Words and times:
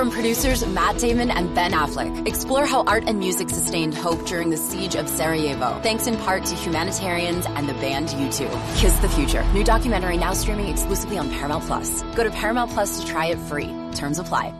From 0.00 0.10
producers 0.10 0.64
Matt 0.66 0.96
Damon 0.96 1.30
and 1.30 1.54
Ben 1.54 1.72
Affleck, 1.72 2.26
explore 2.26 2.64
how 2.64 2.84
art 2.84 3.04
and 3.06 3.18
music 3.18 3.50
sustained 3.50 3.94
hope 3.94 4.24
during 4.24 4.48
the 4.48 4.56
siege 4.56 4.94
of 4.94 5.06
Sarajevo, 5.06 5.78
thanks 5.82 6.06
in 6.06 6.16
part 6.16 6.42
to 6.46 6.54
humanitarians 6.54 7.44
and 7.44 7.68
the 7.68 7.74
band 7.74 8.08
U2. 8.08 8.78
Kiss 8.78 8.96
the 9.00 9.10
Future. 9.10 9.44
New 9.52 9.62
documentary 9.62 10.16
now 10.16 10.32
streaming 10.32 10.68
exclusively 10.68 11.18
on 11.18 11.28
Paramount 11.28 11.64
Plus. 11.64 12.02
Go 12.14 12.24
to 12.24 12.30
Paramount 12.30 12.70
Plus 12.70 12.98
to 12.98 13.06
try 13.06 13.26
it 13.26 13.38
free. 13.40 13.74
Terms 13.94 14.18
apply. 14.18 14.54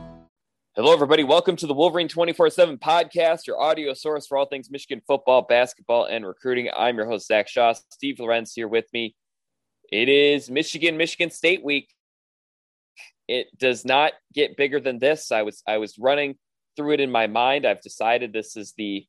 Hello, 0.76 0.92
everybody. 0.92 1.24
Welcome 1.24 1.56
to 1.56 1.66
the 1.66 1.72
Wolverine 1.72 2.08
24 2.08 2.50
7 2.50 2.76
podcast, 2.76 3.46
your 3.46 3.58
audio 3.58 3.94
source 3.94 4.26
for 4.26 4.36
all 4.36 4.44
things 4.44 4.70
Michigan 4.70 5.00
football, 5.06 5.40
basketball, 5.40 6.04
and 6.04 6.26
recruiting. 6.26 6.68
I'm 6.76 6.98
your 6.98 7.06
host, 7.06 7.28
Zach 7.28 7.48
Shaw. 7.48 7.72
Steve 7.88 8.20
Lorenz 8.20 8.52
here 8.52 8.68
with 8.68 8.92
me. 8.92 9.16
It 9.90 10.10
is 10.10 10.50
Michigan, 10.50 10.98
Michigan 10.98 11.30
State 11.30 11.64
week. 11.64 11.88
It 13.30 13.56
does 13.56 13.84
not 13.84 14.12
get 14.34 14.56
bigger 14.56 14.80
than 14.80 14.98
this. 14.98 15.30
I 15.30 15.42
was 15.42 15.62
I 15.64 15.78
was 15.78 15.96
running 16.00 16.34
through 16.76 16.94
it 16.94 17.00
in 17.00 17.12
my 17.12 17.28
mind. 17.28 17.64
I've 17.64 17.80
decided 17.80 18.32
this 18.32 18.56
is 18.56 18.74
the 18.76 19.06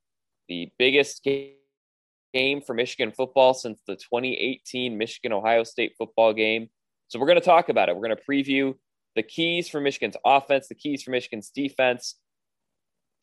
the 0.47 0.69
biggest 0.77 1.23
game 1.23 2.61
for 2.61 2.75
Michigan 2.75 3.11
football 3.11 3.55
since 3.55 3.81
the 3.87 3.95
2018 3.95 4.95
Michigan 4.95 5.33
Ohio 5.33 5.63
State 5.63 5.93
football 5.97 6.33
game. 6.33 6.69
So 7.07 7.17
we're 7.17 7.25
going 7.25 7.39
to 7.39 7.45
talk 7.45 7.69
about 7.69 7.89
it. 7.89 7.95
We're 7.95 8.07
going 8.07 8.15
to 8.15 8.23
preview 8.29 8.75
the 9.15 9.23
keys 9.23 9.67
for 9.67 9.81
Michigan's 9.81 10.17
offense, 10.23 10.67
the 10.67 10.75
keys 10.75 11.01
for 11.01 11.09
Michigan's 11.09 11.49
defense. 11.49 12.15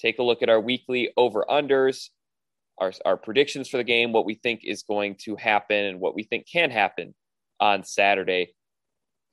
Take 0.00 0.18
a 0.18 0.24
look 0.24 0.42
at 0.42 0.48
our 0.48 0.60
weekly 0.60 1.12
over 1.16 1.44
unders, 1.48 2.08
our, 2.78 2.92
our 3.04 3.16
predictions 3.16 3.68
for 3.68 3.76
the 3.76 3.84
game, 3.84 4.10
what 4.10 4.26
we 4.26 4.34
think 4.34 4.62
is 4.64 4.82
going 4.82 5.14
to 5.20 5.36
happen, 5.36 5.84
and 5.84 6.00
what 6.00 6.16
we 6.16 6.24
think 6.24 6.48
can 6.50 6.72
happen 6.72 7.14
on 7.60 7.84
Saturday. 7.84 8.54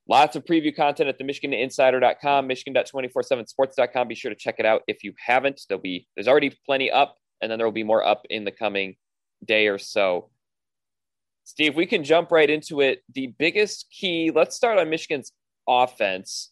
Lots 0.08 0.36
of 0.36 0.46
preview 0.46 0.76
content 0.76 1.10
at 1.10 1.18
the 1.18 1.24
MichiganInsider.com, 1.24 2.46
Michigan.247sports.com. 2.46 4.08
Be 4.08 4.16
sure 4.16 4.30
to 4.30 4.36
check 4.36 4.56
it 4.60 4.66
out 4.66 4.84
if 4.88 5.04
you 5.04 5.14
haven't. 5.18 5.62
There'll 5.68 5.82
be 5.82 6.08
there's 6.16 6.28
already 6.28 6.56
plenty 6.66 6.92
up, 6.92 7.18
and 7.42 7.50
then 7.50 7.58
there 7.58 7.66
will 7.66 7.72
be 7.72 7.84
more 7.84 8.06
up 8.06 8.26
in 8.30 8.44
the 8.44 8.52
coming 8.52 8.96
day 9.44 9.68
or 9.68 9.80
so. 9.80 10.30
Steve, 11.44 11.76
we 11.76 11.86
can 11.86 12.04
jump 12.04 12.32
right 12.32 12.50
into 12.50 12.82
it. 12.82 13.04
The 13.14 13.28
biggest 13.28 13.88
key, 13.92 14.32
let's 14.34 14.56
start 14.56 14.78
on 14.80 14.90
Michigan's 14.90 15.32
offense. 15.68 16.52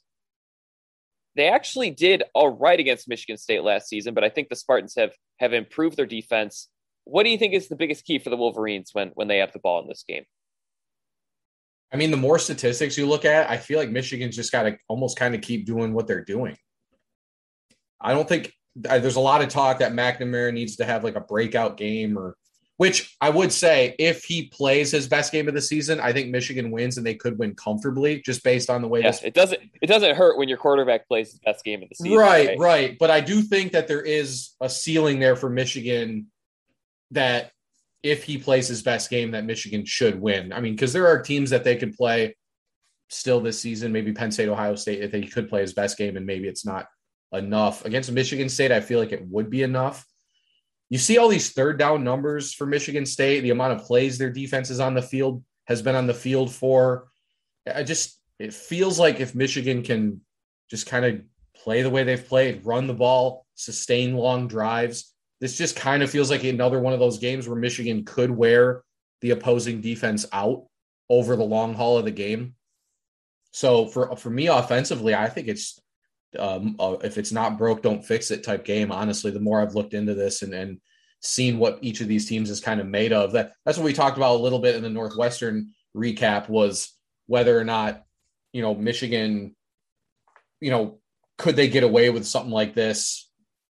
They 1.35 1.47
actually 1.47 1.89
did 1.89 2.23
all 2.33 2.49
right 2.49 2.79
against 2.79 3.07
Michigan 3.07 3.37
State 3.37 3.63
last 3.63 3.87
season, 3.87 4.13
but 4.13 4.23
I 4.23 4.29
think 4.29 4.49
the 4.49 4.55
Spartans 4.55 4.93
have 4.97 5.13
have 5.39 5.53
improved 5.53 5.97
their 5.97 6.05
defense. 6.05 6.69
What 7.05 7.23
do 7.23 7.29
you 7.29 7.37
think 7.37 7.53
is 7.53 7.67
the 7.67 7.75
biggest 7.75 8.05
key 8.05 8.19
for 8.19 8.29
the 8.29 8.37
Wolverines 8.37 8.91
when 8.93 9.09
when 9.15 9.27
they 9.27 9.39
have 9.39 9.51
the 9.51 9.59
ball 9.59 9.81
in 9.81 9.87
this 9.87 10.03
game? 10.07 10.25
I 11.93 11.97
mean, 11.97 12.09
the 12.09 12.17
more 12.17 12.39
statistics 12.39 12.97
you 12.97 13.05
look 13.05 13.23
at, 13.23 13.49
I 13.49 13.57
feel 13.57 13.77
like 13.77 13.91
Michigan's 13.91 14.35
just 14.35 14.51
got 14.51 14.63
to 14.63 14.77
almost 14.87 15.17
kind 15.17 15.35
of 15.35 15.41
keep 15.41 15.67
doing 15.67 15.93
what 15.93 16.07
they're 16.07 16.25
doing. 16.25 16.57
I 18.01 18.13
don't 18.13 18.27
think 18.27 18.51
there's 18.75 19.15
a 19.15 19.21
lot 19.21 19.43
of 19.43 19.49
talk 19.49 19.79
that 19.79 19.93
McNamara 19.93 20.51
needs 20.51 20.77
to 20.77 20.85
have 20.85 21.03
like 21.03 21.15
a 21.15 21.21
breakout 21.21 21.77
game 21.77 22.17
or 22.17 22.35
which 22.77 23.15
I 23.21 23.29
would 23.29 23.51
say 23.51 23.95
if 23.99 24.23
he 24.23 24.47
plays 24.47 24.91
his 24.91 25.07
best 25.07 25.31
game 25.31 25.47
of 25.47 25.53
the 25.53 25.61
season, 25.61 25.99
I 25.99 26.11
think 26.11 26.31
Michigan 26.31 26.71
wins 26.71 26.97
and 26.97 27.05
they 27.05 27.13
could 27.13 27.37
win 27.37 27.53
comfortably 27.53 28.21
just 28.25 28.43
based 28.43 28.69
on 28.69 28.81
the 28.81 28.87
way 28.87 29.01
yes, 29.01 29.19
this 29.19 29.27
it 29.27 29.33
doesn't 29.35 29.61
it 29.81 29.87
doesn't 29.87 30.15
hurt 30.15 30.39
when 30.39 30.49
your 30.49 30.57
quarterback 30.57 31.07
plays 31.07 31.31
his 31.31 31.39
best 31.39 31.63
game 31.63 31.83
of 31.83 31.89
the 31.89 31.95
season. 31.95 32.17
Right, 32.17 32.47
right, 32.47 32.59
right. 32.59 32.97
But 32.99 33.11
I 33.11 33.21
do 33.21 33.41
think 33.41 33.73
that 33.73 33.87
there 33.87 34.01
is 34.01 34.55
a 34.59 34.67
ceiling 34.67 35.19
there 35.19 35.35
for 35.35 35.49
Michigan 35.49 36.27
that 37.11 37.51
if 38.03 38.23
he 38.23 38.37
plays 38.37 38.67
his 38.67 38.83
best 38.83 39.09
game 39.09 39.31
that 39.31 39.45
Michigan 39.45 39.85
should 39.85 40.19
win. 40.19 40.53
I 40.53 40.59
mean, 40.59 40.73
because 40.75 40.93
there 40.93 41.07
are 41.07 41.21
teams 41.21 41.49
that 41.49 41.63
they 41.63 41.77
could 41.77 41.93
play 41.95 42.35
still 43.09 43.39
this 43.39 43.59
season, 43.59 43.91
maybe 43.91 44.11
Penn 44.11 44.31
State, 44.31 44.49
Ohio 44.49 44.75
State, 44.75 45.01
if 45.01 45.13
he 45.13 45.27
could 45.27 45.49
play 45.49 45.61
his 45.61 45.73
best 45.73 45.97
game 45.97 46.17
and 46.17 46.25
maybe 46.25 46.47
it's 46.47 46.65
not 46.65 46.87
enough. 47.31 47.85
Against 47.85 48.11
Michigan 48.11 48.49
State, 48.49 48.71
I 48.71 48.81
feel 48.81 48.99
like 48.99 49.13
it 49.13 49.25
would 49.27 49.49
be 49.49 49.63
enough 49.63 50.05
you 50.93 50.99
see 50.99 51.17
all 51.17 51.27
these 51.27 51.51
third 51.51 51.79
down 51.79 52.03
numbers 52.03 52.53
for 52.53 52.67
Michigan 52.67 53.07
State, 53.07 53.41
the 53.41 53.49
amount 53.49 53.73
of 53.73 53.87
plays 53.87 54.19
their 54.19 54.29
defense 54.29 54.69
is 54.69 54.79
on 54.79 54.93
the 54.93 55.01
field 55.01 55.43
has 55.65 55.81
been 55.81 55.95
on 55.95 56.05
the 56.05 56.13
field 56.13 56.51
for. 56.51 57.07
I 57.65 57.81
just 57.81 58.19
it 58.37 58.53
feels 58.53 58.99
like 58.99 59.19
if 59.19 59.33
Michigan 59.33 59.81
can 59.81 60.21
just 60.69 60.85
kind 60.85 61.03
of 61.03 61.21
play 61.55 61.81
the 61.81 61.89
way 61.89 62.03
they've 62.03 62.27
played, 62.27 62.63
run 62.63 62.85
the 62.85 62.93
ball, 62.93 63.47
sustain 63.55 64.15
long 64.15 64.47
drives, 64.47 65.12
this 65.43 65.57
just 65.57 65.75
kind 65.75 66.01
of 66.01 66.09
feels 66.09 66.29
like 66.29 66.45
another 66.45 66.79
one 66.79 66.93
of 66.93 67.01
those 67.01 67.17
games 67.17 67.49
where 67.49 67.59
Michigan 67.59 68.05
could 68.05 68.31
wear 68.31 68.81
the 69.19 69.31
opposing 69.31 69.81
defense 69.81 70.25
out 70.31 70.67
over 71.09 71.35
the 71.35 71.43
long 71.43 71.73
haul 71.73 71.97
of 71.97 72.05
the 72.05 72.11
game. 72.11 72.55
So 73.51 73.87
for 73.87 74.15
for 74.15 74.29
me 74.29 74.47
offensively, 74.47 75.13
I 75.13 75.27
think 75.27 75.49
it's 75.49 75.81
um, 76.39 76.77
uh, 76.79 76.95
if 77.03 77.17
it's 77.17 77.33
not 77.33 77.57
broke, 77.57 77.81
don't 77.81 78.05
fix 78.05 78.31
it 78.31 78.45
type 78.45 78.63
game. 78.63 78.89
Honestly, 78.89 79.31
the 79.31 79.41
more 79.41 79.59
I've 79.59 79.75
looked 79.75 79.93
into 79.93 80.13
this 80.13 80.43
and, 80.43 80.53
and 80.53 80.79
seen 81.19 81.59
what 81.59 81.77
each 81.81 81.99
of 81.99 82.07
these 82.07 82.25
teams 82.25 82.49
is 82.49 82.61
kind 82.61 82.79
of 82.79 82.87
made 82.87 83.11
of, 83.11 83.33
that 83.33 83.51
that's 83.65 83.77
what 83.77 83.83
we 83.83 83.91
talked 83.91 84.15
about 84.15 84.37
a 84.37 84.41
little 84.41 84.59
bit 84.59 84.75
in 84.75 84.81
the 84.81 84.89
Northwestern 84.89 85.71
recap 85.93 86.47
was 86.47 86.93
whether 87.27 87.59
or 87.59 87.65
not 87.65 88.05
you 88.53 88.61
know 88.61 88.73
Michigan, 88.73 89.57
you 90.61 90.71
know, 90.71 90.99
could 91.37 91.57
they 91.57 91.67
get 91.67 91.83
away 91.83 92.11
with 92.11 92.25
something 92.25 92.49
like 92.49 92.73
this 92.73 93.29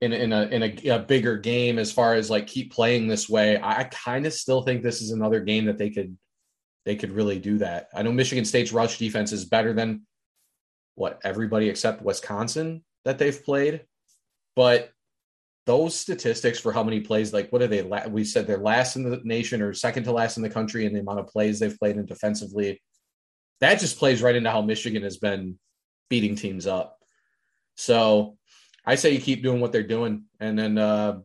in 0.05 0.13
in 0.13 0.31
a 0.31 0.43
in 0.43 0.63
a, 0.63 0.89
a 0.89 0.99
bigger 0.99 1.37
game 1.37 1.77
as 1.77 1.91
far 1.91 2.13
as 2.13 2.29
like 2.29 2.47
keep 2.47 2.71
playing 2.71 3.07
this 3.07 3.27
way? 3.27 3.59
I, 3.61 3.83
kind 3.85 4.25
of 4.25 4.33
still 4.33 4.61
think 4.61 4.81
this 4.81 5.01
is 5.01 5.11
another 5.11 5.39
game 5.41 5.65
that 5.65 5.77
they 5.77 5.89
could 5.89 6.17
they 6.85 6.95
could 6.95 7.11
really 7.11 7.39
do 7.39 7.57
that. 7.57 7.89
I 7.93 8.03
know 8.03 8.11
Michigan 8.11 8.45
State's 8.45 8.71
rush 8.71 8.97
defense 8.97 9.31
is 9.31 9.45
better 9.45 9.73
than 9.73 10.05
what 10.95 11.19
everybody 11.23 11.69
except 11.69 12.01
Wisconsin 12.01 12.83
that 13.03 13.17
they've 13.17 13.43
played. 13.43 13.85
But 14.55 14.91
those 15.65 15.95
statistics 15.95 16.59
for 16.59 16.71
how 16.71 16.83
many 16.83 17.01
plays, 17.01 17.33
like 17.33 17.49
what 17.49 17.61
are 17.61 17.67
they? 17.67 17.81
We 18.07 18.23
said 18.23 18.45
they're 18.45 18.57
last 18.57 18.95
in 18.95 19.09
the 19.09 19.19
nation 19.23 19.61
or 19.61 19.73
second 19.73 20.03
to 20.03 20.11
last 20.11 20.37
in 20.37 20.43
the 20.43 20.49
country 20.49 20.85
in 20.85 20.93
the 20.93 20.99
amount 20.99 21.19
of 21.19 21.27
plays 21.27 21.59
they've 21.59 21.77
played 21.77 21.97
in 21.97 22.05
defensively. 22.05 22.81
That 23.61 23.79
just 23.79 23.97
plays 23.97 24.21
right 24.21 24.35
into 24.35 24.51
how 24.51 24.61
Michigan 24.61 25.03
has 25.03 25.17
been 25.17 25.57
beating 26.09 26.35
teams 26.35 26.67
up. 26.67 26.99
So 27.75 28.37
I 28.85 28.95
say 28.95 29.11
you 29.11 29.19
keep 29.19 29.43
doing 29.43 29.59
what 29.59 29.71
they're 29.71 29.83
doing, 29.83 30.25
and 30.39 30.57
then 30.57 30.77
uh, 30.77 31.19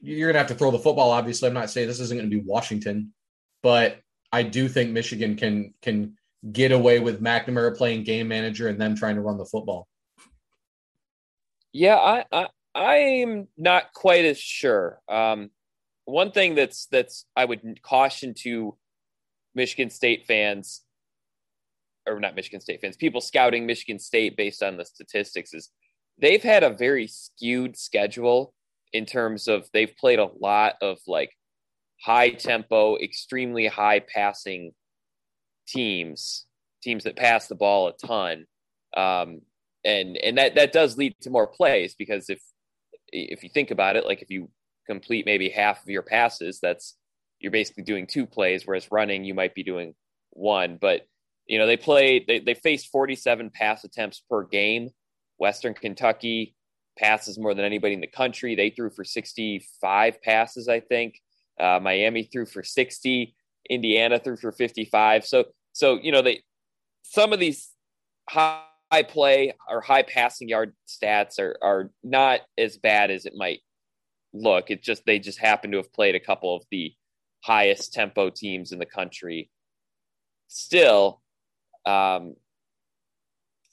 you're 0.00 0.28
gonna 0.28 0.38
have 0.38 0.48
to 0.48 0.54
throw 0.54 0.70
the 0.70 0.78
football. 0.78 1.10
Obviously, 1.10 1.48
I'm 1.48 1.54
not 1.54 1.70
saying 1.70 1.88
this 1.88 2.00
isn't 2.00 2.16
gonna 2.16 2.28
be 2.28 2.40
Washington, 2.40 3.12
but 3.62 4.00
I 4.32 4.42
do 4.42 4.68
think 4.68 4.90
Michigan 4.90 5.36
can 5.36 5.74
can 5.82 6.16
get 6.52 6.72
away 6.72 7.00
with 7.00 7.22
McNamara 7.22 7.76
playing 7.76 8.04
game 8.04 8.28
manager 8.28 8.68
and 8.68 8.80
them 8.80 8.94
trying 8.94 9.14
to 9.14 9.20
run 9.20 9.38
the 9.38 9.46
football? 9.46 9.88
Yeah, 11.72 11.96
I, 11.96 12.24
I 12.32 12.48
I'm 12.74 13.48
not 13.56 13.92
quite 13.92 14.24
as 14.24 14.38
sure. 14.38 15.00
Um, 15.08 15.50
one 16.04 16.32
thing 16.32 16.54
that's 16.54 16.86
that's 16.86 17.26
I 17.34 17.44
would 17.44 17.82
caution 17.82 18.34
to 18.40 18.76
Michigan 19.54 19.90
State 19.90 20.26
fans, 20.26 20.82
or 22.06 22.20
not 22.20 22.36
Michigan 22.36 22.60
State 22.60 22.80
fans, 22.80 22.96
people 22.96 23.20
scouting 23.20 23.66
Michigan 23.66 23.98
State 23.98 24.36
based 24.36 24.62
on 24.62 24.76
the 24.76 24.84
statistics 24.84 25.54
is 25.54 25.70
they've 26.18 26.42
had 26.42 26.62
a 26.62 26.70
very 26.70 27.06
skewed 27.06 27.76
schedule 27.76 28.54
in 28.92 29.06
terms 29.06 29.48
of 29.48 29.68
they've 29.72 29.96
played 29.96 30.18
a 30.18 30.30
lot 30.40 30.74
of 30.80 30.98
like 31.06 31.30
high 32.00 32.30
tempo, 32.30 32.96
extremely 32.98 33.66
high 33.66 34.00
passing 34.00 34.72
teams, 35.66 36.46
teams 36.82 37.04
that 37.04 37.16
pass 37.16 37.48
the 37.48 37.54
ball 37.54 37.88
a 37.88 38.06
ton, 38.06 38.46
um, 38.96 39.40
and 39.84 40.16
and 40.16 40.38
that 40.38 40.54
that 40.54 40.72
does 40.72 40.96
lead 40.96 41.14
to 41.22 41.30
more 41.30 41.46
plays 41.46 41.94
because 41.94 42.30
if 42.30 42.40
if 43.12 43.42
you 43.42 43.48
think 43.48 43.70
about 43.70 43.96
it, 43.96 44.06
like 44.06 44.22
if 44.22 44.30
you 44.30 44.48
complete 44.86 45.26
maybe 45.26 45.48
half 45.48 45.82
of 45.82 45.88
your 45.88 46.02
passes, 46.02 46.60
that's 46.60 46.96
you're 47.40 47.52
basically 47.52 47.82
doing 47.82 48.06
two 48.06 48.26
plays, 48.26 48.66
whereas 48.66 48.90
running 48.90 49.24
you 49.24 49.34
might 49.34 49.54
be 49.54 49.62
doing 49.62 49.94
one. 50.30 50.78
But 50.80 51.06
you 51.46 51.58
know 51.58 51.66
they 51.66 51.76
played 51.76 52.26
they 52.26 52.38
they 52.38 52.54
faced 52.54 52.90
47 52.92 53.50
pass 53.50 53.84
attempts 53.84 54.22
per 54.30 54.44
game. 54.44 54.90
Western 55.44 55.74
Kentucky 55.74 56.54
passes 56.98 57.38
more 57.38 57.52
than 57.52 57.66
anybody 57.66 57.92
in 57.92 58.00
the 58.00 58.06
country. 58.06 58.54
They 58.54 58.70
threw 58.70 58.88
for 58.88 59.04
65 59.04 60.22
passes, 60.22 60.68
I 60.68 60.80
think. 60.80 61.20
Uh, 61.60 61.80
Miami 61.82 62.22
threw 62.22 62.46
for 62.46 62.62
60. 62.62 63.34
Indiana 63.68 64.18
threw 64.18 64.38
for 64.38 64.52
55. 64.52 65.26
So, 65.26 65.44
so 65.74 65.98
you 66.02 66.12
know, 66.12 66.22
they 66.22 66.40
some 67.02 67.34
of 67.34 67.40
these 67.40 67.72
high 68.30 68.62
play 69.06 69.52
or 69.68 69.82
high 69.82 70.02
passing 70.02 70.48
yard 70.48 70.72
stats 70.88 71.38
are 71.38 71.58
are 71.60 71.90
not 72.02 72.40
as 72.56 72.78
bad 72.78 73.10
as 73.10 73.26
it 73.26 73.34
might 73.36 73.60
look. 74.32 74.70
It 74.70 74.82
just 74.82 75.04
they 75.04 75.18
just 75.18 75.38
happen 75.38 75.72
to 75.72 75.76
have 75.76 75.92
played 75.92 76.14
a 76.14 76.20
couple 76.20 76.56
of 76.56 76.64
the 76.70 76.94
highest 77.42 77.92
tempo 77.92 78.30
teams 78.30 78.72
in 78.72 78.78
the 78.78 78.86
country. 78.86 79.50
Still, 80.48 81.20
um, 81.84 82.36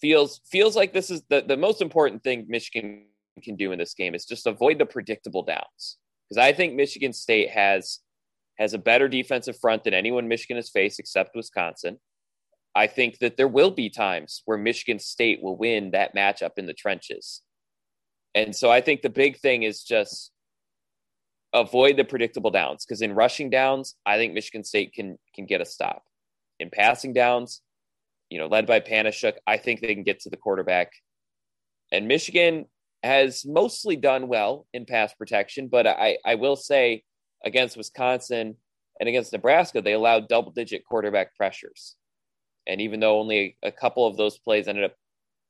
feels 0.02 0.42
feels 0.50 0.76
like 0.76 0.94
this 0.94 1.10
is 1.10 1.22
the 1.30 1.42
the 1.42 1.58
most 1.58 1.82
important 1.82 2.24
thing 2.24 2.46
Michigan 2.50 3.06
can 3.44 3.56
do 3.56 3.72
in 3.72 3.80
this 3.80 3.94
game 3.94 4.14
is 4.14 4.26
just 4.26 4.48
avoid 4.48 4.78
the 4.78 4.86
predictable 4.86 5.44
downs 5.44 5.98
because 6.28 6.38
I 6.42 6.52
think 6.54 6.74
Michigan 6.74 7.14
State 7.14 7.50
has 7.52 8.00
has 8.58 8.74
a 8.74 8.78
better 8.78 9.08
defensive 9.08 9.58
front 9.60 9.84
than 9.84 9.94
anyone 9.94 10.28
Michigan 10.28 10.58
has 10.58 10.70
faced 10.70 11.00
except 11.00 11.36
Wisconsin. 11.36 11.98
I 12.76 12.88
think 12.88 13.20
that 13.20 13.38
there 13.38 13.48
will 13.48 13.72
be 13.72 13.90
times 13.90 14.44
where 14.46 14.58
Michigan 14.58 15.00
State 15.00 15.42
will 15.42 15.58
win 15.58 15.92
that 15.92 16.16
matchup 16.16 16.52
in 16.58 16.68
the 16.68 16.74
trenches. 16.74 17.42
And 18.34 18.56
so 18.56 18.72
I 18.72 18.80
think 18.80 19.02
the 19.02 19.10
big 19.10 19.38
thing 19.40 19.64
is 19.64 19.84
just 19.84 20.32
avoid 21.54 21.98
the 21.98 22.06
predictable 22.06 22.52
downs 22.52 22.86
because 22.86 23.02
in 23.02 23.14
rushing 23.14 23.50
downs, 23.50 23.96
I 24.06 24.18
think 24.18 24.34
Michigan 24.34 24.64
State 24.64 24.94
can 24.94 25.18
can 25.36 25.46
get 25.46 25.62
a 25.62 25.66
stop. 25.66 26.04
In 26.60 26.70
passing 26.70 27.14
downs, 27.14 27.62
you 28.32 28.40
know, 28.40 28.48
led 28.48 28.66
by 28.66 28.80
Panasiuk, 28.80 29.34
I 29.46 29.58
think 29.58 29.82
they 29.82 29.94
can 29.94 30.04
get 30.04 30.22
to 30.22 30.30
the 30.30 30.38
quarterback. 30.38 30.94
And 31.92 32.08
Michigan 32.08 32.66
has 33.04 33.46
mostly 33.46 33.98
done 33.98 34.30
well 34.30 34.66
in 34.74 34.86
pass 34.86 35.14
protection, 35.14 35.68
but 35.68 35.86
I, 35.86 36.18
I 36.26 36.36
will 36.36 36.56
say 36.56 37.04
against 37.44 37.76
Wisconsin 37.76 38.56
and 39.02 39.10
against 39.10 39.34
Nebraska, 39.34 39.82
they 39.82 39.92
allowed 39.92 40.30
double 40.30 40.52
digit 40.52 40.86
quarterback 40.86 41.36
pressures. 41.36 41.98
And 42.66 42.80
even 42.80 43.02
though 43.02 43.20
only 43.20 43.58
a 43.64 43.72
couple 43.72 44.08
of 44.08 44.16
those 44.16 44.38
plays 44.38 44.70
ended 44.70 44.86
up 44.86 44.96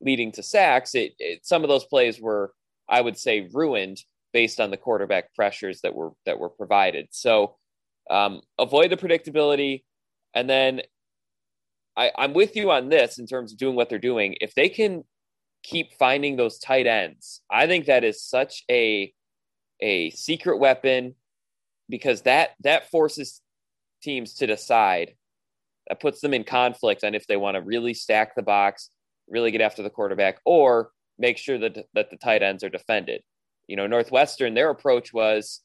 leading 0.00 0.32
to 0.32 0.42
sacks, 0.42 0.96
it, 0.96 1.12
it 1.20 1.46
some 1.46 1.62
of 1.62 1.68
those 1.68 1.84
plays 1.84 2.20
were, 2.20 2.52
I 2.88 3.00
would 3.00 3.16
say, 3.16 3.48
ruined 3.52 3.98
based 4.32 4.58
on 4.58 4.72
the 4.72 4.76
quarterback 4.76 5.32
pressures 5.34 5.82
that 5.82 5.94
were 5.94 6.12
that 6.26 6.40
were 6.40 6.48
provided. 6.48 7.08
So 7.10 7.58
um, 8.10 8.40
avoid 8.58 8.90
the 8.90 8.96
predictability, 8.96 9.84
and 10.34 10.50
then 10.50 10.80
I, 11.96 12.10
I'm 12.16 12.32
with 12.32 12.56
you 12.56 12.70
on 12.70 12.88
this 12.88 13.18
in 13.18 13.26
terms 13.26 13.52
of 13.52 13.58
doing 13.58 13.76
what 13.76 13.88
they're 13.88 13.98
doing. 13.98 14.36
If 14.40 14.54
they 14.54 14.68
can 14.68 15.04
keep 15.62 15.92
finding 15.98 16.36
those 16.36 16.58
tight 16.58 16.86
ends, 16.86 17.42
I 17.50 17.66
think 17.66 17.86
that 17.86 18.04
is 18.04 18.22
such 18.22 18.64
a 18.70 19.12
a 19.80 20.10
secret 20.10 20.58
weapon 20.58 21.14
because 21.88 22.22
that 22.22 22.50
that 22.60 22.90
forces 22.90 23.40
teams 24.02 24.34
to 24.34 24.46
decide 24.46 25.14
that 25.88 26.00
puts 26.00 26.20
them 26.20 26.34
in 26.34 26.44
conflict 26.44 27.04
on 27.04 27.14
if 27.14 27.26
they 27.26 27.36
want 27.36 27.56
to 27.56 27.60
really 27.60 27.92
stack 27.92 28.34
the 28.34 28.42
box, 28.42 28.90
really 29.28 29.50
get 29.50 29.60
after 29.60 29.82
the 29.82 29.90
quarterback, 29.90 30.38
or 30.44 30.90
make 31.18 31.36
sure 31.36 31.58
that 31.58 31.86
that 31.94 32.10
the 32.10 32.16
tight 32.16 32.42
ends 32.42 32.64
are 32.64 32.70
defended. 32.70 33.22
You 33.66 33.76
know, 33.76 33.86
Northwestern, 33.86 34.54
their 34.54 34.70
approach 34.70 35.12
was 35.12 35.60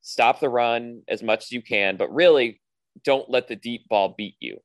stop 0.00 0.40
the 0.40 0.48
run 0.48 1.02
as 1.08 1.22
much 1.22 1.44
as 1.44 1.52
you 1.52 1.62
can, 1.62 1.96
but 1.96 2.12
really 2.12 2.60
don't 3.04 3.28
let 3.30 3.48
the 3.48 3.56
deep 3.56 3.88
ball 3.88 4.14
beat 4.16 4.36
you 4.40 4.58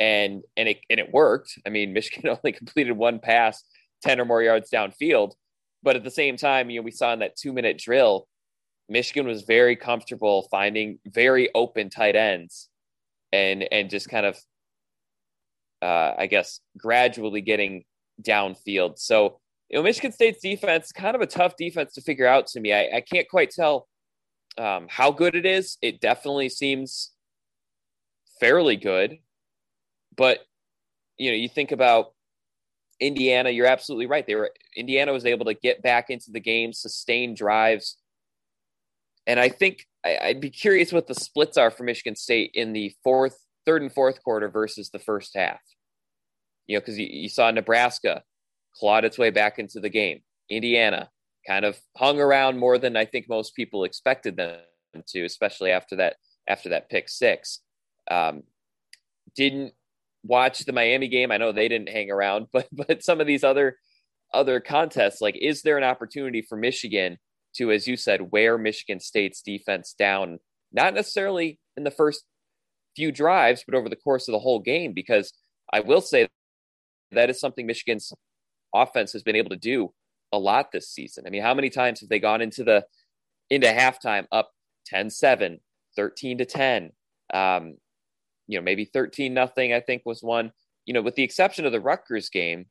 and 0.00 0.42
and 0.56 0.68
it 0.68 0.78
and 0.88 0.98
it 0.98 1.12
worked. 1.12 1.58
I 1.64 1.68
mean, 1.68 1.92
Michigan 1.94 2.30
only 2.30 2.52
completed 2.52 2.92
one 2.92 3.20
pass, 3.20 3.62
ten 4.02 4.18
or 4.18 4.24
more 4.24 4.42
yards 4.42 4.70
downfield, 4.70 5.32
but 5.82 5.94
at 5.94 6.02
the 6.02 6.10
same 6.10 6.36
time, 6.36 6.70
you 6.70 6.80
know, 6.80 6.84
we 6.84 6.90
saw 6.90 7.12
in 7.12 7.20
that 7.20 7.36
two 7.36 7.52
minute 7.52 7.78
drill, 7.78 8.26
Michigan 8.88 9.26
was 9.26 9.42
very 9.42 9.76
comfortable 9.76 10.48
finding 10.50 10.98
very 11.06 11.50
open 11.54 11.90
tight 11.90 12.16
ends, 12.16 12.68
and 13.32 13.68
and 13.70 13.90
just 13.90 14.08
kind 14.08 14.26
of, 14.26 14.38
uh, 15.82 16.14
I 16.18 16.26
guess, 16.26 16.60
gradually 16.76 17.42
getting 17.42 17.84
downfield. 18.22 18.98
So 18.98 19.38
you 19.68 19.78
know, 19.78 19.84
Michigan 19.84 20.12
State's 20.12 20.40
defense 20.40 20.90
kind 20.90 21.14
of 21.14 21.22
a 21.22 21.26
tough 21.26 21.54
defense 21.56 21.94
to 21.94 22.00
figure 22.00 22.26
out 22.26 22.48
to 22.48 22.60
me. 22.60 22.72
I, 22.72 22.96
I 22.96 23.00
can't 23.00 23.28
quite 23.28 23.50
tell 23.50 23.86
um, 24.58 24.86
how 24.90 25.12
good 25.12 25.36
it 25.36 25.46
is. 25.46 25.78
It 25.80 26.00
definitely 26.00 26.48
seems 26.48 27.12
fairly 28.40 28.76
good. 28.76 29.18
But 30.16 30.40
you 31.18 31.30
know, 31.30 31.36
you 31.36 31.48
think 31.48 31.72
about 31.72 32.12
Indiana, 33.00 33.50
you're 33.50 33.66
absolutely 33.66 34.06
right. 34.06 34.26
They 34.26 34.34
were 34.34 34.52
Indiana 34.76 35.12
was 35.12 35.26
able 35.26 35.46
to 35.46 35.54
get 35.54 35.82
back 35.82 36.10
into 36.10 36.30
the 36.30 36.40
game, 36.40 36.72
sustain 36.72 37.34
drives. 37.34 37.96
And 39.26 39.38
I 39.38 39.48
think 39.48 39.86
I, 40.04 40.18
I'd 40.22 40.40
be 40.40 40.50
curious 40.50 40.92
what 40.92 41.06
the 41.06 41.14
splits 41.14 41.56
are 41.56 41.70
for 41.70 41.84
Michigan 41.84 42.16
State 42.16 42.52
in 42.54 42.72
the 42.72 42.94
fourth, 43.02 43.38
third 43.66 43.82
and 43.82 43.92
fourth 43.92 44.22
quarter 44.22 44.48
versus 44.48 44.90
the 44.90 44.98
first 44.98 45.36
half. 45.36 45.60
You 46.66 46.76
know, 46.76 46.80
because 46.80 46.98
you, 46.98 47.06
you 47.10 47.28
saw 47.28 47.50
Nebraska 47.50 48.22
clawed 48.74 49.04
its 49.04 49.18
way 49.18 49.30
back 49.30 49.58
into 49.58 49.80
the 49.80 49.88
game. 49.88 50.20
Indiana 50.48 51.10
kind 51.46 51.64
of 51.64 51.78
hung 51.96 52.20
around 52.20 52.58
more 52.58 52.78
than 52.78 52.96
I 52.96 53.04
think 53.04 53.28
most 53.28 53.54
people 53.54 53.84
expected 53.84 54.36
them 54.36 54.58
to, 55.08 55.24
especially 55.24 55.70
after 55.70 55.96
that 55.96 56.16
after 56.48 56.70
that 56.70 56.90
pick 56.90 57.08
six. 57.08 57.60
Um, 58.10 58.42
didn't 59.36 59.72
watch 60.22 60.60
the 60.60 60.72
Miami 60.72 61.08
game. 61.08 61.32
I 61.32 61.36
know 61.36 61.52
they 61.52 61.68
didn't 61.68 61.88
hang 61.88 62.10
around, 62.10 62.46
but 62.52 62.68
but 62.72 63.02
some 63.02 63.20
of 63.20 63.26
these 63.26 63.44
other 63.44 63.76
other 64.32 64.60
contests, 64.60 65.20
like 65.20 65.36
is 65.36 65.62
there 65.62 65.78
an 65.78 65.84
opportunity 65.84 66.42
for 66.42 66.56
Michigan 66.56 67.18
to, 67.56 67.72
as 67.72 67.86
you 67.86 67.96
said, 67.96 68.30
wear 68.30 68.56
Michigan 68.58 69.00
State's 69.00 69.42
defense 69.42 69.94
down, 69.98 70.38
not 70.72 70.94
necessarily 70.94 71.58
in 71.76 71.84
the 71.84 71.90
first 71.90 72.24
few 72.94 73.10
drives, 73.10 73.64
but 73.66 73.76
over 73.76 73.88
the 73.88 73.96
course 73.96 74.28
of 74.28 74.32
the 74.32 74.38
whole 74.38 74.60
game? 74.60 74.92
Because 74.92 75.32
I 75.72 75.80
will 75.80 76.00
say 76.00 76.28
that 77.12 77.30
is 77.30 77.40
something 77.40 77.66
Michigan's 77.66 78.12
offense 78.74 79.12
has 79.12 79.22
been 79.22 79.36
able 79.36 79.50
to 79.50 79.56
do 79.56 79.92
a 80.32 80.38
lot 80.38 80.70
this 80.72 80.88
season. 80.88 81.24
I 81.26 81.30
mean, 81.30 81.42
how 81.42 81.54
many 81.54 81.70
times 81.70 82.00
have 82.00 82.08
they 82.08 82.20
gone 82.20 82.40
into 82.40 82.62
the 82.62 82.84
into 83.48 83.66
halftime 83.66 84.26
up 84.30 84.50
10-7, 84.92 85.58
13 85.96 86.38
to 86.38 86.44
10? 86.44 86.92
Um, 87.34 87.76
you 88.50 88.58
know, 88.58 88.64
maybe 88.64 88.84
13 88.84 89.32
nothing, 89.32 89.72
I 89.72 89.80
think 89.80 90.02
was 90.04 90.22
one. 90.22 90.50
You 90.84 90.94
know, 90.94 91.02
with 91.02 91.14
the 91.14 91.22
exception 91.22 91.66
of 91.66 91.72
the 91.72 91.80
Rutgers 91.80 92.28
game, 92.30 92.66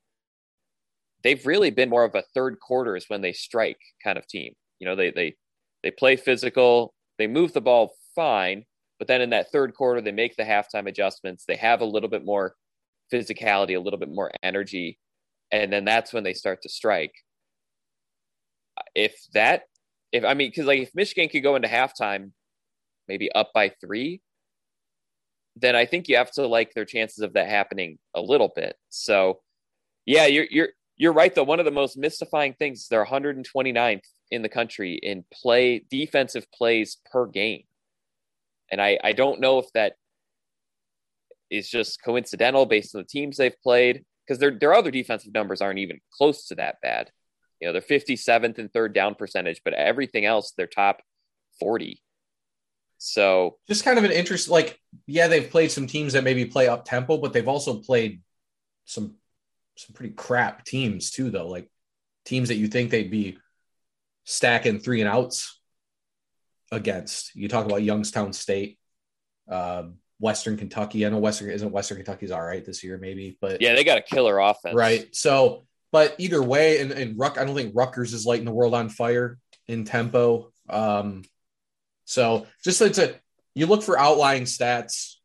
they've 1.24 1.46
really 1.46 1.70
been 1.70 1.90
more 1.90 2.04
of 2.04 2.16
a 2.16 2.24
third 2.34 2.60
quarters 2.60 3.06
when 3.08 3.22
they 3.22 3.32
strike 3.32 3.80
kind 4.04 4.18
of 4.18 4.28
team. 4.28 4.54
You 4.80 4.88
know, 4.88 4.96
they 4.98 5.12
they 5.12 5.36
they 5.82 5.92
play 5.92 6.18
physical, 6.18 6.94
they 7.18 7.28
move 7.28 7.54
the 7.54 7.62
ball 7.62 7.94
fine, 8.14 8.66
but 8.98 9.08
then 9.08 9.22
in 9.22 9.30
that 9.30 9.54
third 9.54 9.74
quarter 9.74 10.02
they 10.02 10.12
make 10.12 10.36
the 10.36 10.44
halftime 10.44 10.88
adjustments. 10.90 11.46
They 11.48 11.56
have 11.56 11.80
a 11.80 11.86
little 11.86 12.10
bit 12.10 12.26
more 12.26 12.56
physicality, 13.12 13.78
a 13.78 13.80
little 13.80 14.00
bit 14.00 14.12
more 14.12 14.32
energy, 14.44 15.00
and 15.50 15.72
then 15.72 15.86
that's 15.86 16.12
when 16.12 16.26
they 16.26 16.34
start 16.34 16.62
to 16.64 16.70
strike. 16.70 17.14
If 18.96 19.16
that 19.34 19.64
if 20.12 20.26
I 20.26 20.34
mean, 20.34 20.50
because 20.50 20.66
like 20.66 20.82
if 20.82 20.94
Michigan 20.94 21.30
could 21.30 21.44
go 21.44 21.56
into 21.56 21.70
halftime 21.70 22.32
maybe 23.08 23.32
up 23.32 23.52
by 23.54 23.70
three, 23.82 24.22
then 25.60 25.76
I 25.76 25.86
think 25.86 26.08
you 26.08 26.18
have 26.18 26.32
to 26.32 26.48
like 26.48 26.74
their 26.74 26.86
chances 26.86 27.20
of 27.20 27.34
that 27.34 27.48
happening 27.48 27.98
a 28.16 28.22
little 28.22 28.52
bit. 28.56 28.76
So, 28.90 29.42
yeah, 30.06 30.26
you're 30.26 30.48
you're 30.50 30.70
you're 30.98 31.14
right 31.14 31.34
though. 31.34 31.44
One 31.44 31.60
of 31.60 31.66
the 31.66 31.72
most 31.72 31.98
mystifying 31.98 32.54
things 32.54 32.82
is 32.82 32.88
they're 32.88 33.06
129th 33.06 34.02
in 34.32 34.42
the 34.42 34.50
country 34.50 34.96
in 34.96 35.26
play 35.34 35.84
defensive 35.90 36.52
plays 36.52 36.98
per 37.12 37.26
game, 37.26 37.64
and 38.72 38.82
I 38.82 39.00
I 39.04 39.14
don't 39.14 39.40
know 39.40 39.60
if 39.60 39.72
that 39.74 39.94
is 41.50 41.70
just 41.70 42.04
coincidental 42.04 42.66
based 42.66 42.96
on 42.96 43.02
the 43.02 43.08
teams 43.08 43.38
they've 43.38 43.62
played 43.62 44.04
because 44.26 44.40
their 44.40 44.52
their 44.52 44.74
other 44.74 44.92
defensive 44.92 45.34
numbers 45.34 45.62
aren't 45.62 45.80
even 45.80 46.00
close 46.12 46.48
to 46.48 46.56
that 46.56 46.82
bad. 46.82 47.12
You 47.60 47.68
know, 47.68 47.74
they're 47.74 47.82
57th 47.82 48.58
and 48.58 48.72
third 48.72 48.94
down 48.94 49.16
percentage, 49.16 49.62
but 49.66 49.74
everything 49.74 50.26
else 50.26 50.54
they're 50.56 50.68
top 50.68 51.02
40. 51.60 52.02
So 53.00 53.58
just 53.68 53.86
kind 53.86 53.98
of 53.98 54.04
an 54.04 54.12
interest, 54.12 54.50
like, 54.50 54.78
yeah, 55.08 55.28
they've 55.30 55.50
played 55.50 55.72
some 55.72 55.88
teams 55.88 56.14
that 56.14 56.26
maybe 56.26 56.46
play 56.46 56.68
up 56.68 56.84
tempo, 56.84 57.18
but 57.18 57.32
they've 57.34 57.48
also 57.48 57.80
played 57.80 58.22
some 58.86 59.16
some 59.78 59.94
pretty 59.94 60.14
crap 60.14 60.66
teams 60.66 61.10
too, 61.10 61.32
though. 61.32 61.48
Like 61.48 61.70
teams 62.26 62.50
that 62.50 62.58
you 62.58 62.68
think 62.68 62.92
they'd 62.92 63.10
be 63.10 63.38
stacking 64.26 64.80
three 64.80 65.00
and 65.00 65.10
outs 65.10 65.60
against. 66.72 67.34
You 67.36 67.48
talk 67.48 67.66
about 67.66 67.84
Youngstown 67.84 68.34
State, 68.34 68.78
uh, 69.50 69.84
Western 70.20 70.58
Kentucky. 70.58 71.06
I 71.06 71.10
know 71.10 71.20
Western 71.20 71.50
isn't 71.52 71.72
Western 71.72 71.98
Kentucky's 71.98 72.32
all 72.32 72.42
right 72.42 72.66
this 72.66 72.84
year, 72.84 72.98
maybe, 72.98 73.38
but 73.40 73.62
yeah, 73.62 73.74
they 73.76 73.86
got 73.86 73.98
a 73.98 74.02
killer 74.02 74.38
offense, 74.40 74.76
right? 74.76 75.08
So, 75.16 75.64
but 75.94 76.16
either 76.18 76.44
way, 76.44 76.82
and, 76.82 76.92
and 76.92 77.18
Ruck, 77.18 77.38
I 77.38 77.46
don't 77.46 77.56
think 77.56 77.72
Rutgers 77.74 78.14
is 78.14 78.26
lighting 78.26 78.46
the 78.46 78.52
world 78.52 78.74
on 78.74 78.90
fire 78.90 79.38
in 79.68 79.86
tempo. 79.86 80.52
Um, 80.70 81.24
so 82.10 82.48
just 82.64 82.82
it's 82.82 82.98
a 82.98 83.14
you 83.54 83.68
look 83.68 83.84
for 83.84 84.00
outlying 84.00 84.44
stats. 84.44 85.18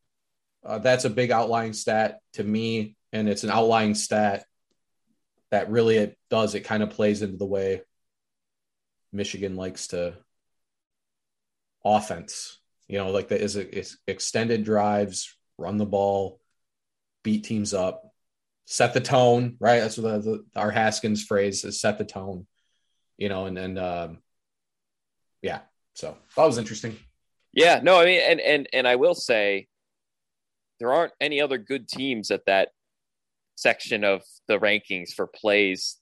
Uh, 0.62 0.78
that's 0.78 1.06
a 1.06 1.10
big 1.10 1.30
outlying 1.30 1.72
stat 1.72 2.18
to 2.34 2.44
me, 2.44 2.94
and 3.10 3.26
it's 3.26 3.42
an 3.42 3.50
outlying 3.50 3.94
stat 3.94 4.44
that 5.50 5.70
really 5.70 5.96
it 5.96 6.18
does. 6.28 6.54
It 6.54 6.60
kind 6.60 6.82
of 6.82 6.90
plays 6.90 7.22
into 7.22 7.38
the 7.38 7.46
way 7.46 7.80
Michigan 9.14 9.56
likes 9.56 9.86
to 9.88 10.18
offense. 11.82 12.60
You 12.86 12.98
know, 12.98 13.12
like 13.12 13.28
that 13.28 13.40
is 13.40 13.56
it's 13.56 13.96
extended 14.06 14.62
drives, 14.62 15.34
run 15.56 15.78
the 15.78 15.86
ball, 15.86 16.38
beat 17.22 17.44
teams 17.44 17.72
up, 17.72 18.12
set 18.66 18.92
the 18.92 19.00
tone. 19.00 19.56
Right, 19.58 19.80
that's 19.80 19.96
what 19.96 20.22
the, 20.22 20.44
the, 20.54 20.60
our 20.60 20.70
Haskins 20.70 21.24
phrase 21.24 21.64
is: 21.64 21.80
set 21.80 21.96
the 21.96 22.04
tone. 22.04 22.46
You 23.16 23.30
know, 23.30 23.46
and 23.46 23.56
and 23.56 23.78
um, 23.78 24.18
yeah, 25.40 25.60
so 25.94 26.16
that 26.36 26.44
was 26.44 26.58
interesting. 26.58 26.96
Yeah, 27.52 27.80
no, 27.82 28.00
I 28.00 28.04
mean, 28.04 28.20
and 28.20 28.40
and 28.40 28.68
and 28.72 28.88
I 28.88 28.96
will 28.96 29.14
say, 29.14 29.68
there 30.80 30.92
aren't 30.92 31.12
any 31.20 31.40
other 31.40 31.58
good 31.58 31.88
teams 31.88 32.30
at 32.30 32.46
that 32.46 32.70
section 33.56 34.02
of 34.02 34.22
the 34.48 34.58
rankings 34.58 35.12
for 35.12 35.28
plays 35.28 35.98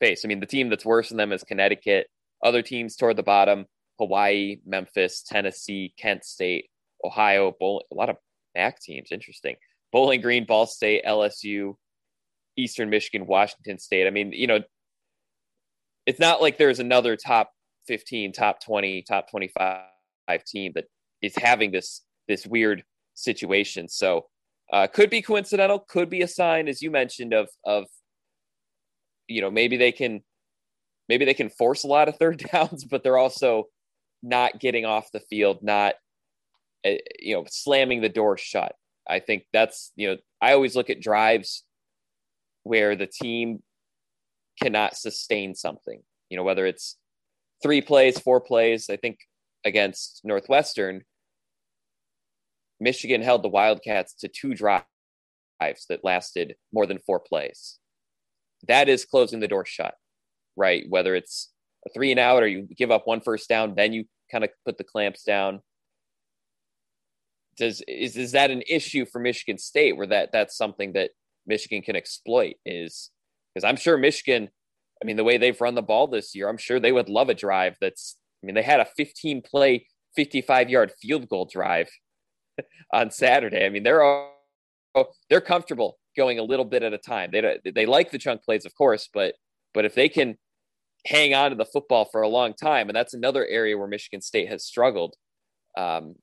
face. 0.00 0.24
I 0.24 0.28
mean, 0.28 0.40
the 0.40 0.46
team 0.46 0.70
that's 0.70 0.84
worse 0.86 1.10
than 1.10 1.18
them 1.18 1.32
is 1.32 1.44
Connecticut. 1.44 2.08
Other 2.42 2.62
teams 2.62 2.96
toward 2.96 3.16
the 3.16 3.22
bottom: 3.22 3.66
Hawaii, 3.98 4.56
Memphis, 4.66 5.22
Tennessee, 5.22 5.92
Kent 5.98 6.24
State, 6.24 6.70
Ohio. 7.04 7.54
Bowl- 7.60 7.84
a 7.92 7.94
lot 7.94 8.08
of 8.08 8.16
MAC 8.54 8.80
teams. 8.80 9.12
Interesting. 9.12 9.56
Bowling 9.92 10.22
Green, 10.22 10.46
Ball 10.46 10.66
State, 10.66 11.04
LSU, 11.04 11.74
Eastern 12.56 12.88
Michigan, 12.90 13.26
Washington 13.26 13.78
State. 13.78 14.06
I 14.06 14.10
mean, 14.10 14.32
you 14.32 14.46
know, 14.46 14.60
it's 16.06 16.20
not 16.20 16.40
like 16.40 16.56
there's 16.56 16.78
another 16.78 17.16
top 17.16 17.50
15, 17.86 18.32
top 18.32 18.62
20, 18.62 19.02
top 19.02 19.30
25 19.30 19.84
team 20.46 20.72
that 20.74 20.84
is 21.22 21.34
having 21.36 21.70
this 21.70 22.02
this 22.28 22.46
weird 22.46 22.84
situation. 23.14 23.88
So 23.88 24.26
uh, 24.72 24.86
could 24.86 25.10
be 25.10 25.22
coincidental, 25.22 25.80
could 25.80 26.08
be 26.08 26.22
a 26.22 26.28
sign, 26.28 26.68
as 26.68 26.80
you 26.82 26.90
mentioned, 26.90 27.34
of 27.34 27.48
of 27.64 27.86
you 29.26 29.40
know 29.40 29.50
maybe 29.50 29.76
they 29.76 29.92
can 29.92 30.22
maybe 31.08 31.24
they 31.24 31.34
can 31.34 31.50
force 31.50 31.84
a 31.84 31.88
lot 31.88 32.08
of 32.08 32.16
third 32.16 32.38
downs, 32.52 32.84
but 32.84 33.02
they're 33.02 33.18
also 33.18 33.64
not 34.22 34.60
getting 34.60 34.84
off 34.84 35.12
the 35.12 35.20
field, 35.20 35.58
not 35.62 35.94
uh, 36.86 36.92
you 37.18 37.34
know 37.34 37.44
slamming 37.48 38.00
the 38.00 38.08
door 38.08 38.36
shut. 38.36 38.74
I 39.08 39.18
think 39.18 39.44
that's 39.52 39.92
you 39.96 40.08
know 40.08 40.16
I 40.40 40.52
always 40.52 40.76
look 40.76 40.90
at 40.90 41.00
drives 41.00 41.64
where 42.62 42.94
the 42.94 43.06
team 43.06 43.62
cannot 44.62 44.96
sustain 44.96 45.54
something. 45.54 46.00
You 46.28 46.36
know 46.36 46.44
whether 46.44 46.64
it's 46.64 46.96
three 47.62 47.80
plays, 47.80 48.18
four 48.18 48.40
plays. 48.40 48.88
I 48.90 48.96
think 48.96 49.18
against 49.64 50.20
Northwestern, 50.24 51.02
Michigan 52.80 53.22
held 53.22 53.42
the 53.42 53.48
Wildcats 53.48 54.14
to 54.14 54.28
two 54.28 54.54
drives 54.54 54.84
that 55.60 56.04
lasted 56.04 56.56
more 56.72 56.86
than 56.86 56.98
four 56.98 57.20
plays. 57.20 57.78
That 58.66 58.88
is 58.88 59.04
closing 59.04 59.40
the 59.40 59.48
door 59.48 59.66
shut, 59.66 59.94
right? 60.56 60.84
Whether 60.88 61.14
it's 61.14 61.50
a 61.86 61.90
three 61.90 62.10
and 62.10 62.20
out 62.20 62.42
or 62.42 62.46
you 62.46 62.62
give 62.76 62.90
up 62.90 63.06
one 63.06 63.20
first 63.20 63.48
down, 63.48 63.74
then 63.74 63.92
you 63.92 64.04
kind 64.30 64.44
of 64.44 64.50
put 64.64 64.78
the 64.78 64.84
clamps 64.84 65.22
down. 65.22 65.60
Does 67.56 67.82
is 67.86 68.16
is 68.16 68.32
that 68.32 68.50
an 68.50 68.62
issue 68.68 69.04
for 69.04 69.18
Michigan 69.18 69.58
State 69.58 69.96
where 69.96 70.06
that 70.06 70.30
that's 70.32 70.56
something 70.56 70.94
that 70.94 71.10
Michigan 71.46 71.82
can 71.82 71.96
exploit? 71.96 72.54
Is 72.64 73.10
because 73.54 73.64
I'm 73.64 73.76
sure 73.76 73.98
Michigan, 73.98 74.48
I 75.02 75.06
mean, 75.06 75.16
the 75.16 75.24
way 75.24 75.38
they've 75.38 75.60
run 75.60 75.74
the 75.74 75.82
ball 75.82 76.06
this 76.06 76.34
year, 76.34 76.48
I'm 76.48 76.58
sure 76.58 76.78
they 76.78 76.92
would 76.92 77.08
love 77.08 77.28
a 77.28 77.34
drive 77.34 77.76
that's. 77.80 78.16
I 78.42 78.46
mean, 78.46 78.54
they 78.54 78.62
had 78.62 78.80
a 78.80 78.86
15 78.96 79.42
play, 79.42 79.86
55 80.16 80.70
yard 80.70 80.92
field 81.00 81.28
goal 81.28 81.44
drive 81.44 81.90
on 82.92 83.10
Saturday. 83.10 83.66
I 83.66 83.68
mean, 83.68 83.82
they're 83.82 84.02
all, 84.02 84.32
they're 85.28 85.42
comfortable 85.42 85.98
going 86.16 86.38
a 86.38 86.42
little 86.42 86.64
bit 86.64 86.82
at 86.82 86.94
a 86.94 86.98
time. 86.98 87.30
They 87.32 87.58
they 87.64 87.86
like 87.86 88.10
the 88.10 88.18
chunk 88.18 88.42
plays, 88.42 88.64
of 88.64 88.74
course, 88.74 89.08
but 89.12 89.34
but 89.74 89.84
if 89.84 89.94
they 89.94 90.08
can 90.08 90.36
hang 91.06 91.34
on 91.34 91.50
to 91.50 91.56
the 91.56 91.64
football 91.64 92.04
for 92.04 92.22
a 92.22 92.28
long 92.28 92.54
time, 92.54 92.88
and 92.88 92.96
that's 92.96 93.14
another 93.14 93.46
area 93.46 93.76
where 93.76 93.88
Michigan 93.88 94.20
State 94.20 94.48
has 94.48 94.64
struggled. 94.64 95.14
Um, 95.76 96.14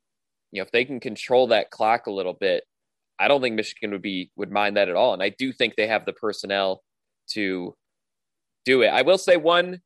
you 0.51 0.62
know, 0.62 0.63
if 0.63 0.72
they 0.72 0.86
can 0.86 1.00
control 1.00 1.48
that 1.48 1.72
clock 1.72 2.07
a 2.07 2.12
little 2.12 2.34
bit, 2.34 2.63
I 3.19 3.27
don't 3.27 3.41
think 3.41 3.55
Michigan 3.55 3.91
would 3.91 4.01
be 4.01 4.31
would 4.36 4.51
mind 4.51 4.77
that 4.77 4.89
at 4.89 4.96
all. 4.96 5.13
And 5.13 5.24
I 5.24 5.29
do 5.29 5.51
think 5.51 5.75
they 5.75 5.88
have 5.88 6.05
the 6.05 6.13
personnel 6.13 6.84
to 7.31 7.75
do 8.67 8.81
it. 8.81 8.89
I 8.89 9.01
will 9.01 9.17
say 9.17 9.38
one 9.38 9.81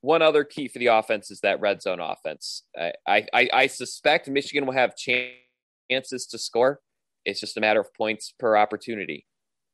one 0.00 0.22
other 0.22 0.44
key 0.44 0.68
for 0.68 0.78
the 0.78 0.86
offense 0.86 1.30
is 1.30 1.40
that 1.40 1.60
red 1.60 1.82
zone 1.82 2.00
offense. 2.00 2.62
I 2.76 2.92
I, 3.34 3.48
I 3.52 3.66
suspect 3.66 4.28
Michigan 4.28 4.64
will 4.64 4.72
have 4.74 4.94
chances 4.96 6.26
to 6.30 6.38
score. 6.38 6.80
It's 7.24 7.40
just 7.40 7.56
a 7.56 7.60
matter 7.60 7.80
of 7.80 7.92
points 7.94 8.32
per 8.38 8.56
opportunity. 8.56 9.26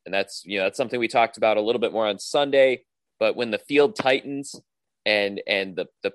And 0.04 0.14
that's, 0.14 0.42
you 0.44 0.58
know, 0.58 0.64
that's 0.64 0.76
something 0.76 0.98
we 0.98 1.08
talked 1.08 1.36
about 1.36 1.58
a 1.58 1.60
little 1.60 1.80
bit 1.80 1.92
more 1.92 2.06
on 2.06 2.18
Sunday. 2.18 2.84
But 3.20 3.36
when 3.36 3.50
the 3.50 3.58
field 3.58 3.94
tightens 3.94 4.54
and 5.04 5.40
and 5.46 5.76
the 5.76 5.86
the 6.02 6.12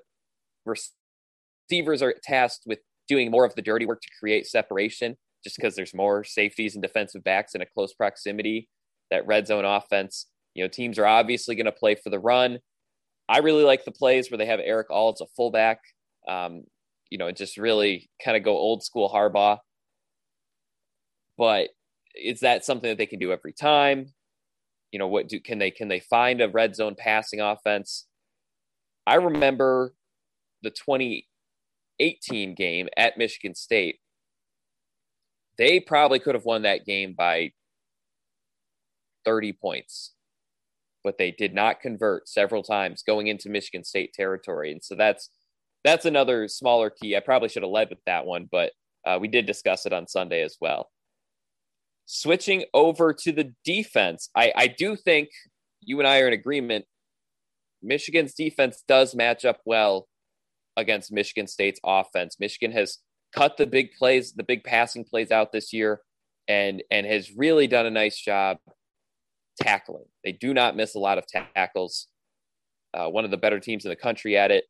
receivers 0.66 2.02
are 2.02 2.14
tasked 2.22 2.64
with 2.66 2.80
doing 3.06 3.30
more 3.30 3.44
of 3.44 3.54
the 3.54 3.62
dirty 3.62 3.86
work 3.86 4.00
to 4.02 4.08
create 4.18 4.46
separation, 4.46 5.16
just 5.44 5.56
because 5.56 5.76
there's 5.76 5.94
more 5.94 6.24
safeties 6.24 6.74
and 6.74 6.82
defensive 6.82 7.22
backs 7.22 7.54
in 7.54 7.60
a 7.60 7.66
close 7.66 7.92
proximity, 7.94 8.68
that 9.10 9.26
red 9.26 9.46
zone 9.46 9.64
offense, 9.64 10.26
you 10.54 10.64
know, 10.64 10.68
teams 10.68 10.98
are 10.98 11.06
obviously 11.06 11.54
going 11.54 11.66
to 11.66 11.72
play 11.72 11.94
for 11.94 12.10
the 12.10 12.18
run. 12.18 12.58
I 13.28 13.38
really 13.38 13.64
like 13.64 13.84
the 13.84 13.92
plays 13.92 14.30
where 14.30 14.38
they 14.38 14.46
have 14.46 14.60
Erick 14.60 14.90
All 14.90 15.12
as 15.12 15.20
a 15.20 15.26
fullback. 15.36 15.80
Um, 16.28 16.64
you 17.10 17.18
know, 17.18 17.30
just 17.32 17.58
really 17.58 18.10
kind 18.24 18.36
of 18.36 18.42
go 18.42 18.52
old 18.52 18.82
school 18.82 19.10
Harbaugh 19.12 19.58
but 21.36 21.68
is 22.14 22.40
that 22.40 22.64
something 22.64 22.88
that 22.88 22.98
they 22.98 23.06
can 23.06 23.18
do 23.18 23.32
every 23.32 23.52
time? 23.52 24.12
You 24.92 24.98
know, 24.98 25.08
what 25.08 25.28
do 25.28 25.40
can 25.40 25.58
they 25.58 25.70
can 25.70 25.88
they 25.88 26.00
find 26.00 26.40
a 26.40 26.48
red 26.48 26.76
zone 26.76 26.94
passing 26.96 27.40
offense? 27.40 28.06
I 29.06 29.16
remember 29.16 29.94
the 30.62 30.70
2018 30.70 32.54
game 32.54 32.88
at 32.96 33.18
Michigan 33.18 33.54
State. 33.54 33.98
They 35.58 35.80
probably 35.80 36.18
could 36.18 36.34
have 36.34 36.44
won 36.44 36.62
that 36.62 36.86
game 36.86 37.14
by 37.16 37.52
30 39.24 39.52
points, 39.54 40.13
but 41.04 41.18
they 41.18 41.30
did 41.30 41.54
not 41.54 41.80
convert 41.80 42.28
several 42.28 42.62
times 42.62 43.04
going 43.06 43.28
into 43.28 43.50
Michigan 43.50 43.84
State 43.84 44.14
territory. 44.14 44.72
And 44.72 44.82
so 44.82 44.94
that's 44.94 45.30
that's 45.84 46.06
another 46.06 46.48
smaller 46.48 46.90
key. 46.90 47.14
I 47.14 47.20
probably 47.20 47.50
should 47.50 47.62
have 47.62 47.70
led 47.70 47.90
with 47.90 47.98
that 48.06 48.24
one, 48.24 48.48
but 48.50 48.72
uh, 49.06 49.18
we 49.20 49.28
did 49.28 49.44
discuss 49.44 49.84
it 49.84 49.92
on 49.92 50.08
Sunday 50.08 50.42
as 50.42 50.56
well. 50.58 50.90
Switching 52.06 52.64
over 52.72 53.12
to 53.12 53.32
the 53.32 53.52
defense, 53.64 54.30
I, 54.34 54.52
I 54.56 54.66
do 54.66 54.96
think 54.96 55.28
you 55.82 55.98
and 55.98 56.08
I 56.08 56.20
are 56.20 56.26
in 56.26 56.32
agreement. 56.32 56.86
Michigan's 57.82 58.32
defense 58.32 58.82
does 58.88 59.14
match 59.14 59.44
up 59.44 59.60
well 59.66 60.08
against 60.76 61.12
Michigan 61.12 61.46
State's 61.46 61.80
offense. 61.84 62.36
Michigan 62.40 62.72
has 62.72 62.98
cut 63.34 63.58
the 63.58 63.66
big 63.66 63.92
plays, 63.92 64.32
the 64.32 64.42
big 64.42 64.64
passing 64.64 65.04
plays 65.04 65.30
out 65.30 65.52
this 65.52 65.72
year, 65.72 66.00
and 66.48 66.82
and 66.90 67.06
has 67.06 67.30
really 67.36 67.66
done 67.66 67.84
a 67.84 67.90
nice 67.90 68.18
job 68.18 68.56
tackling. 69.60 70.06
They 70.24 70.32
do 70.32 70.54
not 70.54 70.76
miss 70.76 70.94
a 70.94 70.98
lot 70.98 71.18
of 71.18 71.26
tackles. 71.26 72.08
Uh, 72.92 73.08
one 73.08 73.24
of 73.24 73.30
the 73.30 73.36
better 73.36 73.60
teams 73.60 73.84
in 73.84 73.88
the 73.88 73.96
country 73.96 74.36
at 74.36 74.50
it. 74.50 74.64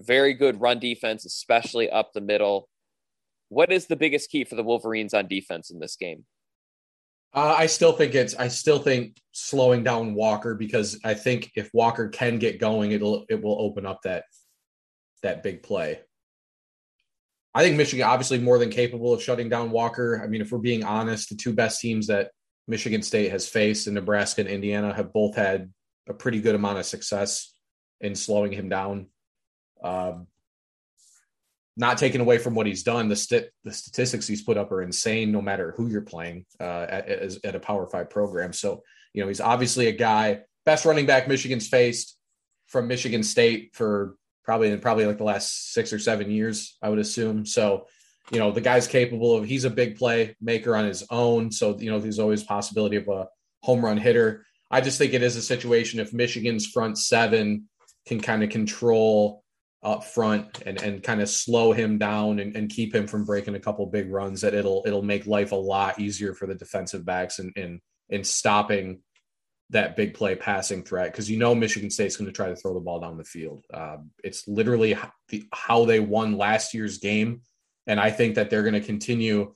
Very 0.00 0.34
good 0.34 0.60
run 0.60 0.78
defense, 0.78 1.24
especially 1.24 1.90
up 1.90 2.12
the 2.12 2.20
middle. 2.20 2.68
What 3.48 3.72
is 3.72 3.86
the 3.86 3.96
biggest 3.96 4.30
key 4.30 4.44
for 4.44 4.54
the 4.54 4.62
Wolverines 4.62 5.14
on 5.14 5.26
defense 5.26 5.70
in 5.70 5.80
this 5.80 5.96
game? 5.96 6.24
Uh, 7.34 7.54
I 7.58 7.66
still 7.66 7.92
think 7.92 8.14
it's. 8.14 8.34
I 8.34 8.48
still 8.48 8.78
think 8.78 9.20
slowing 9.32 9.84
down 9.84 10.14
Walker 10.14 10.54
because 10.54 10.98
I 11.04 11.14
think 11.14 11.50
if 11.56 11.68
Walker 11.74 12.08
can 12.08 12.38
get 12.38 12.58
going, 12.58 12.92
it'll 12.92 13.26
it 13.28 13.42
will 13.42 13.60
open 13.60 13.84
up 13.84 14.00
that 14.04 14.24
that 15.22 15.42
big 15.42 15.62
play. 15.62 16.00
I 17.54 17.62
think 17.62 17.76
Michigan 17.76 18.06
obviously 18.06 18.38
more 18.38 18.58
than 18.58 18.70
capable 18.70 19.12
of 19.12 19.22
shutting 19.22 19.48
down 19.48 19.70
Walker. 19.70 20.22
I 20.22 20.26
mean, 20.26 20.40
if 20.40 20.52
we're 20.52 20.58
being 20.58 20.84
honest, 20.84 21.28
the 21.28 21.34
two 21.34 21.52
best 21.52 21.80
teams 21.80 22.06
that 22.06 22.30
Michigan 22.68 23.02
State 23.02 23.30
has 23.30 23.48
faced 23.48 23.86
in 23.86 23.94
Nebraska 23.94 24.42
and 24.42 24.50
Indiana 24.50 24.94
have 24.94 25.12
both 25.12 25.34
had 25.34 25.72
a 26.08 26.14
pretty 26.14 26.40
good 26.40 26.54
amount 26.54 26.78
of 26.78 26.86
success 26.86 27.54
in 28.00 28.14
slowing 28.14 28.52
him 28.52 28.68
down. 28.68 29.06
Um, 29.82 30.26
not 31.76 31.96
taken 31.96 32.20
away 32.20 32.38
from 32.38 32.54
what 32.54 32.66
he's 32.66 32.82
done. 32.82 33.08
The 33.08 33.16
st- 33.16 33.50
the 33.64 33.72
statistics 33.72 34.26
he's 34.26 34.42
put 34.42 34.56
up 34.56 34.70
are 34.72 34.82
insane, 34.82 35.32
no 35.32 35.40
matter 35.40 35.74
who 35.76 35.86
you're 35.86 36.02
playing 36.02 36.44
uh, 36.60 36.86
at, 36.88 37.08
at 37.44 37.54
a 37.54 37.60
Power 37.60 37.86
Five 37.86 38.10
program. 38.10 38.52
So 38.52 38.82
you 39.14 39.22
know 39.22 39.28
he's 39.28 39.40
obviously 39.40 39.86
a 39.86 39.92
guy 39.92 40.40
best 40.66 40.84
running 40.84 41.06
back 41.06 41.28
Michigan's 41.28 41.68
faced 41.68 42.18
from 42.66 42.88
Michigan 42.88 43.22
State 43.22 43.70
for 43.74 44.16
probably 44.44 44.70
in 44.70 44.80
probably 44.80 45.06
like 45.06 45.18
the 45.18 45.24
last 45.24 45.72
six 45.72 45.92
or 45.92 45.98
seven 45.98 46.30
years, 46.30 46.76
I 46.82 46.88
would 46.88 46.98
assume. 46.98 47.46
So 47.46 47.86
you 48.30 48.38
know 48.38 48.50
the 48.50 48.60
guy's 48.60 48.86
capable 48.86 49.36
of. 49.36 49.44
He's 49.44 49.64
a 49.64 49.70
big 49.70 49.96
play 49.96 50.36
maker 50.40 50.76
on 50.76 50.84
his 50.84 51.04
own. 51.10 51.50
So 51.50 51.78
you 51.78 51.90
know 51.90 51.98
there's 51.98 52.18
always 52.18 52.42
possibility 52.42 52.96
of 52.96 53.08
a 53.08 53.28
home 53.62 53.84
run 53.84 53.96
hitter. 53.96 54.44
I 54.70 54.80
just 54.80 54.98
think 54.98 55.14
it 55.14 55.22
is 55.22 55.36
a 55.36 55.42
situation 55.42 56.00
if 56.00 56.12
Michigan's 56.12 56.66
front 56.66 56.98
seven 56.98 57.68
can 58.06 58.20
kind 58.20 58.42
of 58.42 58.50
control 58.50 59.42
up 59.82 60.04
front 60.04 60.62
and 60.66 60.80
and 60.82 61.02
kind 61.02 61.20
of 61.20 61.28
slow 61.28 61.72
him 61.72 61.98
down 61.98 62.40
and, 62.40 62.56
and 62.56 62.68
keep 62.68 62.94
him 62.94 63.06
from 63.06 63.24
breaking 63.24 63.54
a 63.54 63.60
couple 63.60 63.86
big 63.86 64.10
runs 64.10 64.40
that 64.40 64.54
it'll 64.54 64.82
it'll 64.86 65.02
make 65.02 65.26
life 65.26 65.52
a 65.52 65.56
lot 65.56 66.00
easier 66.00 66.34
for 66.34 66.46
the 66.46 66.54
defensive 66.54 67.04
backs 67.04 67.38
in 67.38 67.52
in, 67.54 67.80
in 68.08 68.24
stopping 68.24 69.00
that 69.70 69.96
big 69.96 70.14
play 70.14 70.34
passing 70.34 70.82
threat 70.82 71.12
because 71.12 71.30
you 71.30 71.38
know 71.38 71.54
Michigan 71.54 71.90
State's 71.90 72.16
going 72.16 72.26
to 72.26 72.32
try 72.32 72.48
to 72.48 72.56
throw 72.56 72.74
the 72.74 72.80
ball 72.80 73.00
down 73.00 73.18
the 73.18 73.24
field. 73.24 73.64
Uh, 73.72 73.98
it's 74.24 74.48
literally 74.48 74.96
the, 75.28 75.46
how 75.52 75.84
they 75.84 76.00
won 76.00 76.38
last 76.38 76.74
year's 76.74 76.98
game, 76.98 77.42
and 77.88 77.98
I 77.98 78.10
think 78.10 78.36
that 78.36 78.50
they're 78.50 78.62
going 78.62 78.74
to 78.74 78.80
continue. 78.80 79.52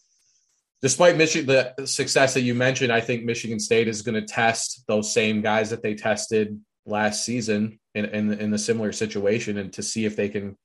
Despite 0.81 1.17
Michigan, 1.17 1.47
the 1.77 1.87
success 1.87 2.35
that 2.35 2.41
you 2.41 2.55
mentioned, 2.57 2.93
I 2.93 3.01
think 3.01 3.25
Michigan 3.25 3.61
State 3.61 3.87
is 3.87 4.03
going 4.03 4.21
to 4.21 4.27
test 4.27 4.83
those 4.89 5.13
same 5.13 5.41
guys 5.41 5.71
that 5.71 5.83
they 5.83 5.95
tested 5.95 6.59
last 6.85 7.25
season 7.25 7.79
in, 7.95 8.07
in 8.07 8.33
in 8.33 8.55
a 8.55 8.59
similar 8.59 8.93
situation 8.93 9.59
and 9.59 9.73
to 9.75 9.83
see 9.83 10.05
if 10.05 10.17
they 10.17 10.29
can 10.29 10.57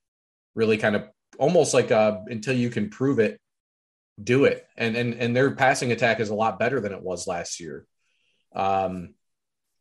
really 0.56 0.78
kind 0.78 0.96
of 0.96 1.08
almost 1.38 1.74
like 1.74 1.92
uh 1.92 2.18
until 2.28 2.56
you 2.56 2.70
can 2.70 2.90
prove 2.90 3.20
it 3.20 3.40
do 4.24 4.46
it 4.46 4.66
and 4.78 4.96
and 4.96 5.14
and 5.14 5.36
their 5.36 5.52
passing 5.52 5.92
attack 5.92 6.20
is 6.20 6.30
a 6.30 6.36
lot 6.36 6.58
better 6.58 6.80
than 6.80 6.92
it 6.92 7.04
was 7.04 7.28
last 7.28 7.60
year 7.60 7.86
um 8.56 9.14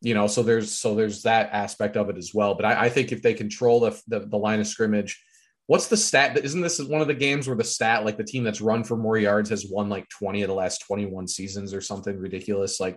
you 0.02 0.12
know 0.12 0.26
so 0.26 0.42
there's 0.42 0.70
so 0.70 0.94
there's 0.94 1.22
that 1.22 1.48
aspect 1.52 1.96
of 1.96 2.10
it 2.10 2.18
as 2.18 2.34
well 2.34 2.54
but 2.54 2.66
i, 2.66 2.84
I 2.84 2.88
think 2.90 3.12
if 3.12 3.22
they 3.22 3.32
control 3.32 3.80
the, 3.80 4.02
the, 4.08 4.20
the 4.20 4.36
line 4.36 4.60
of 4.60 4.66
scrimmage 4.66 5.22
what's 5.66 5.88
the 5.88 5.96
stat 5.96 6.36
isn't 6.38 6.60
this 6.60 6.80
one 6.80 7.00
of 7.00 7.08
the 7.08 7.14
games 7.14 7.46
where 7.46 7.56
the 7.56 7.64
stat 7.64 8.04
like 8.04 8.16
the 8.16 8.24
team 8.24 8.44
that's 8.44 8.60
run 8.60 8.84
for 8.84 8.96
more 8.96 9.18
yards 9.18 9.50
has 9.50 9.66
won 9.68 9.88
like 9.88 10.08
20 10.10 10.42
of 10.42 10.48
the 10.48 10.54
last 10.54 10.84
21 10.86 11.26
seasons 11.26 11.74
or 11.74 11.80
something 11.80 12.18
ridiculous 12.18 12.78
like 12.78 12.96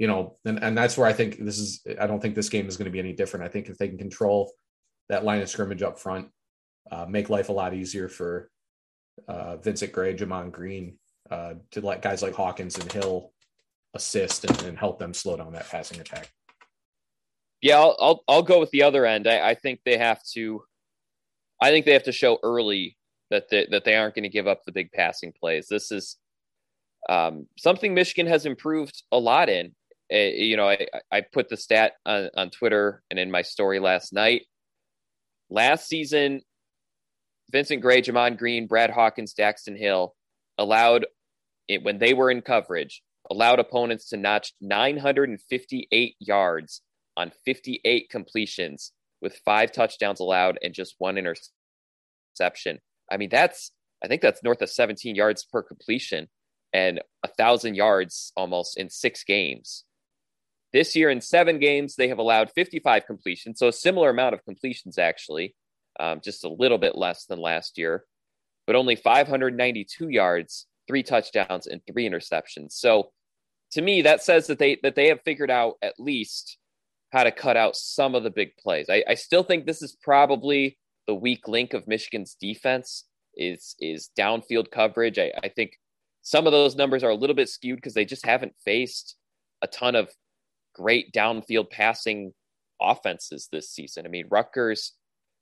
you 0.00 0.06
know, 0.06 0.38
and, 0.46 0.64
and 0.64 0.76
that's 0.76 0.96
where 0.96 1.06
I 1.06 1.12
think 1.12 1.36
this 1.38 1.58
is. 1.58 1.86
I 2.00 2.06
don't 2.06 2.20
think 2.20 2.34
this 2.34 2.48
game 2.48 2.66
is 2.66 2.78
going 2.78 2.86
to 2.86 2.90
be 2.90 2.98
any 2.98 3.12
different. 3.12 3.44
I 3.44 3.48
think 3.48 3.68
if 3.68 3.76
they 3.76 3.86
can 3.86 3.98
control 3.98 4.50
that 5.10 5.24
line 5.24 5.42
of 5.42 5.50
scrimmage 5.50 5.82
up 5.82 5.98
front, 5.98 6.28
uh, 6.90 7.04
make 7.06 7.28
life 7.28 7.50
a 7.50 7.52
lot 7.52 7.74
easier 7.74 8.08
for 8.08 8.50
uh, 9.28 9.58
Vincent 9.58 9.92
Gray, 9.92 10.16
Gemon 10.16 10.50
Green, 10.50 10.96
uh, 11.30 11.52
to 11.72 11.82
let 11.82 12.00
guys 12.00 12.22
like 12.22 12.32
Hawkins 12.32 12.78
and 12.78 12.90
Hill 12.90 13.30
assist 13.92 14.46
and, 14.46 14.62
and, 14.62 14.78
help 14.78 14.98
them 14.98 15.12
slow 15.12 15.36
down 15.36 15.52
that 15.52 15.68
passing 15.68 16.00
attack. 16.00 16.30
Yeah, 17.60 17.78
I'll 17.78 17.96
I'll, 18.00 18.24
I'll 18.26 18.42
go 18.42 18.58
with 18.58 18.70
the 18.70 18.84
other 18.84 19.04
end. 19.04 19.28
I, 19.28 19.50
I 19.50 19.54
think 19.54 19.80
they 19.84 19.98
have 19.98 20.22
to. 20.32 20.62
I 21.60 21.70
think 21.70 21.84
they 21.84 21.92
have 21.92 22.04
to 22.04 22.12
show 22.12 22.38
early 22.42 22.96
that 23.30 23.48
they, 23.50 23.66
that 23.70 23.84
they 23.84 23.94
aren't 23.94 24.14
going 24.14 24.24
to 24.24 24.28
give 24.28 24.46
up 24.46 24.64
the 24.64 24.72
big 24.72 24.90
passing 24.92 25.32
plays. 25.38 25.68
This 25.68 25.92
is 25.92 26.16
um, 27.08 27.46
something 27.58 27.94
Michigan 27.94 28.26
has 28.26 28.46
improved 28.46 29.02
a 29.12 29.18
lot 29.18 29.48
in. 29.48 29.74
Uh, 30.12 30.16
you 30.16 30.56
know, 30.56 30.68
I, 30.68 30.86
I 31.12 31.20
put 31.20 31.48
the 31.48 31.56
stat 31.56 31.92
on, 32.04 32.30
on 32.36 32.50
Twitter 32.50 33.02
and 33.10 33.18
in 33.18 33.30
my 33.30 33.42
story 33.42 33.78
last 33.78 34.12
night. 34.12 34.42
Last 35.48 35.88
season, 35.88 36.42
Vincent 37.50 37.82
Gray, 37.82 38.02
Gemon 38.02 38.38
Green, 38.38 38.66
Brad 38.66 38.90
Hawkins, 38.90 39.34
Daxton 39.34 39.78
Hill 39.78 40.14
allowed 40.58 41.06
it 41.68 41.82
when 41.82 41.98
they 41.98 42.14
were 42.14 42.30
in 42.30 42.42
coverage, 42.42 43.02
allowed 43.30 43.58
opponents 43.58 44.08
to 44.08 44.16
notch 44.16 44.52
958 44.60 46.16
yards 46.18 46.82
on 47.16 47.32
58 47.44 48.10
completions 48.10 48.92
with 49.20 49.40
five 49.44 49.72
touchdowns 49.72 50.20
allowed 50.20 50.58
and 50.62 50.74
just 50.74 50.94
one 50.98 51.18
interception. 51.18 52.78
I 53.10 53.16
mean, 53.16 53.28
that's 53.30 53.72
I 54.02 54.08
think 54.08 54.22
that's 54.22 54.42
north 54.42 54.62
of 54.62 54.70
17 54.70 55.14
yards 55.14 55.44
per 55.44 55.62
completion 55.62 56.28
and 56.72 57.00
a 57.22 57.28
thousand 57.28 57.74
yards 57.74 58.32
almost 58.36 58.78
in 58.78 58.88
six 58.88 59.24
games. 59.24 59.84
This 60.72 60.94
year 60.94 61.10
in 61.10 61.20
seven 61.20 61.58
games, 61.58 61.96
they 61.96 62.08
have 62.08 62.18
allowed 62.18 62.50
55 62.52 63.06
completions, 63.06 63.58
so 63.58 63.68
a 63.68 63.72
similar 63.72 64.08
amount 64.08 64.34
of 64.34 64.44
completions 64.44 64.98
actually, 64.98 65.54
um, 65.98 66.20
just 66.22 66.44
a 66.44 66.48
little 66.48 66.78
bit 66.78 66.96
less 66.96 67.26
than 67.26 67.40
last 67.40 67.76
year, 67.76 68.04
but 68.66 68.76
only 68.76 68.94
592 68.94 70.08
yards, 70.08 70.66
three 70.86 71.02
touchdowns, 71.02 71.66
and 71.66 71.80
three 71.86 72.08
interceptions. 72.08 72.72
So 72.72 73.10
to 73.72 73.82
me, 73.82 74.02
that 74.02 74.22
says 74.22 74.46
that 74.46 74.58
they 74.58 74.78
that 74.82 74.94
they 74.94 75.08
have 75.08 75.22
figured 75.22 75.50
out 75.50 75.74
at 75.82 75.98
least 75.98 76.56
how 77.10 77.24
to 77.24 77.32
cut 77.32 77.56
out 77.56 77.76
some 77.76 78.14
of 78.14 78.22
the 78.22 78.30
big 78.30 78.56
plays. 78.56 78.86
I, 78.88 79.02
I 79.08 79.14
still 79.14 79.42
think 79.42 79.66
this 79.66 79.82
is 79.82 79.96
probably 80.02 80.78
the 81.06 81.14
weak 81.14 81.48
link 81.48 81.74
of 81.74 81.86
Michigan's 81.88 82.36
defense 82.40 83.04
is 83.36 83.74
is 83.80 84.10
downfield 84.18 84.70
coverage. 84.70 85.18
I, 85.18 85.32
I 85.42 85.48
think 85.48 85.78
some 86.22 86.46
of 86.46 86.52
those 86.52 86.76
numbers 86.76 87.02
are 87.02 87.10
a 87.10 87.14
little 87.14 87.36
bit 87.36 87.48
skewed 87.48 87.76
because 87.76 87.94
they 87.94 88.04
just 88.04 88.26
haven't 88.26 88.54
faced 88.64 89.16
a 89.62 89.66
ton 89.66 89.94
of 89.94 90.10
great 90.74 91.12
downfield 91.12 91.70
passing 91.70 92.32
offenses 92.80 93.48
this 93.50 93.70
season. 93.70 94.06
I 94.06 94.08
mean, 94.08 94.26
Rutgers 94.30 94.92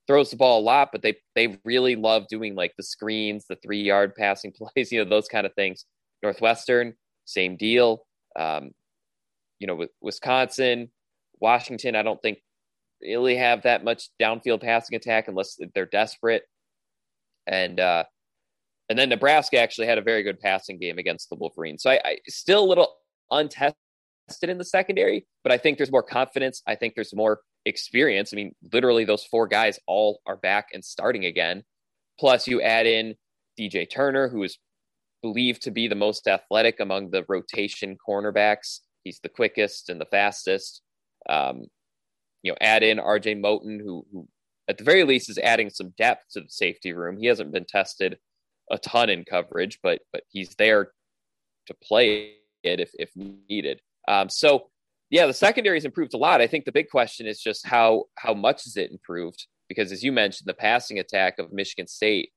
throws 0.07 0.31
the 0.31 0.37
ball 0.37 0.61
a 0.61 0.63
lot, 0.63 0.91
but 0.91 1.03
they 1.03 1.17
they 1.35 1.59
really 1.65 1.97
love 1.97 2.27
doing 2.29 2.55
like 2.55 2.73
the 2.77 2.83
screens, 2.83 3.45
the 3.47 3.57
three 3.57 3.83
yard 3.83 4.15
passing 4.15 4.53
plays, 4.75 4.91
you 4.91 5.05
know, 5.05 5.09
those 5.09 5.29
kind 5.29 5.47
of 5.47 5.55
things. 5.55 5.85
Northwestern, 6.23 6.95
same 7.27 7.57
deal. 7.57 8.07
Um, 8.37 8.71
you 9.59 9.67
know, 9.67 9.75
with 9.75 9.91
Wisconsin, 10.01 10.91
Washington, 11.41 11.97
I 11.97 12.03
don't 12.03 12.21
think 12.21 12.39
really 13.01 13.37
have 13.37 13.63
that 13.63 13.85
much 13.85 14.09
downfield 14.21 14.63
passing 14.63 14.97
attack 14.97 15.29
unless 15.29 15.59
they're 15.75 15.87
desperate. 15.87 16.43
And 17.47 17.81
uh, 17.81 18.05
and 18.89 18.99
then 18.99 19.09
Nebraska 19.11 19.59
actually 19.59 19.87
had 19.87 19.99
a 19.99 20.03
very 20.03 20.23
good 20.23 20.41
passing 20.41 20.79
game 20.79 20.99
against 20.99 21.29
the 21.29 21.37
Wolverines. 21.37 21.83
So 21.83 21.91
I, 21.91 22.01
I 22.05 22.19
still 22.29 22.65
a 22.65 22.67
little 22.67 22.95
untested 23.31 23.75
in 24.43 24.59
the 24.59 24.65
secondary, 24.65 25.27
but 25.43 25.53
I 25.53 25.59
think 25.59 25.77
there's 25.77 25.93
more 25.93 26.03
confidence. 26.03 26.63
I 26.67 26.75
think 26.75 26.95
there's 26.95 27.15
more 27.15 27.41
experience. 27.67 28.33
I 28.33 28.37
mean, 28.37 28.55
literally 28.73 29.05
those 29.05 29.25
four 29.25 29.47
guys 29.47 29.79
all 29.87 30.21
are 30.27 30.37
back 30.37 30.69
and 30.73 30.85
starting 30.85 31.27
again. 31.27 31.65
Plus, 32.19 32.47
you 32.47 32.61
add 32.63 32.87
in 32.87 33.15
DJ 33.59 33.89
Turner, 33.91 34.29
who 34.29 34.43
is 34.43 34.59
believed 35.23 35.63
to 35.63 35.71
be 35.71 35.89
the 35.89 35.95
most 35.95 36.27
athletic 36.27 36.81
among 36.81 37.11
the 37.11 37.25
rotation 37.29 37.97
cornerbacks. 38.07 38.81
He's 39.05 39.21
the 39.23 39.29
quickest 39.29 39.89
and 39.89 40.01
the 40.01 40.07
fastest. 40.07 40.83
Um, 41.29 41.67
you 42.43 42.53
know, 42.53 42.59
add 42.61 42.83
in 42.83 42.99
RJ 42.99 43.41
Moten, 43.41 43.81
who, 43.81 44.07
who 44.13 44.29
at 44.69 44.79
the 44.79 44.85
very 44.85 45.05
least 45.05 45.31
is 45.31 45.39
adding 45.39 45.71
some 45.71 45.95
depth 45.99 46.33
to 46.33 46.41
the 46.41 46.49
safety 46.49 46.93
room. 46.93 47.19
He 47.19 47.27
hasn't 47.27 47.53
been 47.53 47.65
tested 47.65 48.19
a 48.71 48.79
ton 48.79 49.11
in 49.11 49.25
coverage, 49.25 49.79
but 49.83 50.01
but 50.13 50.23
he's 50.29 50.55
there 50.57 50.93
to 51.67 51.75
play 51.83 52.35
it 52.63 52.81
if 52.81 52.91
if 52.99 53.11
needed. 53.17 53.81
Um, 54.07 54.29
so 54.29 54.71
yeah, 55.11 55.27
the 55.27 55.35
secondary's 55.35 55.85
improved 55.85 56.15
a 56.15 56.19
lot. 56.19 56.41
I 56.41 56.47
think 56.47 56.65
the 56.65 56.73
big 56.73 56.91
question 56.91 57.27
is 57.27 57.41
just 57.41 57.67
how 57.67 58.05
how 58.17 58.35
much 58.35 58.67
is 58.67 58.77
it 58.77 58.91
improved? 58.91 59.47
Because 59.69 59.93
as 59.93 60.03
you 60.03 60.13
mentioned, 60.13 60.49
the 60.49 60.55
passing 60.55 60.99
attack 60.99 61.39
of 61.39 61.53
Michigan 61.53 61.87
State 61.87 62.31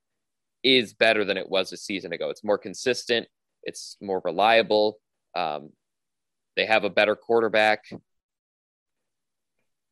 is 0.63 0.93
better 0.93 1.25
than 1.25 1.37
it 1.37 1.49
was 1.49 1.71
a 1.71 1.77
season 1.77 2.13
ago. 2.13 2.29
It's 2.29 2.43
more 2.43 2.57
consistent. 2.57 3.27
It's 3.63 3.97
more 4.01 4.21
reliable. 4.23 4.99
Um, 5.35 5.71
they 6.55 6.65
have 6.65 6.83
a 6.83 6.89
better 6.89 7.15
quarterback. 7.15 7.85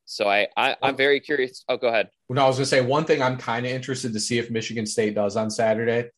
So 0.09 0.27
I, 0.27 0.47
I 0.57 0.75
am 0.81 0.95
very 0.95 1.19
curious. 1.19 1.63
Oh, 1.69 1.77
go 1.77 1.87
ahead. 1.87 2.09
No, 2.29 2.43
I 2.43 2.47
was 2.47 2.57
gonna 2.57 2.65
say 2.65 2.81
one 2.81 3.05
thing. 3.05 3.21
I'm 3.21 3.37
kind 3.37 3.65
of 3.65 3.71
interested 3.71 4.13
to 4.13 4.19
see 4.19 4.39
if 4.39 4.49
Michigan 4.49 4.85
State 4.85 5.15
does 5.15 5.35
on 5.35 5.49
Saturday 5.49 6.09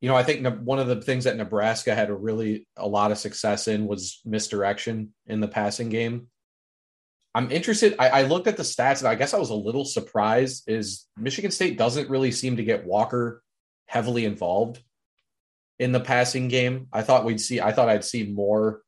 you 0.00 0.08
know, 0.08 0.16
I 0.16 0.22
think 0.22 0.46
one 0.60 0.78
of 0.78 0.88
the 0.88 1.00
things 1.00 1.24
that 1.24 1.36
Nebraska 1.36 1.94
had 1.94 2.10
a 2.10 2.14
really 2.14 2.66
a 2.76 2.86
lot 2.86 3.12
of 3.12 3.18
success 3.18 3.66
in 3.66 3.86
was 3.86 4.20
misdirection 4.24 5.14
in 5.26 5.40
the 5.40 5.48
passing 5.48 5.88
game. 5.88 6.28
I'm 7.34 7.50
interested. 7.50 7.96
I, 7.98 8.08
I, 8.08 8.22
looked 8.22 8.46
at 8.46 8.56
the 8.56 8.62
stats 8.62 9.00
and 9.00 9.08
I 9.08 9.14
guess 9.14 9.34
I 9.34 9.38
was 9.38 9.50
a 9.50 9.54
little 9.54 9.84
surprised. 9.84 10.64
Is 10.68 11.06
Michigan 11.18 11.50
State 11.50 11.76
doesn't 11.76 12.08
really 12.08 12.32
seem 12.32 12.56
to 12.56 12.64
get 12.64 12.86
Walker 12.86 13.42
heavily 13.86 14.24
involved 14.24 14.82
in 15.78 15.92
the 15.92 16.00
passing 16.00 16.48
game. 16.48 16.88
I 16.92 17.02
thought 17.02 17.24
we'd 17.24 17.40
see. 17.40 17.60
I 17.60 17.72
thought 17.72 17.90
I'd 17.90 18.04
see 18.04 18.24
more 18.24 18.82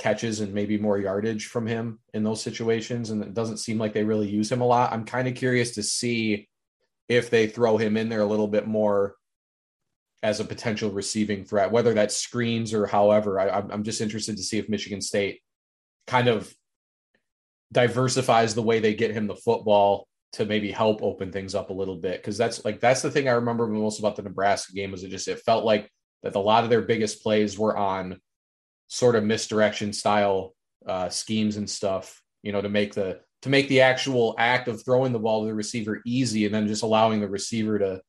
catches 0.00 0.40
and 0.40 0.52
maybe 0.52 0.78
more 0.78 0.98
yardage 0.98 1.46
from 1.46 1.66
him 1.66 2.00
in 2.14 2.24
those 2.24 2.42
situations, 2.42 3.10
and 3.10 3.22
it 3.22 3.34
doesn't 3.34 3.58
seem 3.58 3.78
like 3.78 3.92
they 3.92 4.02
really 4.02 4.28
use 4.28 4.50
him 4.50 4.62
a 4.62 4.66
lot. 4.66 4.92
I'm 4.92 5.04
kind 5.04 5.28
of 5.28 5.34
curious 5.34 5.72
to 5.72 5.82
see 5.82 6.48
if 7.08 7.30
they 7.30 7.46
throw 7.46 7.76
him 7.76 7.96
in 7.96 8.08
there 8.08 8.22
a 8.22 8.26
little 8.26 8.48
bit 8.48 8.66
more 8.66 9.14
as 10.22 10.40
a 10.40 10.44
potential 10.44 10.90
receiving 10.90 11.44
threat, 11.44 11.70
whether 11.70 11.94
that's 11.94 12.16
screens 12.16 12.74
or 12.74 12.86
however. 12.86 13.38
I, 13.38 13.48
I'm 13.48 13.84
just 13.84 14.00
interested 14.00 14.36
to 14.36 14.42
see 14.42 14.58
if 14.58 14.68
Michigan 14.68 15.00
State 15.00 15.40
kind 16.06 16.28
of 16.28 16.52
diversifies 17.72 18.54
the 18.54 18.62
way 18.62 18.80
they 18.80 18.94
get 18.94 19.12
him 19.12 19.26
the 19.26 19.36
football 19.36 20.06
to 20.32 20.44
maybe 20.44 20.70
help 20.70 21.02
open 21.02 21.32
things 21.32 21.54
up 21.54 21.70
a 21.70 21.74
little 21.74 21.96
bit. 21.96 22.22
Cause 22.22 22.38
that's 22.38 22.64
like, 22.64 22.80
that's 22.80 23.02
the 23.02 23.10
thing 23.10 23.28
I 23.28 23.32
remember 23.32 23.66
most 23.66 23.98
about 23.98 24.16
the 24.16 24.22
Nebraska 24.22 24.72
game 24.72 24.92
was 24.92 25.02
it 25.02 25.08
just, 25.08 25.28
it 25.28 25.40
felt 25.40 25.64
like 25.64 25.90
that 26.22 26.34
a 26.34 26.38
lot 26.38 26.64
of 26.64 26.70
their 26.70 26.82
biggest 26.82 27.22
plays 27.22 27.58
were 27.58 27.76
on 27.76 28.20
sort 28.90 29.14
of 29.14 29.22
misdirection 29.22 29.92
style 29.92 30.52
uh, 30.84 31.08
schemes 31.08 31.56
and 31.56 31.70
stuff, 31.70 32.20
you 32.42 32.50
know, 32.50 32.60
to 32.60 32.68
make 32.68 32.92
the, 32.92 33.20
to 33.42 33.48
make 33.48 33.68
the 33.68 33.80
actual 33.80 34.34
act 34.36 34.66
of 34.66 34.84
throwing 34.84 35.12
the 35.12 35.18
ball 35.18 35.42
to 35.42 35.46
the 35.46 35.54
receiver 35.54 36.02
easy 36.04 36.44
and 36.44 36.54
then 36.54 36.66
just 36.66 36.82
allowing 36.82 37.20
the 37.20 37.28
receiver 37.28 37.78
to 37.78 38.02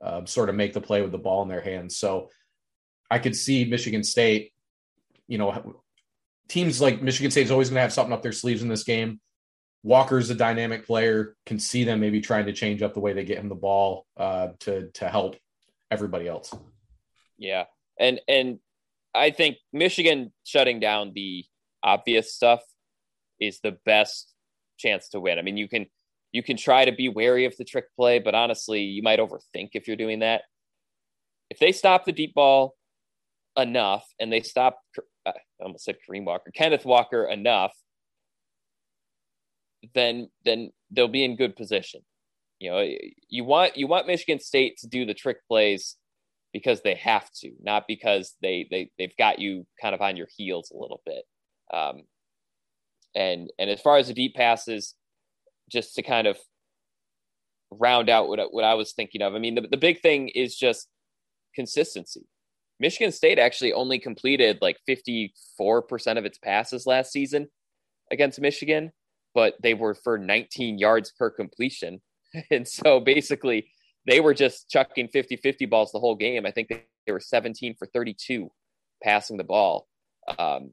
uh, 0.00 0.24
sort 0.24 0.48
of 0.48 0.54
make 0.54 0.72
the 0.72 0.80
play 0.80 1.02
with 1.02 1.10
the 1.10 1.18
ball 1.18 1.42
in 1.42 1.48
their 1.48 1.60
hands. 1.60 1.96
So 1.96 2.30
I 3.10 3.18
could 3.18 3.34
see 3.34 3.64
Michigan 3.64 4.04
State, 4.04 4.52
you 5.26 5.38
know, 5.38 5.76
teams 6.48 6.80
like 6.80 7.02
Michigan 7.02 7.32
State 7.32 7.46
is 7.46 7.50
always 7.50 7.68
going 7.68 7.76
to 7.76 7.82
have 7.82 7.92
something 7.92 8.12
up 8.12 8.22
their 8.22 8.32
sleeves 8.32 8.62
in 8.62 8.68
this 8.68 8.84
game. 8.84 9.20
Walker's 9.82 10.30
a 10.30 10.36
dynamic 10.36 10.86
player, 10.86 11.34
can 11.46 11.58
see 11.58 11.82
them 11.82 11.98
maybe 11.98 12.20
trying 12.20 12.46
to 12.46 12.52
change 12.52 12.80
up 12.82 12.94
the 12.94 13.00
way 13.00 13.12
they 13.12 13.24
get 13.24 13.38
him 13.38 13.48
the 13.48 13.56
ball 13.56 14.06
uh, 14.16 14.48
to 14.60 14.90
to 14.92 15.08
help 15.08 15.36
everybody 15.90 16.28
else. 16.28 16.54
Yeah, 17.36 17.64
and 17.98 18.20
and 18.28 18.60
I 19.14 19.30
think 19.30 19.56
Michigan 19.72 20.32
shutting 20.44 20.80
down 20.80 21.12
the 21.14 21.44
obvious 21.82 22.34
stuff 22.34 22.60
is 23.40 23.60
the 23.60 23.76
best 23.84 24.32
chance 24.78 25.08
to 25.10 25.20
win. 25.20 25.38
I 25.38 25.42
mean, 25.42 25.56
you 25.56 25.68
can 25.68 25.86
you 26.32 26.42
can 26.42 26.56
try 26.56 26.84
to 26.84 26.92
be 26.92 27.08
wary 27.08 27.44
of 27.44 27.56
the 27.56 27.64
trick 27.64 27.86
play, 27.94 28.18
but 28.18 28.34
honestly, 28.34 28.80
you 28.80 29.02
might 29.02 29.18
overthink 29.18 29.70
if 29.74 29.86
you're 29.86 29.96
doing 29.96 30.20
that. 30.20 30.42
If 31.50 31.58
they 31.58 31.72
stop 31.72 32.04
the 32.04 32.12
deep 32.12 32.34
ball 32.34 32.74
enough 33.56 34.06
and 34.18 34.32
they 34.32 34.40
stop, 34.40 34.78
uh, 35.26 35.32
I 35.36 35.64
almost 35.64 35.84
said 35.84 35.96
Kareem 36.08 36.24
Walker, 36.24 36.50
Kenneth 36.54 36.86
Walker 36.86 37.24
enough, 37.24 37.72
then 39.94 40.30
then 40.44 40.70
they'll 40.90 41.08
be 41.08 41.24
in 41.24 41.36
good 41.36 41.56
position. 41.56 42.00
You 42.60 42.70
know, 42.70 42.88
you 43.28 43.44
want 43.44 43.76
you 43.76 43.86
want 43.86 44.06
Michigan 44.06 44.40
State 44.40 44.78
to 44.78 44.86
do 44.86 45.04
the 45.04 45.14
trick 45.14 45.38
plays 45.48 45.96
because 46.52 46.82
they 46.82 46.94
have 46.94 47.30
to, 47.40 47.52
not 47.62 47.84
because 47.88 48.36
they 48.42 48.66
they 48.70 48.90
they've 48.98 49.16
got 49.16 49.38
you 49.38 49.66
kind 49.80 49.94
of 49.94 50.00
on 50.00 50.16
your 50.16 50.28
heels 50.36 50.70
a 50.70 50.78
little 50.78 51.02
bit. 51.06 51.24
Um, 51.72 52.02
and 53.14 53.50
and 53.58 53.70
as 53.70 53.80
far 53.80 53.96
as 53.96 54.08
the 54.08 54.14
deep 54.14 54.34
passes, 54.34 54.94
just 55.70 55.94
to 55.94 56.02
kind 56.02 56.26
of 56.26 56.38
round 57.70 58.08
out 58.08 58.28
what, 58.28 58.52
what 58.52 58.64
I 58.64 58.74
was 58.74 58.92
thinking 58.92 59.22
of. 59.22 59.34
I 59.34 59.38
mean, 59.38 59.54
the, 59.54 59.62
the 59.62 59.76
big 59.76 60.00
thing 60.00 60.28
is 60.28 60.56
just 60.56 60.88
consistency. 61.54 62.26
Michigan 62.80 63.12
State 63.12 63.38
actually 63.38 63.72
only 63.72 63.98
completed 63.98 64.58
like 64.60 64.76
54% 64.88 65.30
of 66.18 66.24
its 66.24 66.38
passes 66.38 66.86
last 66.86 67.12
season 67.12 67.48
against 68.10 68.40
Michigan, 68.40 68.92
but 69.34 69.54
they 69.62 69.74
were 69.74 69.94
for 69.94 70.18
19 70.18 70.78
yards 70.78 71.12
per 71.18 71.30
completion. 71.30 72.00
And 72.50 72.66
so 72.66 72.98
basically, 72.98 73.68
they 74.06 74.20
were 74.20 74.34
just 74.34 74.68
chucking 74.68 75.08
50 75.08 75.36
50 75.36 75.66
balls 75.66 75.92
the 75.92 76.00
whole 76.00 76.16
game. 76.16 76.46
I 76.46 76.50
think 76.50 76.68
they 76.68 77.12
were 77.12 77.20
17 77.20 77.74
for 77.78 77.86
32 77.86 78.50
passing 79.02 79.36
the 79.36 79.44
ball. 79.44 79.86
Um, 80.38 80.72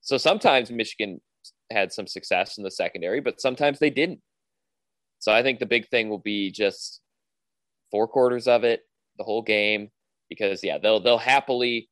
so 0.00 0.16
sometimes 0.16 0.70
Michigan 0.70 1.20
had 1.70 1.92
some 1.92 2.06
success 2.06 2.58
in 2.58 2.64
the 2.64 2.70
secondary, 2.70 3.20
but 3.20 3.40
sometimes 3.40 3.78
they 3.78 3.90
didn't. 3.90 4.20
So 5.18 5.32
I 5.32 5.42
think 5.42 5.58
the 5.58 5.66
big 5.66 5.88
thing 5.88 6.08
will 6.08 6.18
be 6.18 6.50
just 6.50 7.00
four 7.90 8.08
quarters 8.08 8.48
of 8.48 8.64
it, 8.64 8.82
the 9.18 9.24
whole 9.24 9.42
game, 9.42 9.90
because 10.28 10.64
yeah, 10.64 10.78
they'll 10.78 11.00
they'll 11.00 11.18
happily 11.18 11.88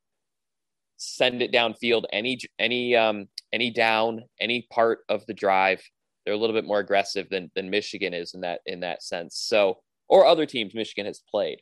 send 0.97 1.41
it 1.41 1.51
downfield 1.51 2.03
any 2.11 2.39
any 2.57 2.95
um 2.95 3.27
any 3.53 3.71
down 3.71 4.23
any 4.39 4.67
part 4.71 4.99
of 5.09 5.25
the 5.27 5.33
drive. 5.33 5.81
They're 6.25 6.33
a 6.33 6.37
little 6.37 6.55
bit 6.55 6.65
more 6.65 6.79
aggressive 6.79 7.27
than 7.29 7.51
than 7.55 7.69
Michigan 7.69 8.13
is 8.13 8.33
in 8.33 8.41
that 8.41 8.61
in 8.65 8.79
that 8.79 9.03
sense. 9.03 9.37
So 9.37 9.79
or 10.09 10.25
other 10.25 10.45
teams 10.45 10.73
Michigan 10.73 11.05
has 11.05 11.21
played. 11.29 11.61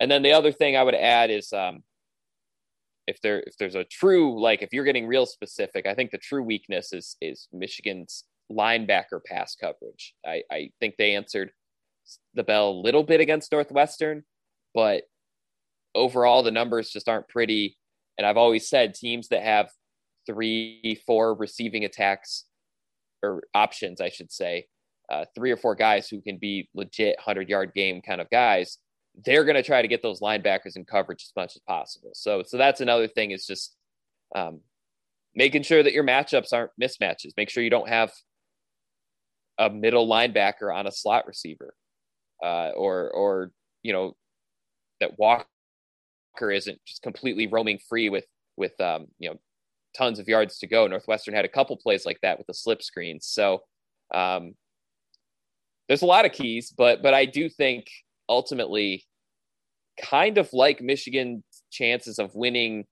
And 0.00 0.10
then 0.10 0.22
the 0.22 0.32
other 0.32 0.50
thing 0.50 0.76
I 0.76 0.82
would 0.82 0.94
add 0.94 1.30
is 1.30 1.52
um, 1.52 1.84
if 3.06 3.20
there 3.20 3.40
if 3.46 3.56
there's 3.58 3.74
a 3.74 3.84
true 3.84 4.40
like 4.40 4.62
if 4.62 4.72
you're 4.72 4.84
getting 4.84 5.06
real 5.06 5.26
specific, 5.26 5.86
I 5.86 5.94
think 5.94 6.10
the 6.10 6.18
true 6.18 6.42
weakness 6.42 6.92
is 6.92 7.16
is 7.20 7.48
Michigan's 7.52 8.24
linebacker 8.50 9.22
pass 9.24 9.54
coverage. 9.54 10.14
I, 10.26 10.42
I 10.50 10.70
think 10.80 10.96
they 10.96 11.14
answered 11.14 11.52
the 12.34 12.42
bell 12.42 12.70
a 12.70 12.82
little 12.82 13.02
bit 13.02 13.20
against 13.20 13.52
Northwestern, 13.52 14.24
but 14.74 15.04
overall 15.94 16.42
the 16.42 16.50
numbers 16.50 16.90
just 16.90 17.08
aren't 17.08 17.28
pretty. 17.28 17.78
And 18.18 18.26
I've 18.26 18.36
always 18.36 18.68
said 18.68 18.94
teams 18.94 19.28
that 19.28 19.42
have 19.42 19.70
three, 20.26 21.00
four 21.06 21.34
receiving 21.34 21.84
attacks 21.84 22.44
or 23.22 23.42
options, 23.54 24.00
I 24.00 24.10
should 24.10 24.32
say, 24.32 24.66
uh, 25.12 25.26
three 25.34 25.50
or 25.50 25.56
four 25.58 25.74
guys 25.74 26.08
who 26.08 26.22
can 26.22 26.38
be 26.38 26.68
legit 26.74 27.16
100 27.18 27.48
yard 27.48 27.72
game 27.74 28.00
kind 28.00 28.20
of 28.20 28.30
guys, 28.30 28.78
they're 29.26 29.44
going 29.44 29.56
to 29.56 29.62
try 29.62 29.82
to 29.82 29.88
get 29.88 30.02
those 30.02 30.20
linebackers 30.20 30.74
in 30.74 30.86
coverage 30.86 31.24
as 31.24 31.32
much 31.36 31.54
as 31.54 31.60
possible. 31.68 32.12
So, 32.14 32.42
so 32.42 32.56
that's 32.56 32.80
another 32.80 33.06
thing 33.06 33.30
is 33.30 33.44
just 33.46 33.76
um, 34.34 34.60
making 35.34 35.64
sure 35.64 35.82
that 35.82 35.92
your 35.92 36.04
matchups 36.04 36.54
aren't 36.54 36.70
mismatches. 36.80 37.32
Make 37.36 37.50
sure 37.50 37.62
you 37.62 37.68
don't 37.68 37.90
have 37.90 38.10
a 39.58 39.68
middle 39.68 40.08
linebacker 40.08 40.74
on 40.74 40.86
a 40.86 40.92
slot 40.92 41.26
receiver, 41.26 41.74
uh, 42.42 42.70
or 42.70 43.10
or 43.10 43.52
you 43.82 43.92
know 43.92 44.16
that 45.00 45.18
Walker 45.18 45.46
isn't 46.40 46.80
just 46.86 47.02
completely 47.02 47.46
roaming 47.48 47.78
free 47.86 48.08
with 48.08 48.24
with 48.56 48.80
um, 48.80 49.08
you 49.18 49.28
know 49.28 49.36
tons 49.94 50.18
of 50.18 50.26
yards 50.26 50.58
to 50.60 50.66
go. 50.66 50.86
Northwestern 50.86 51.34
had 51.34 51.44
a 51.44 51.48
couple 51.48 51.76
plays 51.76 52.06
like 52.06 52.18
that 52.22 52.38
with 52.38 52.46
the 52.46 52.54
slip 52.54 52.82
screens. 52.82 53.26
So 53.26 53.62
um, 54.14 54.54
there's 55.92 56.00
a 56.00 56.06
lot 56.06 56.24
of 56.24 56.32
keys, 56.32 56.72
but 56.74 57.02
but 57.02 57.12
I 57.12 57.26
do 57.26 57.50
think 57.50 57.84
ultimately, 58.26 59.04
kind 60.00 60.38
of 60.38 60.50
like 60.54 60.80
Michigan's 60.80 61.44
chances 61.70 62.18
of 62.18 62.34
winning 62.34 62.86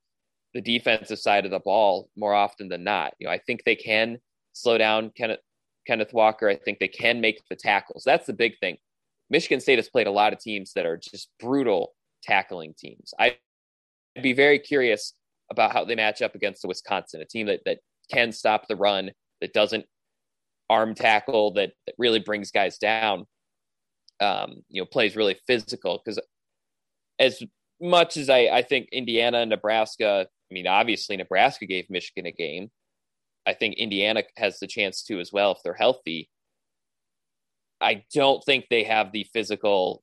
the 0.53 0.61
defensive 0.61 1.19
side 1.19 1.47
of 1.47 1.51
the 1.51 1.61
ball 1.61 2.11
more 2.15 2.35
often 2.35 2.69
than 2.69 2.85
not. 2.85 3.15
You 3.19 3.27
know, 3.27 3.33
I 3.33 3.39
think 3.39 3.65
they 3.65 3.75
can 3.75 4.19
slow 4.53 4.77
down 4.77 5.13
Kenneth 5.17 5.41
Kenneth 5.87 6.13
Walker. 6.13 6.47
I 6.47 6.57
think 6.57 6.79
they 6.79 6.89
can 6.89 7.23
make 7.23 7.41
the 7.49 7.57
tackles. 7.57 8.03
That's 8.05 8.27
the 8.27 8.35
big 8.35 8.59
thing. 8.59 8.77
Michigan 9.31 9.61
State 9.61 9.79
has 9.79 9.89
played 9.89 10.07
a 10.07 10.11
lot 10.11 10.35
of 10.35 10.39
teams 10.39 10.75
that 10.75 10.85
are 10.85 10.99
just 10.99 11.31
brutal 11.41 11.95
tackling 12.23 12.75
teams. 12.77 13.15
I'd 13.19 13.39
be 14.21 14.35
very 14.35 14.59
curious 14.59 15.15
about 15.51 15.73
how 15.73 15.87
they 15.87 15.95
match 15.95 16.21
up 16.21 16.35
against 16.35 16.61
the 16.61 16.69
Wisconsin, 16.69 17.23
a 17.23 17.25
team 17.25 17.47
that, 17.47 17.61
that 17.65 17.79
can 18.13 18.31
stop 18.31 18.69
the 18.69 18.77
run, 18.77 19.13
that 19.41 19.55
doesn't 19.55 19.87
arm 20.71 20.95
tackle 20.95 21.53
that, 21.55 21.73
that 21.87 21.95
really 21.99 22.21
brings 22.21 22.51
guys 22.51 22.79
down. 22.79 23.27
Um, 24.21 24.63
you 24.69 24.81
know, 24.81 24.87
plays 24.87 25.17
really 25.17 25.39
physical 25.47 26.01
because 26.03 26.21
as 27.19 27.43
much 27.81 28.17
as 28.17 28.31
I, 28.31 28.49
I 28.49 28.63
think 28.63 28.89
Indiana 28.93 29.39
and 29.39 29.51
Nebraska, 29.51 30.27
I 30.29 30.55
mean, 30.55 30.67
obviously 30.67 31.17
Nebraska 31.17 31.67
gave 31.67 31.91
Michigan 31.91 32.27
a 32.27 32.33
game. 32.33 32.71
I 33.47 33.55
think 33.55 33.75
Indiana 33.77 34.23
has 34.37 34.59
the 34.59 34.67
chance 34.67 35.03
to 35.05 35.19
as 35.21 35.33
well 35.33 35.53
if 35.53 35.59
they're 35.65 35.75
healthy. 35.75 36.29
I 37.81 38.05
don't 38.15 38.45
think 38.45 38.67
they 38.69 38.85
have 38.85 39.11
the 39.11 39.27
physical 39.33 40.03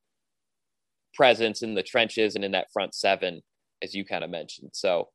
presence 1.14 1.62
in 1.62 1.76
the 1.76 1.84
trenches 1.84 2.36
and 2.36 2.44
in 2.44 2.52
that 2.52 2.72
front 2.74 2.96
seven, 2.96 3.42
as 3.84 3.94
you 3.94 4.04
kind 4.04 4.24
of 4.24 4.32
mentioned. 4.32 4.72
So, 4.74 5.10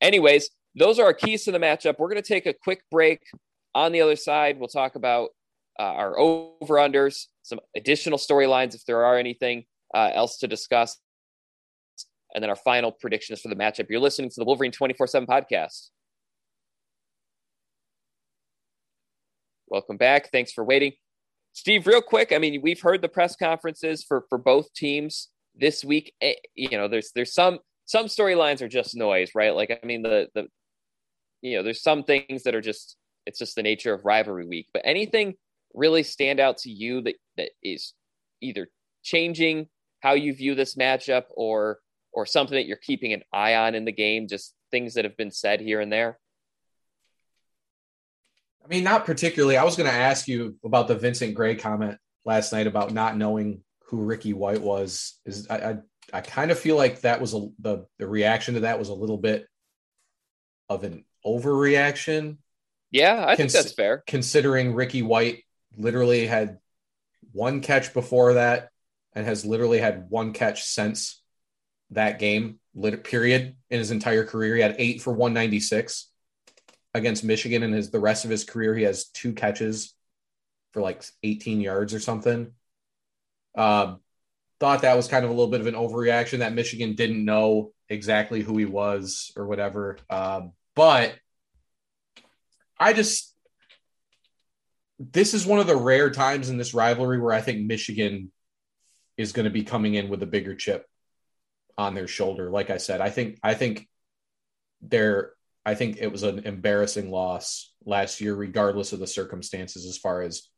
anyways, 0.00 0.50
those 0.76 1.00
are 1.00 1.06
our 1.06 1.14
keys 1.14 1.44
to 1.44 1.52
the 1.52 1.58
matchup. 1.58 1.98
We're 1.98 2.08
going 2.08 2.22
to 2.22 2.28
take 2.28 2.46
a 2.46 2.54
quick 2.54 2.82
break. 2.90 3.20
On 3.78 3.92
the 3.92 4.00
other 4.00 4.16
side, 4.16 4.58
we'll 4.58 4.66
talk 4.66 4.96
about 4.96 5.28
uh, 5.78 5.84
our 5.84 6.18
over 6.18 6.74
unders, 6.74 7.26
some 7.44 7.60
additional 7.76 8.18
storylines 8.18 8.74
if 8.74 8.84
there 8.86 9.04
are 9.04 9.16
anything 9.16 9.66
uh, 9.94 10.10
else 10.12 10.38
to 10.38 10.48
discuss, 10.48 10.98
and 12.34 12.42
then 12.42 12.50
our 12.50 12.56
final 12.56 12.90
predictions 12.90 13.40
for 13.40 13.46
the 13.46 13.54
matchup. 13.54 13.86
You're 13.88 14.00
listening 14.00 14.30
to 14.30 14.34
the 14.36 14.44
Wolverine 14.44 14.72
24 14.72 15.06
7 15.06 15.28
podcast. 15.28 15.90
Welcome 19.68 19.96
back. 19.96 20.32
Thanks 20.32 20.50
for 20.50 20.64
waiting. 20.64 20.94
Steve, 21.52 21.86
real 21.86 22.02
quick, 22.02 22.32
I 22.32 22.38
mean, 22.38 22.60
we've 22.60 22.80
heard 22.80 23.00
the 23.00 23.08
press 23.08 23.36
conferences 23.36 24.02
for 24.02 24.24
for 24.28 24.38
both 24.38 24.74
teams 24.74 25.28
this 25.54 25.84
week. 25.84 26.14
Eh, 26.20 26.34
you 26.56 26.76
know, 26.76 26.88
there's 26.88 27.12
there's 27.14 27.32
some 27.32 27.60
some 27.84 28.06
storylines 28.06 28.60
are 28.60 28.68
just 28.68 28.96
noise, 28.96 29.36
right? 29.36 29.54
Like, 29.54 29.70
I 29.70 29.86
mean, 29.86 30.02
the 30.02 30.26
the 30.34 30.48
you 31.42 31.56
know, 31.56 31.62
there's 31.62 31.80
some 31.80 32.02
things 32.02 32.42
that 32.42 32.56
are 32.56 32.60
just 32.60 32.96
it's 33.28 33.38
just 33.38 33.54
the 33.54 33.62
nature 33.62 33.92
of 33.92 34.06
rivalry 34.06 34.46
week. 34.46 34.68
But 34.72 34.82
anything 34.84 35.34
really 35.74 36.02
stand 36.02 36.40
out 36.40 36.58
to 36.58 36.70
you 36.70 37.02
that 37.02 37.14
that 37.36 37.50
is 37.62 37.92
either 38.40 38.68
changing 39.02 39.68
how 40.00 40.14
you 40.14 40.32
view 40.32 40.54
this 40.54 40.76
matchup 40.76 41.24
or 41.36 41.78
or 42.12 42.24
something 42.24 42.56
that 42.56 42.66
you're 42.66 42.78
keeping 42.78 43.12
an 43.12 43.22
eye 43.32 43.54
on 43.54 43.74
in 43.74 43.84
the 43.84 43.92
game, 43.92 44.26
just 44.26 44.54
things 44.70 44.94
that 44.94 45.04
have 45.04 45.16
been 45.16 45.30
said 45.30 45.60
here 45.60 45.80
and 45.80 45.92
there? 45.92 46.18
I 48.64 48.68
mean, 48.68 48.82
not 48.82 49.04
particularly. 49.04 49.58
I 49.58 49.64
was 49.64 49.76
going 49.76 49.90
to 49.90 49.96
ask 49.96 50.26
you 50.26 50.56
about 50.64 50.88
the 50.88 50.94
Vincent 50.94 51.34
Gray 51.34 51.54
comment 51.54 51.98
last 52.24 52.52
night 52.52 52.66
about 52.66 52.92
not 52.92 53.16
knowing 53.16 53.62
who 53.84 53.98
Ricky 53.98 54.32
White 54.32 54.62
was. 54.62 55.20
Is 55.26 55.48
I 55.50 55.56
I, 55.56 55.76
I 56.14 56.20
kind 56.22 56.50
of 56.50 56.58
feel 56.58 56.76
like 56.76 57.02
that 57.02 57.20
was 57.20 57.34
a, 57.34 57.46
the 57.58 57.84
the 57.98 58.08
reaction 58.08 58.54
to 58.54 58.60
that 58.60 58.78
was 58.78 58.88
a 58.88 58.94
little 58.94 59.18
bit 59.18 59.46
of 60.70 60.84
an 60.84 61.04
overreaction 61.26 62.38
yeah, 62.90 63.24
I 63.26 63.36
think 63.36 63.52
that's 63.52 63.72
fair. 63.72 64.02
Considering 64.06 64.74
Ricky 64.74 65.02
White 65.02 65.44
literally 65.76 66.26
had 66.26 66.58
one 67.32 67.60
catch 67.60 67.92
before 67.92 68.34
that 68.34 68.70
and 69.14 69.26
has 69.26 69.44
literally 69.44 69.78
had 69.78 70.08
one 70.08 70.32
catch 70.32 70.64
since 70.64 71.22
that 71.90 72.18
game, 72.18 72.60
period, 73.02 73.56
in 73.70 73.78
his 73.78 73.90
entire 73.90 74.24
career. 74.24 74.56
He 74.56 74.62
had 74.62 74.76
eight 74.78 75.02
for 75.02 75.12
196 75.12 76.10
against 76.94 77.24
Michigan, 77.24 77.62
and 77.62 77.74
his 77.74 77.90
the 77.90 78.00
rest 78.00 78.24
of 78.24 78.30
his 78.30 78.44
career, 78.44 78.74
he 78.74 78.84
has 78.84 79.08
two 79.08 79.32
catches 79.32 79.94
for 80.72 80.82
like 80.82 81.02
18 81.22 81.60
yards 81.60 81.94
or 81.94 82.00
something. 82.00 82.52
Uh, 83.54 83.96
thought 84.60 84.82
that 84.82 84.96
was 84.96 85.08
kind 85.08 85.24
of 85.24 85.30
a 85.30 85.34
little 85.34 85.50
bit 85.50 85.60
of 85.60 85.66
an 85.66 85.74
overreaction 85.74 86.38
that 86.38 86.52
Michigan 86.52 86.94
didn't 86.94 87.24
know 87.24 87.72
exactly 87.88 88.42
who 88.42 88.56
he 88.56 88.64
was 88.64 89.32
or 89.36 89.46
whatever. 89.46 89.98
Uh, 90.10 90.42
but 90.74 91.14
I 92.78 92.92
just 92.92 93.34
this 94.98 95.32
is 95.32 95.46
one 95.46 95.60
of 95.60 95.66
the 95.66 95.76
rare 95.76 96.10
times 96.10 96.48
in 96.48 96.58
this 96.58 96.74
rivalry 96.74 97.20
where 97.20 97.32
I 97.32 97.40
think 97.40 97.66
Michigan 97.66 98.32
is 99.16 99.32
going 99.32 99.44
to 99.44 99.50
be 99.50 99.62
coming 99.62 99.94
in 99.94 100.08
with 100.08 100.22
a 100.22 100.26
bigger 100.26 100.54
chip 100.54 100.86
on 101.76 101.94
their 101.94 102.08
shoulder. 102.08 102.50
Like 102.50 102.70
I 102.70 102.78
said, 102.78 103.00
I 103.00 103.10
think 103.10 103.38
I 103.42 103.54
think 103.54 103.88
they're 104.82 105.32
I 105.64 105.74
think 105.74 105.98
it 106.00 106.10
was 106.10 106.22
an 106.22 106.40
embarrassing 106.40 107.10
loss 107.10 107.72
last 107.84 108.20
year, 108.20 108.34
regardless 108.34 108.92
of 108.92 109.00
the 109.00 109.06
circumstances, 109.06 109.86
as 109.86 109.98
far 109.98 110.22
as 110.22 110.48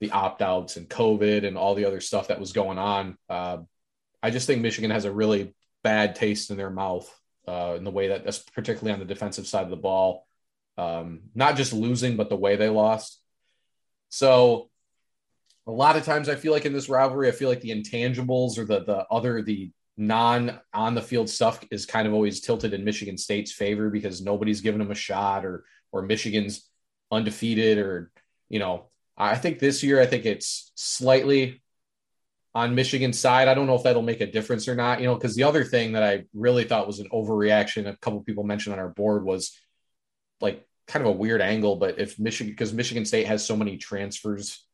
the 0.00 0.10
opt 0.10 0.42
outs 0.42 0.76
and 0.76 0.88
COVID 0.88 1.46
and 1.46 1.56
all 1.56 1.74
the 1.74 1.84
other 1.84 2.00
stuff 2.00 2.28
that 2.28 2.40
was 2.40 2.52
going 2.52 2.78
on. 2.78 3.16
Uh, 3.28 3.58
I 4.22 4.30
just 4.30 4.46
think 4.46 4.62
Michigan 4.62 4.90
has 4.90 5.04
a 5.04 5.12
really 5.12 5.54
bad 5.82 6.16
taste 6.16 6.50
in 6.50 6.56
their 6.56 6.70
mouth 6.70 7.08
uh, 7.46 7.74
in 7.76 7.84
the 7.84 7.90
way 7.90 8.08
that, 8.08 8.24
that's 8.24 8.38
particularly 8.38 8.92
on 8.92 8.98
the 8.98 9.04
defensive 9.12 9.46
side 9.46 9.64
of 9.64 9.70
the 9.70 9.76
ball 9.76 10.26
um, 10.78 11.20
not 11.34 11.56
just 11.56 11.72
losing, 11.72 12.16
but 12.16 12.28
the 12.28 12.36
way 12.36 12.56
they 12.56 12.68
lost. 12.68 13.20
So 14.08 14.70
a 15.66 15.72
lot 15.72 15.96
of 15.96 16.04
times 16.04 16.28
I 16.28 16.36
feel 16.36 16.52
like 16.52 16.66
in 16.66 16.72
this 16.72 16.88
rivalry, 16.88 17.28
I 17.28 17.32
feel 17.32 17.48
like 17.48 17.60
the 17.60 17.70
intangibles 17.70 18.58
or 18.58 18.64
the 18.64 18.84
the 18.84 19.06
other 19.10 19.42
the 19.42 19.70
non 19.96 20.60
on 20.72 20.94
the 20.94 21.02
field 21.02 21.28
stuff 21.28 21.64
is 21.70 21.86
kind 21.86 22.06
of 22.06 22.14
always 22.14 22.40
tilted 22.40 22.74
in 22.74 22.84
Michigan 22.84 23.16
State's 23.16 23.52
favor 23.52 23.90
because 23.90 24.22
nobody's 24.22 24.60
given 24.60 24.78
them 24.78 24.90
a 24.90 24.94
shot 24.94 25.44
or 25.44 25.64
or 25.92 26.02
Michigan's 26.02 26.68
undefeated 27.10 27.78
or 27.78 28.10
you 28.48 28.58
know 28.58 28.86
I 29.16 29.36
think 29.36 29.58
this 29.58 29.82
year 29.82 30.00
I 30.00 30.06
think 30.06 30.26
it's 30.26 30.72
slightly 30.74 31.62
on 32.54 32.74
Michigan's 32.74 33.18
side. 33.18 33.48
I 33.48 33.54
don't 33.54 33.66
know 33.66 33.74
if 33.74 33.82
that'll 33.82 34.02
make 34.02 34.22
a 34.22 34.30
difference 34.30 34.66
or 34.66 34.74
not, 34.74 35.00
you 35.00 35.06
know, 35.06 35.14
because 35.14 35.34
the 35.34 35.42
other 35.42 35.62
thing 35.62 35.92
that 35.92 36.02
I 36.02 36.24
really 36.32 36.64
thought 36.64 36.86
was 36.86 37.00
an 37.00 37.08
overreaction, 37.10 37.86
a 37.86 37.96
couple 37.98 38.20
people 38.22 38.44
mentioned 38.44 38.72
on 38.72 38.78
our 38.78 38.88
board 38.88 39.24
was 39.24 39.58
like 40.40 40.66
kind 40.86 41.04
of 41.04 41.14
a 41.14 41.16
weird 41.16 41.40
angle, 41.40 41.76
but 41.76 41.98
if 41.98 42.18
Michigan, 42.18 42.52
because 42.52 42.72
Michigan 42.72 43.04
State 43.04 43.26
has 43.26 43.44
so 43.44 43.56
many 43.56 43.76
transfers, 43.76 44.64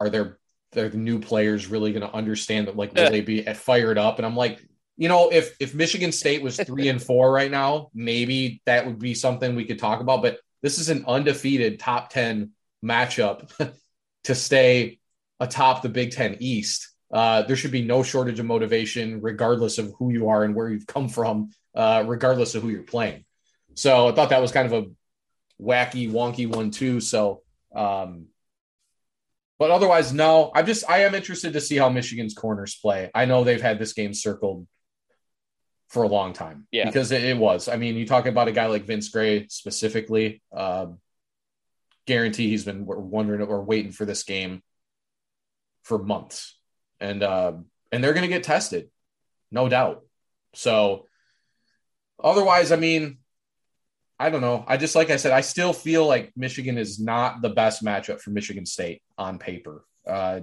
are 0.00 0.08
there 0.08 0.38
the 0.72 0.88
new 0.90 1.20
players 1.20 1.66
really 1.66 1.92
going 1.92 2.06
to 2.06 2.14
understand 2.14 2.66
that? 2.66 2.76
Like, 2.76 2.94
will 2.94 3.10
they 3.10 3.20
be 3.20 3.42
fired 3.42 3.98
up? 3.98 4.18
And 4.18 4.26
I'm 4.26 4.36
like, 4.36 4.64
you 4.96 5.08
know, 5.08 5.30
if 5.30 5.56
if 5.60 5.74
Michigan 5.74 6.12
State 6.12 6.42
was 6.42 6.56
three 6.58 6.88
and 6.88 7.02
four 7.02 7.32
right 7.32 7.50
now, 7.50 7.90
maybe 7.94 8.60
that 8.66 8.86
would 8.86 8.98
be 8.98 9.14
something 9.14 9.54
we 9.54 9.64
could 9.64 9.78
talk 9.78 10.00
about. 10.00 10.22
But 10.22 10.40
this 10.62 10.78
is 10.78 10.90
an 10.90 11.04
undefeated 11.06 11.80
top 11.80 12.10
ten 12.10 12.50
matchup 12.84 13.50
to 14.24 14.34
stay 14.34 14.98
atop 15.38 15.82
the 15.82 15.88
Big 15.88 16.12
Ten 16.12 16.36
East. 16.40 16.88
Uh, 17.12 17.42
there 17.42 17.56
should 17.56 17.72
be 17.72 17.82
no 17.82 18.02
shortage 18.02 18.38
of 18.38 18.46
motivation, 18.46 19.20
regardless 19.20 19.78
of 19.78 19.92
who 19.98 20.12
you 20.12 20.28
are 20.28 20.44
and 20.44 20.54
where 20.54 20.68
you've 20.68 20.86
come 20.86 21.08
from, 21.08 21.50
uh, 21.74 22.04
regardless 22.06 22.54
of 22.54 22.62
who 22.62 22.68
you're 22.68 22.82
playing. 22.82 23.24
So 23.74 24.08
I 24.08 24.12
thought 24.12 24.30
that 24.30 24.42
was 24.42 24.52
kind 24.52 24.72
of 24.72 24.84
a 24.84 24.90
wacky, 25.62 26.10
wonky 26.10 26.46
one 26.48 26.70
too. 26.70 27.00
So, 27.00 27.42
um, 27.74 28.26
but 29.58 29.70
otherwise, 29.70 30.12
no. 30.12 30.50
I'm 30.54 30.66
just 30.66 30.88
I 30.88 31.04
am 31.04 31.14
interested 31.14 31.52
to 31.52 31.60
see 31.60 31.76
how 31.76 31.88
Michigan's 31.90 32.34
corners 32.34 32.74
play. 32.74 33.10
I 33.14 33.26
know 33.26 33.44
they've 33.44 33.60
had 33.60 33.78
this 33.78 33.92
game 33.92 34.14
circled 34.14 34.66
for 35.88 36.02
a 36.02 36.08
long 36.08 36.32
time. 36.32 36.66
Yeah, 36.72 36.86
because 36.86 37.12
it, 37.12 37.24
it 37.24 37.36
was. 37.36 37.68
I 37.68 37.76
mean, 37.76 37.96
you 37.96 38.06
talk 38.06 38.26
about 38.26 38.48
a 38.48 38.52
guy 38.52 38.66
like 38.66 38.84
Vince 38.84 39.08
Gray 39.10 39.46
specifically. 39.48 40.42
Uh, 40.54 40.86
guarantee 42.06 42.48
he's 42.48 42.64
been 42.64 42.86
wondering 42.86 43.42
or 43.42 43.62
waiting 43.62 43.92
for 43.92 44.04
this 44.04 44.22
game 44.22 44.62
for 45.82 45.98
months, 45.98 46.56
and 46.98 47.22
uh, 47.22 47.52
and 47.92 48.02
they're 48.02 48.14
going 48.14 48.28
to 48.28 48.28
get 48.28 48.44
tested, 48.44 48.88
no 49.50 49.68
doubt. 49.68 50.04
So, 50.54 51.06
otherwise, 52.22 52.72
I 52.72 52.76
mean, 52.76 53.18
I 54.20 54.28
don't 54.28 54.42
know. 54.42 54.66
I 54.68 54.76
just 54.76 54.94
like 54.94 55.08
I 55.08 55.16
said, 55.16 55.32
I 55.32 55.40
still 55.40 55.72
feel 55.72 56.06
like 56.06 56.30
Michigan 56.36 56.76
is 56.76 57.00
not 57.00 57.40
the 57.40 57.48
best 57.48 57.82
matchup 57.82 58.20
for 58.20 58.28
Michigan 58.28 58.66
State 58.66 59.00
on 59.16 59.38
paper. 59.38 59.82
Uh, 60.06 60.40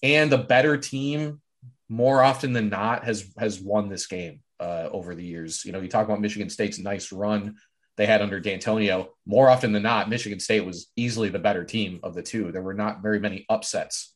and 0.00 0.30
the 0.30 0.38
better 0.38 0.76
team 0.76 1.40
more 1.88 2.22
often 2.22 2.52
than 2.52 2.68
not 2.68 3.02
has 3.02 3.28
has 3.36 3.60
won 3.60 3.88
this 3.88 4.06
game 4.06 4.42
uh, 4.60 4.88
over 4.92 5.16
the 5.16 5.24
years. 5.24 5.64
You 5.64 5.72
know, 5.72 5.80
you 5.80 5.88
talk 5.88 6.04
about 6.04 6.20
Michigan 6.20 6.48
State's 6.48 6.78
nice 6.78 7.10
run 7.10 7.56
they 7.96 8.06
had 8.06 8.22
under 8.22 8.40
Dantonio. 8.40 9.08
More 9.26 9.50
often 9.50 9.72
than 9.72 9.82
not, 9.82 10.08
Michigan 10.08 10.38
State 10.38 10.64
was 10.64 10.86
easily 10.94 11.30
the 11.30 11.40
better 11.40 11.64
team 11.64 11.98
of 12.04 12.14
the 12.14 12.22
two. 12.22 12.52
There 12.52 12.62
were 12.62 12.74
not 12.74 13.02
very 13.02 13.18
many 13.18 13.44
upsets 13.48 14.14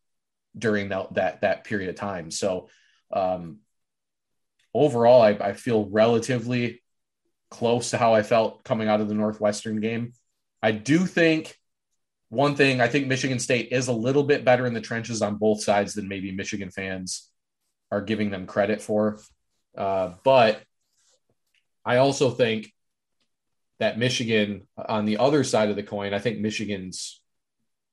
during 0.56 0.90
that 0.90 1.14
that, 1.14 1.40
that 1.40 1.64
period 1.64 1.90
of 1.90 1.96
time. 1.96 2.30
So 2.30 2.68
um, 3.12 3.58
overall, 4.72 5.20
I, 5.20 5.30
I 5.30 5.52
feel 5.54 5.86
relatively 5.86 6.80
close 7.50 7.90
to 7.90 7.98
how 7.98 8.14
I 8.14 8.22
felt 8.22 8.64
coming 8.64 8.88
out 8.88 9.00
of 9.00 9.08
the 9.08 9.14
Northwestern 9.14 9.80
game. 9.80 10.12
I 10.62 10.72
do 10.72 11.06
think 11.06 11.56
one 12.28 12.54
thing 12.54 12.80
I 12.80 12.88
think 12.88 13.08
Michigan 13.08 13.40
State 13.40 13.68
is 13.72 13.88
a 13.88 13.92
little 13.92 14.22
bit 14.22 14.44
better 14.44 14.66
in 14.66 14.74
the 14.74 14.80
trenches 14.80 15.20
on 15.20 15.36
both 15.36 15.62
sides 15.62 15.94
than 15.94 16.08
maybe 16.08 16.32
Michigan 16.32 16.70
fans 16.70 17.28
are 17.90 18.00
giving 18.00 18.30
them 18.30 18.46
credit 18.46 18.80
for. 18.80 19.18
Uh, 19.76 20.12
but 20.22 20.62
I 21.84 21.96
also 21.96 22.30
think 22.30 22.72
that 23.80 23.98
Michigan 23.98 24.68
on 24.76 25.06
the 25.06 25.16
other 25.16 25.42
side 25.42 25.70
of 25.70 25.76
the 25.76 25.82
coin, 25.82 26.14
I 26.14 26.18
think 26.20 26.38
Michigan's 26.38 27.20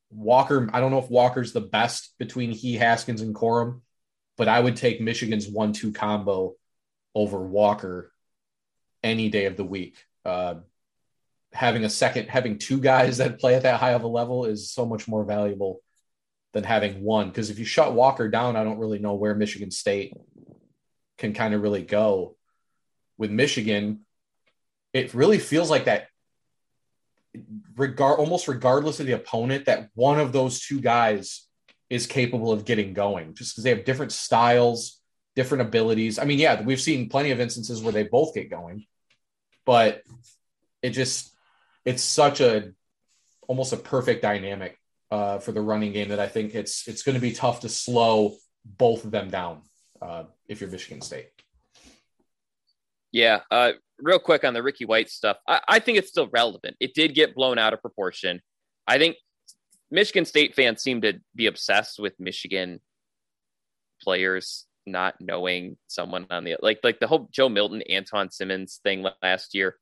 Walker. 0.10 0.70
I 0.72 0.80
don't 0.80 0.91
know 0.91 1.00
if 1.00 1.10
Walker's 1.10 1.54
the 1.54 1.62
best 1.62 2.13
between 2.20 2.52
he, 2.52 2.76
Haskins, 2.76 3.22
and 3.22 3.34
Corum, 3.34 3.82
but 4.38 4.48
I 4.48 4.60
would 4.60 4.76
take 4.76 5.02
Michigan's 5.02 5.48
one-two 5.48 5.93
combo 5.93 6.54
over 7.15 7.41
Walker 7.41 8.12
any 9.03 9.29
day 9.29 9.45
of 9.45 9.57
the 9.57 9.63
week. 9.63 9.97
Uh, 10.25 10.55
having 11.53 11.83
a 11.83 11.89
second, 11.89 12.29
having 12.29 12.57
two 12.57 12.79
guys 12.79 13.17
that 13.17 13.39
play 13.39 13.55
at 13.55 13.63
that 13.63 13.79
high 13.79 13.93
of 13.93 14.03
a 14.03 14.07
level 14.07 14.45
is 14.45 14.71
so 14.71 14.86
much 14.86 15.07
more 15.07 15.23
valuable 15.23 15.81
than 16.53 16.63
having 16.63 17.03
one. 17.03 17.29
Because 17.29 17.49
if 17.49 17.60
you 17.60 17.65
shut 17.65 17.93
Walker 17.93 18.27
down, 18.27 18.55
I 18.55 18.63
don't 18.63 18.79
really 18.79 18.99
know 18.99 19.15
where 19.15 19.36
Michigan 19.36 19.71
State 19.71 20.13
can 21.17 21.33
kind 21.33 21.53
of 21.53 21.62
really 21.62 21.83
go. 21.83 22.36
With 23.17 23.31
Michigan, 23.31 24.01
it 24.93 25.13
really 25.13 25.39
feels 25.39 25.69
like 25.69 25.86
that 25.86 26.07
regard 27.75 28.19
almost 28.19 28.47
regardless 28.47 28.99
of 28.99 29.05
the 29.05 29.13
opponent 29.13 29.65
that 29.65 29.89
one 29.93 30.19
of 30.19 30.31
those 30.31 30.60
two 30.60 30.79
guys 30.79 31.47
is 31.89 32.07
capable 32.07 32.51
of 32.51 32.65
getting 32.65 32.93
going 32.93 33.33
just 33.33 33.53
because 33.53 33.63
they 33.63 33.69
have 33.69 33.86
different 33.86 34.12
styles 34.12 34.96
different 35.38 35.62
abilities 35.62 36.19
i 36.19 36.26
mean 36.26 36.39
yeah 36.39 36.62
we've 36.62 36.82
seen 36.82 37.08
plenty 37.10 37.32
of 37.32 37.39
instances 37.39 37.82
where 37.82 37.93
they 37.93 38.04
both 38.04 38.34
get 38.34 38.50
going 38.50 38.86
but 39.65 40.02
it 40.82 40.89
just 40.89 41.34
it's 41.86 42.04
such 42.04 42.41
a 42.41 42.71
almost 43.47 43.71
a 43.71 43.78
perfect 43.78 44.21
dynamic 44.21 44.78
uh, 45.10 45.39
for 45.39 45.54
the 45.54 45.62
running 45.62 45.93
game 45.93 46.10
that 46.10 46.19
i 46.19 46.28
think 46.28 46.54
it's 46.54 46.88
it's 46.88 47.04
going 47.04 47.15
to 47.15 47.21
be 47.21 47.32
tough 47.32 47.62
to 47.62 47.69
slow 47.69 48.36
both 48.65 49.06
of 49.06 49.12
them 49.12 49.30
down 49.30 49.62
uh, 50.02 50.23
if 50.50 50.60
you're 50.60 50.69
michigan 50.69 51.02
state 51.02 51.30
yeah, 53.17 53.39
uh, 53.50 53.71
real 54.00 54.19
quick 54.19 54.43
on 54.43 54.54
the 54.54 54.62
Ricky 54.62 54.86
White 54.86 55.10
stuff. 55.10 55.38
I, 55.47 55.62
I 55.67 55.80
think 55.80 55.97
it's 55.97 56.10
still 56.10 56.28
relevant. 56.28 56.78
It 56.80 56.93
did 56.93 57.15
get 57.15 57.34
blown 57.34 57.58
out 57.58 57.73
of 57.73 57.82
proportion. 57.82 58.41
I 58.86 59.00
think 59.00 59.15
Michigan 59.89 60.26
State 60.26 60.54
fans 60.54 60.84
seem 60.84 61.02
to 61.02 61.19
be 61.36 61.47
obsessed 61.47 62.00
with 62.00 62.13
Michigan 62.19 62.80
players 64.00 64.66
not 64.88 65.15
knowing 65.19 65.78
someone 65.88 66.26
on 66.30 66.43
the 66.43 66.56
like 66.62 66.80
like 66.84 67.00
the 67.00 67.08
whole 67.08 67.30
Joe 67.32 67.50
Milton 67.50 67.84
Antjuan 67.89 68.32
Simmons 68.32 68.80
thing 68.84 69.06
last 69.21 69.54
year. 69.54 69.78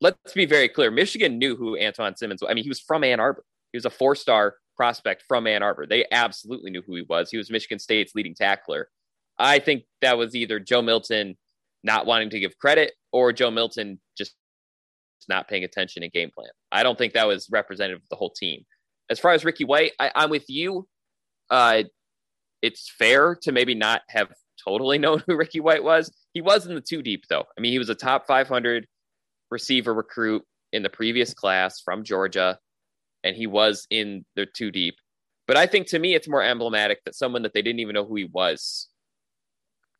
Let's 0.00 0.32
be 0.34 0.46
very 0.46 0.68
clear. 0.68 0.90
Michigan 0.90 1.38
knew 1.38 1.56
who 1.56 1.78
Antjuan 1.78 2.18
Simmons 2.18 2.42
was. 2.42 2.50
I 2.50 2.54
mean, 2.54 2.64
he 2.64 2.70
was 2.70 2.80
from 2.80 3.04
Ann 3.04 3.20
Arbor. 3.20 3.44
He 3.72 3.76
was 3.76 3.84
a 3.84 3.90
four-star 3.90 4.56
prospect 4.76 5.22
from 5.28 5.46
Ann 5.46 5.62
Arbor. 5.62 5.86
They 5.86 6.04
absolutely 6.10 6.72
knew 6.72 6.82
who 6.84 6.96
he 6.96 7.06
was. 7.08 7.30
He 7.30 7.36
was 7.36 7.50
Michigan 7.50 7.78
State's 7.78 8.14
leading 8.14 8.34
tackler. 8.34 8.88
I 9.38 9.60
think 9.60 9.84
that 10.00 10.18
was 10.18 10.34
either 10.34 10.58
Joe 10.58 10.82
Milton 10.82 11.36
not 11.84 12.04
wanting 12.04 12.30
to 12.30 12.40
give 12.40 12.58
credit 12.58 12.92
or 13.12 13.32
Joe 13.32 13.50
Milton 13.50 14.00
just 14.16 14.34
not 15.28 15.48
paying 15.48 15.64
attention 15.64 16.02
in 16.02 16.10
game 16.10 16.30
plan. 16.34 16.50
I 16.70 16.82
don't 16.82 16.98
think 16.98 17.12
that 17.12 17.26
was 17.26 17.48
representative 17.50 18.02
of 18.02 18.08
the 18.08 18.16
whole 18.16 18.30
team. 18.30 18.64
As 19.10 19.18
far 19.18 19.32
as 19.32 19.44
Ricky 19.44 19.64
White, 19.64 19.92
I, 19.98 20.10
am 20.14 20.30
with 20.30 20.48
you. 20.48 20.88
Uh, 21.50 21.84
it's 22.62 22.90
fair 22.96 23.34
to 23.42 23.52
maybe 23.52 23.74
not 23.74 24.02
have 24.08 24.32
totally 24.64 24.98
known 24.98 25.22
who 25.26 25.36
Ricky 25.36 25.60
White 25.60 25.84
was. 25.84 26.12
He 26.32 26.40
was 26.40 26.66
in 26.66 26.74
the 26.74 26.80
two 26.80 27.02
deep, 27.02 27.24
though. 27.28 27.44
I 27.56 27.60
mean, 27.60 27.72
he 27.72 27.78
was 27.78 27.90
a 27.90 27.94
top 27.94 28.26
500 28.26 28.86
receiver 29.50 29.92
recruit 29.92 30.44
in 30.72 30.82
the 30.82 30.88
previous 30.88 31.34
class 31.34 31.80
from 31.80 32.04
Georgia, 32.04 32.58
and 33.24 33.36
he 33.36 33.46
was 33.46 33.86
in 33.90 34.24
the 34.36 34.46
two 34.46 34.70
deep. 34.70 34.94
But 35.46 35.56
I 35.56 35.66
think 35.66 35.88
to 35.88 35.98
me, 35.98 36.14
it's 36.14 36.28
more 36.28 36.42
emblematic 36.42 37.04
that 37.04 37.14
someone 37.14 37.42
that 37.42 37.52
they 37.52 37.62
didn't 37.62 37.80
even 37.80 37.94
know 37.94 38.04
who 38.04 38.14
he 38.14 38.28
was 38.32 38.88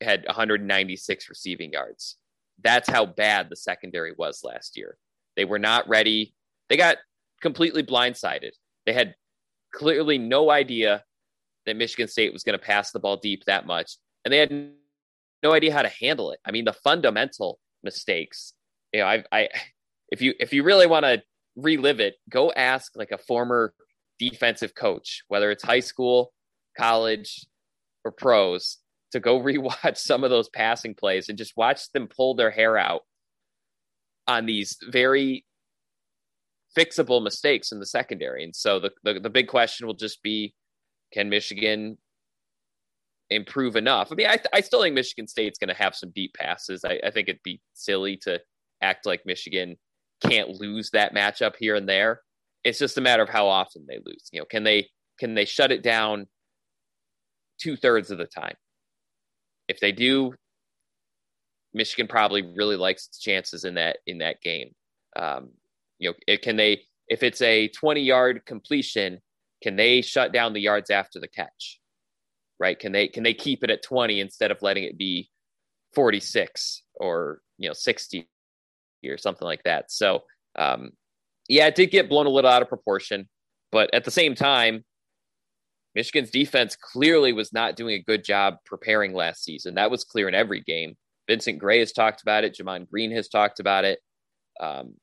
had 0.00 0.24
196 0.26 1.28
receiving 1.28 1.72
yards. 1.72 2.16
That's 2.62 2.88
how 2.88 3.06
bad 3.06 3.50
the 3.50 3.56
secondary 3.56 4.12
was 4.16 4.42
last 4.44 4.76
year. 4.76 4.96
They 5.36 5.44
were 5.44 5.58
not 5.58 5.88
ready. 5.88 6.34
They 6.68 6.76
got 6.76 6.98
completely 7.40 7.82
blindsided. 7.82 8.52
They 8.86 8.92
had 8.92 9.14
clearly 9.72 10.18
no 10.18 10.50
idea 10.50 11.02
that 11.66 11.76
Michigan 11.76 12.08
State 12.08 12.32
was 12.32 12.42
going 12.42 12.58
to 12.58 12.64
pass 12.64 12.90
the 12.90 13.00
ball 13.00 13.16
deep 13.16 13.44
that 13.46 13.66
much, 13.66 13.96
and 14.24 14.32
they 14.32 14.38
had 14.38 14.72
no 15.42 15.52
idea 15.52 15.72
how 15.72 15.82
to 15.82 15.92
handle 16.00 16.30
it. 16.30 16.40
I 16.44 16.50
mean, 16.50 16.64
the 16.64 16.72
fundamental 16.72 17.58
mistakes. 17.82 18.54
You 18.92 19.00
know, 19.00 19.06
I, 19.06 19.24
I 19.32 19.48
if 20.10 20.20
you 20.22 20.34
if 20.38 20.52
you 20.52 20.62
really 20.62 20.86
want 20.86 21.04
to 21.04 21.22
relive 21.56 22.00
it, 22.00 22.16
go 22.30 22.52
ask 22.52 22.92
like 22.96 23.10
a 23.10 23.18
former 23.18 23.74
defensive 24.18 24.74
coach, 24.74 25.22
whether 25.28 25.50
it's 25.50 25.62
high 25.62 25.80
school, 25.80 26.32
college, 26.76 27.46
or 28.04 28.12
pros, 28.12 28.78
to 29.12 29.20
go 29.20 29.40
rewatch 29.42 29.98
some 29.98 30.24
of 30.24 30.30
those 30.30 30.48
passing 30.48 30.94
plays 30.94 31.28
and 31.28 31.38
just 31.38 31.56
watch 31.56 31.90
them 31.92 32.08
pull 32.08 32.34
their 32.34 32.50
hair 32.50 32.76
out 32.76 33.02
on 34.28 34.46
these 34.46 34.76
very 34.88 35.44
fixable 36.76 37.22
mistakes 37.22 37.72
in 37.72 37.80
the 37.80 37.86
secondary. 37.86 38.44
And 38.44 38.54
so 38.54 38.78
the, 38.78 38.90
the, 39.02 39.20
the 39.20 39.30
big 39.30 39.48
question 39.48 39.86
will 39.86 39.94
just 39.94 40.22
be 40.22 40.54
can 41.12 41.28
Michigan 41.28 41.98
improve 43.30 43.76
enough? 43.76 44.08
I 44.10 44.14
mean, 44.14 44.26
I, 44.26 44.38
I 44.52 44.60
still 44.60 44.82
think 44.82 44.94
Michigan 44.94 45.26
State's 45.26 45.58
going 45.58 45.68
to 45.68 45.82
have 45.82 45.94
some 45.94 46.10
deep 46.14 46.34
passes. 46.34 46.84
I, 46.84 47.00
I 47.04 47.10
think 47.10 47.28
it'd 47.28 47.42
be 47.42 47.60
silly 47.74 48.16
to 48.18 48.40
act 48.82 49.06
like 49.06 49.22
Michigan 49.26 49.76
can't 50.24 50.50
lose 50.50 50.90
that 50.90 51.14
matchup 51.14 51.54
here 51.58 51.74
and 51.74 51.88
there. 51.88 52.20
It's 52.64 52.78
just 52.78 52.98
a 52.98 53.00
matter 53.00 53.22
of 53.22 53.28
how 53.28 53.48
often 53.48 53.86
they 53.88 53.98
lose. 54.04 54.28
You 54.32 54.40
know, 54.40 54.46
can 54.46 54.64
they 54.64 54.88
can 55.18 55.34
they 55.34 55.44
shut 55.44 55.72
it 55.72 55.82
down 55.82 56.26
two 57.60 57.76
thirds 57.76 58.10
of 58.10 58.18
the 58.18 58.26
time? 58.26 58.54
if 59.72 59.80
they 59.80 59.92
do, 59.92 60.34
Michigan 61.72 62.06
probably 62.06 62.42
really 62.42 62.76
likes 62.76 63.06
its 63.06 63.18
chances 63.18 63.64
in 63.64 63.74
that 63.74 63.98
in 64.06 64.18
that 64.18 64.40
game. 64.42 64.72
Um, 65.16 65.50
you 65.98 66.10
know, 66.10 66.14
it, 66.26 66.42
can 66.42 66.56
they 66.56 66.82
if 67.08 67.22
it's 67.22 67.40
a 67.42 67.68
20 67.68 68.02
yard 68.02 68.42
completion, 68.46 69.20
can 69.62 69.76
they 69.76 70.02
shut 70.02 70.32
down 70.32 70.52
the 70.52 70.60
yards 70.60 70.90
after 70.90 71.20
the 71.20 71.28
catch? 71.28 71.80
right? 72.62 72.78
Can 72.78 72.92
they 72.92 73.08
can 73.08 73.24
they 73.24 73.34
keep 73.34 73.64
it 73.64 73.70
at 73.70 73.82
20 73.82 74.20
instead 74.20 74.52
of 74.52 74.62
letting 74.62 74.84
it 74.84 74.96
be 74.96 75.28
46 75.94 76.84
or 76.94 77.40
you 77.58 77.68
know 77.68 77.74
60 77.74 78.28
or 79.04 79.18
something 79.18 79.44
like 79.44 79.64
that? 79.64 79.90
So 79.90 80.22
um, 80.56 80.92
yeah, 81.48 81.66
it 81.66 81.74
did 81.74 81.90
get 81.90 82.08
blown 82.08 82.26
a 82.26 82.30
little 82.30 82.50
out 82.50 82.62
of 82.62 82.68
proportion, 82.68 83.28
but 83.72 83.92
at 83.92 84.04
the 84.04 84.12
same 84.12 84.36
time, 84.36 84.84
Michigan's 85.96 86.30
defense 86.30 86.76
clearly 86.76 87.32
was 87.32 87.52
not 87.52 87.74
doing 87.74 87.96
a 87.96 88.02
good 88.02 88.24
job 88.24 88.54
preparing 88.64 89.12
last 89.12 89.42
season. 89.42 89.74
That 89.74 89.90
was 89.90 90.04
clear 90.04 90.28
in 90.28 90.34
every 90.34 90.60
game. 90.60 90.94
Vincent 91.28 91.58
Gray 91.58 91.80
has 91.80 91.92
talked 91.92 92.22
about 92.22 92.44
it. 92.44 92.56
Gemon 92.56 92.88
Green 92.88 93.10
has 93.10 93.28
talked 93.28 93.58
about 93.58 93.84
it. 93.84 93.98
Um, 94.60 94.94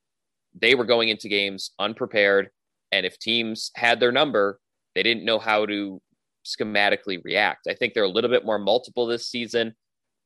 they 0.60 0.76
were 0.76 0.86
going 0.86 1.10
into 1.10 1.28
games 1.28 1.72
unprepared, 1.78 2.50
and 2.91 3.06
if 3.06 3.19
teams 3.19 3.71
had 3.75 3.99
their 3.99 4.12
number, 4.12 4.60
they 4.95 5.04
didn't 5.04 5.25
know 5.25 5.39
how 5.39 5.65
to 5.65 6.02
schematically 6.45 7.23
react. 7.23 7.67
I 7.67 7.73
think 7.73 7.93
they're 7.93 8.04
a 8.04 8.10
little 8.10 8.30
bit 8.30 8.45
more 8.45 8.60
multiple 8.60 9.06
this 9.06 9.28
season. 9.28 9.75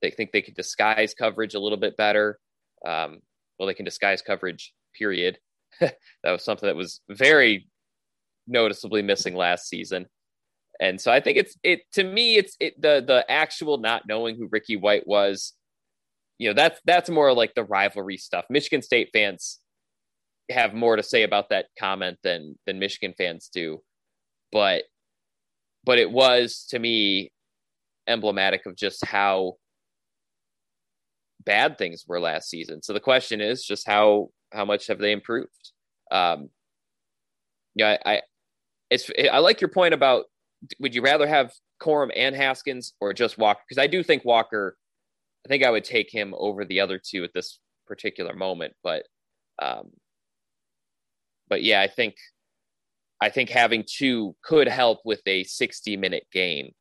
They 0.01 0.09
think 0.09 0.31
they 0.31 0.41
could 0.41 0.55
disguise 0.55 1.13
coverage 1.13 1.53
a 1.53 1.59
little 1.59 1.77
bit 1.77 1.97
better. 1.97 2.39
Um, 2.85 3.19
well, 3.57 3.67
they 3.67 3.73
can 3.73 3.85
disguise 3.85 4.21
coverage, 4.21 4.73
period. 4.97 5.39
that 5.79 5.97
was 6.23 6.43
something 6.43 6.67
that 6.67 6.75
was 6.75 7.01
very 7.09 7.67
noticeably 8.47 9.01
missing 9.01 9.35
last 9.35 9.67
season. 9.67 10.07
And 10.79 10.99
so 10.99 11.11
I 11.11 11.19
think 11.19 11.37
it's 11.37 11.55
it 11.63 11.81
to 11.93 12.03
me 12.03 12.35
it's 12.35 12.57
it 12.59 12.81
the 12.81 13.03
the 13.05 13.29
actual 13.29 13.77
not 13.77 14.03
knowing 14.07 14.35
who 14.35 14.49
Ricky 14.51 14.75
White 14.75 15.07
was, 15.07 15.53
you 16.39 16.49
know, 16.49 16.53
that's 16.53 16.81
that's 16.83 17.09
more 17.09 17.31
like 17.33 17.53
the 17.53 17.63
rivalry 17.63 18.17
stuff. 18.17 18.45
Michigan 18.49 18.81
State 18.81 19.09
fans 19.13 19.59
have 20.49 20.73
more 20.73 20.95
to 20.95 21.03
say 21.03 21.23
about 21.23 21.49
that 21.49 21.67
comment 21.79 22.17
than 22.23 22.57
than 22.65 22.79
Michigan 22.79 23.13
fans 23.17 23.49
do. 23.53 23.81
But 24.51 24.83
but 25.85 25.99
it 25.99 26.11
was 26.11 26.65
to 26.69 26.79
me 26.79 27.31
emblematic 28.07 28.65
of 28.65 28.75
just 28.75 29.05
how 29.05 29.55
bad 31.45 31.77
things 31.77 32.05
were 32.07 32.19
last 32.19 32.49
season. 32.49 32.81
So 32.81 32.93
the 32.93 32.99
question 32.99 33.41
is 33.41 33.63
just 33.63 33.87
how 33.87 34.29
how 34.51 34.65
much 34.65 34.87
have 34.87 34.99
they 34.99 35.11
improved? 35.11 35.71
Um, 36.11 36.49
yeah, 37.75 37.97
I, 38.05 38.13
I 38.15 38.21
it's 38.89 39.09
I 39.31 39.39
like 39.39 39.61
your 39.61 39.69
point 39.69 39.93
about 39.93 40.25
would 40.79 40.95
you 40.95 41.01
rather 41.01 41.27
have 41.27 41.53
Corum 41.81 42.11
and 42.15 42.35
Haskins 42.35 42.93
or 43.01 43.13
just 43.13 43.37
Walker? 43.37 43.61
Because 43.67 43.81
I 43.81 43.87
do 43.87 44.03
think 44.03 44.23
Walker, 44.23 44.77
I 45.45 45.49
think 45.49 45.63
I 45.63 45.69
would 45.71 45.83
take 45.83 46.09
him 46.11 46.33
over 46.37 46.63
the 46.63 46.79
other 46.79 46.99
two 47.03 47.23
at 47.23 47.33
this 47.33 47.59
particular 47.85 48.33
moment. 48.33 48.73
But, 48.83 49.03
um, 49.61 49.91
but 51.49 51.63
yeah, 51.63 51.81
I 51.81 51.87
think, 51.87 52.15
I 53.21 53.29
think 53.29 53.49
having 53.49 53.83
two 53.87 54.35
could 54.43 54.67
help 54.67 54.99
with 55.05 55.21
a 55.25 55.43
60 55.43 55.97
minute 55.97 56.27
game 56.31 56.71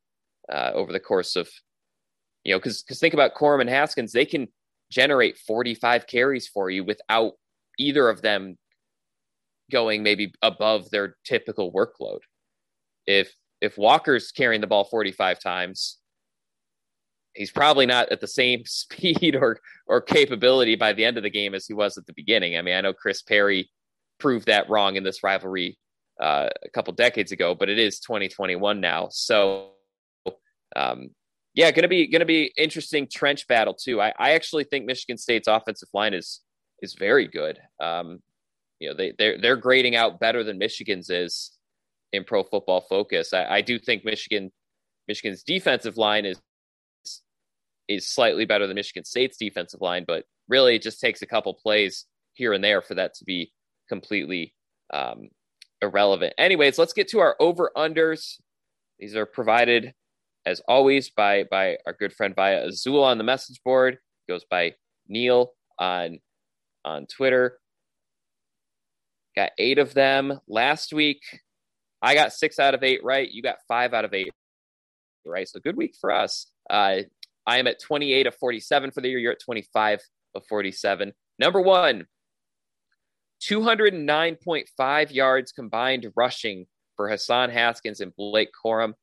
uh, 0.51 0.73
over 0.75 0.93
the 0.93 1.01
course 1.01 1.37
of, 1.37 1.49
you 2.45 2.53
know, 2.53 2.59
because 2.59 2.83
because 2.83 2.99
think 2.99 3.15
about 3.15 3.35
Corum 3.35 3.61
and 3.61 3.71
Haskins, 3.71 4.13
they 4.13 4.27
can 4.27 4.49
generate 4.91 5.39
45 5.39 6.07
carries 6.07 6.49
for 6.49 6.71
you 6.71 6.85
without 6.85 7.33
either 7.79 8.09
of 8.09 8.23
them 8.23 8.57
going 9.71 10.03
maybe 10.03 10.33
above 10.43 10.91
their 10.91 11.17
typical 11.25 11.73
workload. 11.73 12.21
If 13.07 13.35
if 13.61 13.79
Walker's 13.79 14.33
carrying 14.33 14.61
the 14.61 14.67
ball 14.67 14.85
45 14.85 15.41
times, 15.41 15.99
he's 17.35 17.51
probably 17.51 17.87
not 17.87 18.11
at 18.11 18.21
the 18.21 18.27
same 18.27 18.63
speed 18.67 19.37
or 19.37 19.59
or 19.87 20.01
capability 20.01 20.77
by 20.77 20.93
the 20.93 21.05
end 21.05 21.17
of 21.17 21.23
the 21.23 21.31
game 21.31 21.55
as 21.55 21.67
he 21.67 21.75
was 21.75 21.97
at 21.97 22.07
the 22.07 22.15
beginning. 22.15 22.57
I 22.57 22.63
mean, 22.63 22.75
I 22.75 22.81
know 22.81 22.93
Chris 22.93 23.23
Perry 23.23 23.71
proved 24.19 24.47
that 24.47 24.69
wrong 24.69 24.97
in 24.97 25.05
this 25.05 25.23
rivalry 25.23 25.79
uh, 26.21 26.49
a 26.65 26.69
couple 26.71 26.93
decades 26.93 27.33
ago, 27.33 27.55
but 27.55 27.69
it 27.69 27.79
is 27.79 27.99
2021 28.01 28.81
now. 28.81 29.09
So, 29.11 29.71
um, 30.77 31.11
yeah, 31.55 31.71
going 31.71 31.83
to 31.83 31.89
be 31.89 32.07
going 32.07 32.21
to 32.21 32.27
be 32.27 32.53
interesting 32.57 33.09
trench 33.13 33.47
battle 33.47 33.75
too. 33.75 34.01
I, 34.01 34.13
I 34.19 34.33
actually 34.33 34.65
think 34.65 34.87
Michigan 34.87 35.19
State's 35.19 35.49
offensive 35.49 35.89
line 35.93 36.15
is 36.15 36.41
is 36.81 36.95
very 36.95 37.29
good. 37.29 37.59
Um, 37.81 38.21
you 38.79 38.89
know, 38.89 38.97
they 38.97 39.13
they're 39.19 39.39
they're 39.39 39.57
grading 39.57 39.97
out 39.97 40.19
better 40.19 40.43
than 40.45 40.59
Michigan's 40.59 41.11
is 41.11 41.53
in 42.13 42.25
Pro 42.25 42.43
Football 42.43 42.83
Focus. 42.83 43.33
I, 43.33 43.45
I 43.45 43.61
do 43.61 43.79
think 43.79 44.05
Michigan 44.05 44.51
Michigan's 45.09 45.43
defensive 45.43 45.97
line 45.97 46.25
is 46.25 46.41
is 47.89 48.09
slightly 48.09 48.45
better 48.45 48.67
than 48.67 48.77
Michigan 48.77 49.05
State's 49.05 49.37
defensive 49.37 49.81
line, 49.81 50.05
but 50.07 50.25
really 50.49 50.77
it 50.77 50.83
just 50.83 51.01
takes 51.01 51.23
a 51.23 51.27
couple 51.27 51.53
plays 51.55 52.07
here 52.35 52.53
and 52.53 52.63
there 52.63 52.81
for 52.81 52.95
that 52.95 53.15
to 53.15 53.25
be 53.25 53.53
completely 53.89 54.55
um, 54.93 55.29
irrelevant. 55.81 56.35
Anyways, 56.39 56.79
let's 56.79 56.93
get 56.93 57.09
to 57.09 57.21
our 57.21 57.37
over 57.41 57.71
unders. 57.77 58.37
These 58.99 59.17
are 59.17 59.27
provided 59.27 59.95
as 60.45 60.61
always 60.67 61.11
by 61.11 61.45
by 61.45 61.79
our 61.87 61.93
good 61.93 62.13
friend 62.13 62.35
via 62.35 62.67
Azul 62.67 63.05
on 63.05 63.19
the 63.19 63.25
message 63.25 63.61
board. 63.65 63.95
It 63.95 64.33
goes 64.33 64.45
by 64.51 64.75
Neil 65.09 65.53
on 65.79 66.19
on 66.85 67.07
Twitter. 67.07 67.59
Got 69.37 69.53
eight 69.59 69.79
of 69.79 69.95
them 69.95 70.41
last 70.47 70.93
week. 70.93 71.23
I 72.03 72.15
got 72.15 72.33
six 72.33 72.59
out 72.59 72.75
of 72.75 72.83
eight 72.83 73.03
right. 73.03 73.31
You 73.31 73.43
got 73.43 73.57
five 73.69 73.95
out 73.95 74.05
of 74.05 74.13
eight 74.13 74.31
right. 75.25 75.49
So 75.49 75.61
good 75.61 75.77
week 75.77 75.95
for 76.01 76.13
us. 76.13 76.47
Uh, 76.69 77.03
I 77.47 77.59
am 77.59 77.67
at 77.67 77.81
28 77.81 78.27
of 78.27 78.37
47 78.37 78.91
for 78.93 79.01
the 79.01 79.09
year. 79.09 79.19
You're 79.19 79.33
at 79.33 79.41
25 79.41 80.01
of 80.35 80.47
47. 80.49 81.13
Number 81.39 81.61
one, 81.61 82.07
209.5 83.49 85.13
yards 85.13 85.53
combined 85.53 86.07
rushing 86.17 86.67
for 86.97 87.09
Hassan 87.09 87.51
Haskins 87.51 88.01
and 88.01 88.15
Blake 88.17 88.51
Corum. 88.65 88.95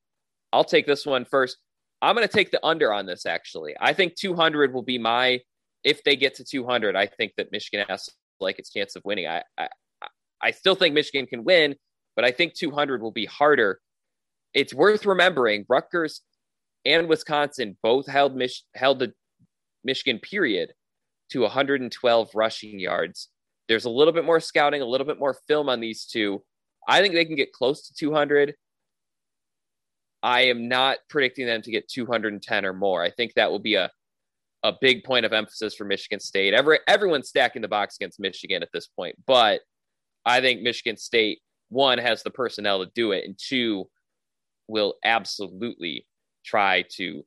I'll 0.53 0.63
take 0.63 0.87
this 0.87 1.05
one 1.05 1.25
first. 1.25 1.57
I'm 2.01 2.15
going 2.15 2.27
to 2.27 2.33
take 2.33 2.51
the 2.51 2.65
under 2.65 2.93
on 2.93 3.05
this, 3.05 3.25
actually. 3.25 3.75
I 3.79 3.93
think 3.93 4.15
200 4.15 4.73
will 4.73 4.83
be 4.83 4.97
my, 4.97 5.41
if 5.83 6.03
they 6.03 6.15
get 6.15 6.35
to 6.35 6.45
200, 6.45 6.95
I 6.95 7.07
think 7.07 7.33
that 7.37 7.51
Michigan 7.51 7.85
has 7.89 8.09
like 8.39 8.59
its 8.59 8.71
chance 8.71 8.95
of 8.95 9.03
winning. 9.03 9.27
I, 9.27 9.43
I, 9.57 9.67
I 10.41 10.51
still 10.51 10.75
think 10.75 10.95
Michigan 10.95 11.27
can 11.27 11.43
win, 11.43 11.75
but 12.15 12.23
I 12.23 12.31
think 12.31 12.53
200 12.53 13.01
will 13.01 13.11
be 13.11 13.25
harder. 13.25 13.81
It's 14.53 14.73
worth 14.73 15.05
remembering 15.05 15.65
Rutgers 15.67 16.21
and 16.85 17.09
Wisconsin 17.09 17.77
both 17.83 18.07
held 18.07 18.35
Mich- 18.35 18.63
held 18.75 18.99
the 18.99 19.13
Michigan 19.83 20.19
period 20.19 20.73
to 21.31 21.41
112 21.41 22.29
rushing 22.33 22.79
yards. 22.79 23.29
There's 23.69 23.85
a 23.85 23.89
little 23.89 24.13
bit 24.13 24.25
more 24.25 24.41
scouting, 24.41 24.81
a 24.81 24.85
little 24.85 25.07
bit 25.07 25.19
more 25.19 25.37
film 25.47 25.69
on 25.69 25.79
these 25.79 26.05
two. 26.05 26.43
I 26.87 27.01
think 27.01 27.13
they 27.13 27.25
can 27.25 27.35
get 27.35 27.53
close 27.53 27.87
to 27.87 27.93
200. 27.93 28.55
I 30.21 30.41
am 30.41 30.67
not 30.67 30.97
predicting 31.07 31.45
them 31.45 31.61
to 31.61 31.71
get 31.71 31.87
210 31.87 32.65
or 32.65 32.73
more. 32.73 33.01
I 33.01 33.11
think 33.11 33.35
that 33.35 33.51
will 33.51 33.59
be 33.59 33.75
a 33.75 33.89
a 34.63 34.73
big 34.81 35.05
point 35.05 35.25
of 35.25 35.31
emphasis 35.31 35.73
for 35.73 35.85
Michigan 35.85 36.19
State. 36.19 36.53
Every 36.53 36.79
everyone's 36.87 37.29
stacking 37.29 37.61
the 37.61 37.67
box 37.67 37.95
against 37.95 38.19
Michigan 38.19 38.61
at 38.61 38.69
this 38.73 38.87
point, 38.87 39.15
but 39.25 39.61
I 40.25 40.41
think 40.41 40.61
Michigan 40.61 40.97
State 40.97 41.39
one 41.69 41.97
has 41.99 42.23
the 42.23 42.31
personnel 42.31 42.83
to 42.83 42.91
do 42.93 43.11
it, 43.11 43.23
and 43.25 43.37
two 43.37 43.89
will 44.67 44.95
absolutely 45.05 46.05
try 46.43 46.83
to 46.89 47.23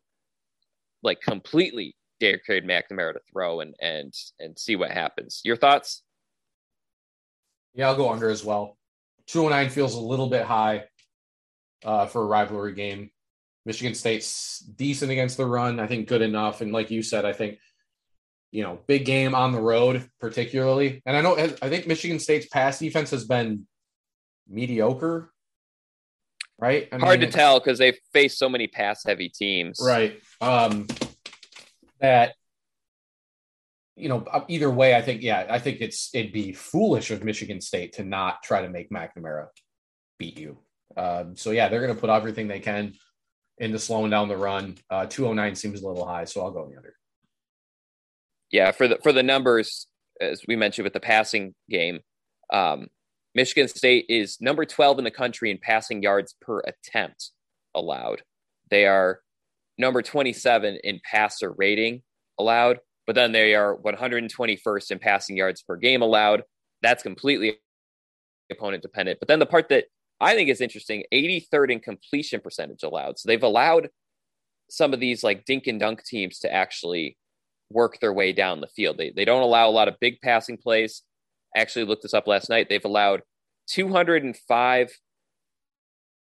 like 1.03 1.21
completely 1.21 1.97
dare 2.21 2.39
Cade 2.39 2.65
McNamara 2.65 3.15
to 3.15 3.21
throw 3.33 3.61
and 3.61 3.75
and 3.81 4.13
and 4.39 4.59
see 4.59 4.77
what 4.77 4.91
happens. 4.91 5.41
Your 5.45 5.57
thoughts? 5.57 6.03
Yeah, 7.75 7.89
I'll 7.89 7.97
go 7.97 8.11
under 8.11 8.29
as 8.29 8.45
well. 8.45 8.77
209 9.29 9.71
feels 9.71 9.95
a 9.95 10.01
little 10.01 10.29
bit 10.29 10.45
high 10.45 10.85
uh, 11.85 12.07
for 12.07 12.23
a 12.23 12.27
rivalry 12.27 12.75
game. 12.75 13.11
Michigan 13.65 13.95
State's 13.95 14.59
decent 14.59 15.13
against 15.13 15.37
the 15.37 15.47
run. 15.47 15.79
I 15.79 15.87
think 15.87 16.09
good 16.09 16.23
enough. 16.23 16.61
And 16.61 16.73
like 16.73 16.91
you 16.91 17.03
said, 17.03 17.25
I 17.25 17.33
think 17.33 17.59
you 18.53 18.63
know, 18.63 18.79
big 18.87 19.07
game 19.07 19.35
on 19.35 19.51
the 19.53 19.61
road, 19.61 20.09
particularly. 20.21 21.03
And 21.07 21.17
I 21.17 21.23
know 21.23 21.37
I 21.37 21.49
think 21.49 21.87
Michigan 21.87 22.19
State's 22.19 22.47
pass 22.47 22.79
defense 22.79 23.11
has 23.11 23.25
been 23.25 23.67
mediocre, 24.47 25.33
right? 26.59 26.87
I 26.93 26.99
Hard 26.99 27.21
mean, 27.21 27.31
to 27.31 27.35
tell 27.35 27.59
because 27.59 27.79
they've 27.79 27.99
faced 28.13 28.39
so 28.39 28.51
many 28.51 28.67
pass 28.69 29.05
heavy 29.05 29.31
teams. 29.31 29.81
Right. 29.83 30.21
Um, 30.43 30.87
that, 32.01 32.35
you 33.97 34.09
know, 34.09 34.25
uh, 34.31 34.45
either 34.49 34.71
way, 34.71 34.95
I 34.95 35.03
think, 35.03 35.23
yeah, 35.23 35.47
I 35.49 35.59
think 35.59 35.81
it's, 35.81 36.11
it'd 36.15 36.33
be 36.33 36.53
foolish 36.53 37.11
of 37.11 37.25
Michigan 37.25 37.61
State 37.61 37.95
to 37.95 38.05
not 38.05 38.43
try 38.43 38.63
to 38.63 38.69
make 38.69 38.91
McNamara 38.91 39.49
beat 40.19 40.39
you. 40.39 40.59
Um, 40.97 41.37
so, 41.37 41.51
yeah, 41.51 41.69
they're 41.69 41.83
going 41.83 41.95
to 41.95 42.01
put 42.01 42.11
everything 42.11 42.49
they 42.49 42.61
can 42.61 42.95
into 43.59 43.79
slowing 43.79 44.11
down 44.11 44.29
the 44.29 44.37
run. 44.37 44.77
Uh, 44.91 45.07
209 45.07 45.55
seems 45.55 45.83
a 45.83 45.87
little 45.87 46.07
high, 46.07 46.25
so 46.25 46.43
I'll 46.43 46.51
go 46.51 46.69
the 46.69 46.77
under. 46.77 46.95
Yeah, 48.51 48.73
for 48.73 48.87
the 48.87 48.99
for 49.03 49.13
the 49.13 49.23
numbers, 49.23 49.87
as 50.21 50.43
we 50.47 50.57
mentioned 50.57 50.85
with 50.85 50.93
the 50.93 51.01
passing 51.01 51.55
game, 51.71 52.01
um, 52.53 52.89
Michigan 53.35 53.69
State 53.69 54.07
is 54.09 54.39
number 54.41 54.67
12 54.67 54.99
in 54.99 55.05
the 55.05 55.11
country 55.11 55.51
in 55.51 55.59
passing 55.59 56.03
yards 56.03 56.35
per 56.41 56.61
attempt 56.61 57.31
allowed. 57.75 58.23
They 58.71 58.87
are 58.87 59.21
number 59.79 60.03
27 60.03 60.79
in 60.85 61.01
passer 61.11 61.53
rating 61.53 62.03
allowed, 62.39 62.81
but 63.07 63.15
then 63.15 63.33
they 63.33 63.55
are 63.55 63.77
121st 63.77 64.91
in 64.91 64.99
passing 64.99 65.37
yards 65.37 65.63
per 65.63 65.77
game 65.77 66.03
allowed. 66.03 66.45
That's 66.83 67.03
completely 67.03 67.59
opponent 68.51 68.83
dependent. 68.83 69.19
But 69.19 69.29
then 69.29 69.39
the 69.39 69.47
part 69.47 69.69
that 69.71 69.85
I 70.21 70.35
think 70.35 70.49
is 70.49 70.61
interesting 70.61 71.05
83rd 71.13 71.73
in 71.73 71.81
completion 71.81 72.41
percentage 72.41 72.83
allowed. 72.83 73.19
So 73.19 73.27
they've 73.27 73.43
allowed 73.43 73.89
some 74.71 74.95
of 74.95 75.01
these 75.01 75.25
like 75.25 75.45
dink 75.45 75.67
and 75.67 75.81
dunk 75.81 76.05
teams 76.05 76.39
to 76.41 76.53
actually 76.53 77.17
work 77.71 77.99
their 78.01 78.13
way 78.13 78.33
down 78.33 78.61
the 78.61 78.69
field. 78.69 78.99
They, 78.99 79.11
they 79.11 79.25
don't 79.25 79.43
allow 79.43 79.69
a 79.69 79.71
lot 79.71 79.89
of 79.89 79.99
big 80.01 80.21
passing 80.23 80.59
plays. 80.59 81.03
I 81.57 81.61
actually 81.61 81.87
looked 81.87 82.03
this 82.03 82.15
up 82.15 82.27
last 82.27 82.49
night. 82.49 82.69
They've 82.69 82.85
allowed 82.85 83.23
205 83.69 84.93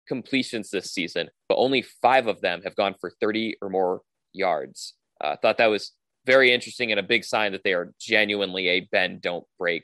completions 0.08 0.70
this 0.70 0.92
season, 0.92 1.30
but 1.48 1.58
only 1.58 1.84
five 2.02 2.28
of 2.28 2.42
them 2.42 2.62
have 2.64 2.76
gone 2.76 2.96
for 3.00 3.12
30 3.20 3.58
or 3.62 3.70
more 3.70 4.02
yards. 4.34 4.96
I 5.22 5.28
uh, 5.28 5.36
thought 5.42 5.58
that 5.58 5.68
was 5.68 5.92
very 6.30 6.54
interesting 6.54 6.92
and 6.92 7.00
a 7.00 7.04
big 7.04 7.24
sign 7.24 7.54
that 7.54 7.64
they 7.64 7.74
are 7.74 7.92
genuinely 8.00 8.68
a 8.68 8.82
bend, 8.92 9.20
don't 9.20 9.46
break 9.58 9.84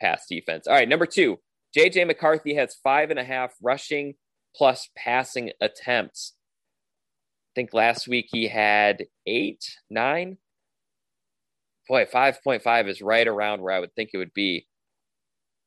pass 0.00 0.26
defense. 0.28 0.66
All 0.66 0.74
right, 0.74 0.88
number 0.88 1.06
two, 1.06 1.38
JJ 1.76 2.08
McCarthy 2.08 2.54
has 2.56 2.74
five 2.82 3.10
and 3.10 3.18
a 3.18 3.24
half 3.24 3.52
rushing 3.62 4.14
plus 4.56 4.88
passing 4.96 5.52
attempts. 5.60 6.34
I 7.52 7.60
think 7.60 7.72
last 7.72 8.08
week 8.08 8.26
he 8.28 8.48
had 8.48 9.04
eight, 9.24 9.64
nine. 9.88 10.38
Boy, 11.88 12.06
5.5 12.06 12.88
is 12.88 13.00
right 13.00 13.28
around 13.28 13.62
where 13.62 13.74
I 13.74 13.78
would 13.78 13.94
think 13.94 14.10
it 14.12 14.18
would 14.18 14.34
be. 14.34 14.66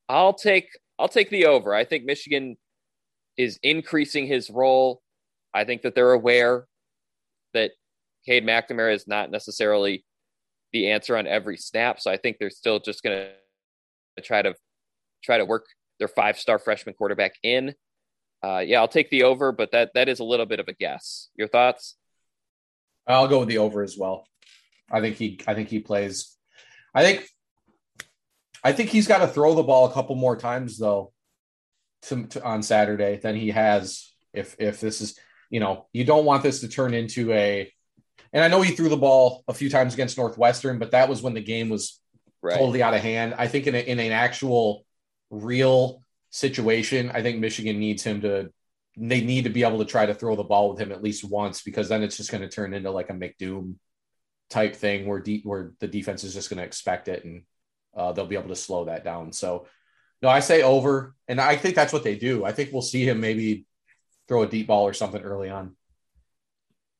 I'll 0.09 0.33
take 0.33 0.67
I'll 0.99 1.07
take 1.07 1.29
the 1.29 1.45
over. 1.45 1.73
I 1.73 1.85
think 1.85 2.03
Michigan 2.03 2.57
is 3.37 3.59
increasing 3.63 4.27
his 4.27 4.49
role. 4.49 5.01
I 5.53 5.63
think 5.63 5.83
that 5.83 5.95
they're 5.95 6.11
aware 6.11 6.65
that 7.53 7.71
Cade 8.25 8.45
McNamara 8.45 8.93
is 8.93 9.07
not 9.07 9.31
necessarily 9.31 10.03
the 10.77 10.91
answer 10.91 11.17
on 11.17 11.27
every 11.27 11.57
snap. 11.57 11.99
So 11.99 12.11
I 12.11 12.17
think 12.17 12.37
they're 12.39 12.49
still 12.49 12.79
just 12.79 13.03
going 13.03 13.27
to 14.15 14.21
try 14.21 14.41
to 14.41 14.53
try 15.23 15.37
to 15.37 15.45
work 15.45 15.65
their 15.99 16.07
five 16.07 16.37
star 16.37 16.59
freshman 16.59 16.95
quarterback 16.95 17.35
in. 17.43 17.73
Uh, 18.43 18.59
yeah, 18.59 18.79
I'll 18.79 18.87
take 18.87 19.09
the 19.09 19.23
over, 19.23 19.51
but 19.51 19.71
that 19.71 19.91
that 19.95 20.09
is 20.09 20.19
a 20.19 20.23
little 20.23 20.45
bit 20.45 20.59
of 20.59 20.67
a 20.67 20.73
guess. 20.73 21.29
Your 21.35 21.47
thoughts? 21.47 21.95
I'll 23.07 23.27
go 23.27 23.39
with 23.39 23.49
the 23.49 23.57
over 23.57 23.81
as 23.81 23.97
well. 23.97 24.25
I 24.91 25.01
think 25.01 25.15
he 25.15 25.39
I 25.47 25.53
think 25.53 25.69
he 25.69 25.79
plays. 25.79 26.35
I 26.93 27.03
think 27.03 27.27
I 28.63 28.73
think 28.73 28.89
he's 28.89 29.07
got 29.07 29.19
to 29.19 29.27
throw 29.27 29.55
the 29.55 29.63
ball 29.63 29.85
a 29.85 29.93
couple 29.93 30.15
more 30.15 30.35
times 30.35 30.77
though 30.77 31.13
to, 32.03 32.27
to, 32.27 32.43
on 32.43 32.61
Saturday 32.61 33.17
than 33.17 33.35
he 33.35 33.49
has. 33.49 34.11
If 34.33 34.55
if 34.59 34.79
this 34.79 35.01
is 35.01 35.17
you 35.49 35.59
know 35.59 35.87
you 35.93 36.03
don't 36.03 36.25
want 36.25 36.43
this 36.43 36.61
to 36.61 36.67
turn 36.67 36.93
into 36.93 37.31
a 37.31 37.71
and 38.33 38.43
I 38.43 38.47
know 38.47 38.61
he 38.61 38.71
threw 38.71 38.89
the 38.89 38.97
ball 38.97 39.43
a 39.47 39.53
few 39.53 39.69
times 39.69 39.93
against 39.93 40.17
Northwestern, 40.17 40.79
but 40.79 40.91
that 40.91 41.09
was 41.09 41.21
when 41.21 41.33
the 41.33 41.41
game 41.41 41.69
was 41.69 41.99
right. 42.41 42.57
totally 42.57 42.83
out 42.83 42.93
of 42.93 43.01
hand. 43.01 43.35
I 43.37 43.47
think 43.47 43.67
in, 43.67 43.75
a, 43.75 43.79
in 43.79 43.99
an 43.99 44.11
actual 44.11 44.85
real 45.29 46.03
situation, 46.29 47.11
I 47.13 47.21
think 47.21 47.39
Michigan 47.39 47.79
needs 47.79 48.03
him 48.03 48.21
to. 48.21 48.51
They 48.99 49.21
need 49.21 49.43
to 49.43 49.51
be 49.51 49.63
able 49.63 49.77
to 49.77 49.85
try 49.85 50.07
to 50.07 50.15
throw 50.15 50.35
the 50.35 50.43
ball 50.43 50.71
with 50.71 50.79
him 50.79 50.91
at 50.91 51.03
least 51.03 51.23
once 51.23 51.61
because 51.61 51.87
then 51.87 52.01
it's 52.01 52.17
just 52.17 52.31
going 52.31 52.41
to 52.41 52.49
turn 52.49 52.73
into 52.73 52.89
like 52.89 53.11
a 53.11 53.13
McDoom 53.13 53.75
type 54.49 54.75
thing 54.75 55.05
where 55.05 55.19
de- 55.19 55.41
where 55.43 55.73
the 55.79 55.87
defense 55.87 56.23
is 56.23 56.33
just 56.33 56.49
going 56.49 56.57
to 56.57 56.63
expect 56.63 57.07
it 57.07 57.23
and 57.23 57.43
uh, 57.95 58.11
they'll 58.11 58.25
be 58.25 58.35
able 58.35 58.49
to 58.49 58.55
slow 58.55 58.85
that 58.85 59.03
down. 59.03 59.33
So, 59.33 59.67
no, 60.21 60.29
I 60.29 60.39
say 60.39 60.63
over, 60.63 61.15
and 61.27 61.39
I 61.39 61.57
think 61.57 61.75
that's 61.75 61.93
what 61.93 62.03
they 62.03 62.15
do. 62.15 62.43
I 62.43 62.51
think 62.51 62.71
we'll 62.71 62.81
see 62.81 63.07
him 63.07 63.19
maybe 63.19 63.65
throw 64.27 64.43
a 64.43 64.47
deep 64.47 64.67
ball 64.67 64.87
or 64.87 64.93
something 64.93 65.21
early 65.21 65.49
on. 65.49 65.75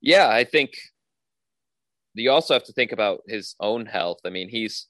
Yeah, 0.01 0.29
I 0.29 0.43
think 0.43 0.77
you 2.21 2.31
also 2.31 2.53
have 2.53 2.63
to 2.65 2.73
think 2.73 2.91
about 2.91 3.21
his 3.27 3.55
own 3.59 3.85
health. 3.85 4.19
I 4.25 4.29
mean, 4.29 4.49
he's, 4.49 4.87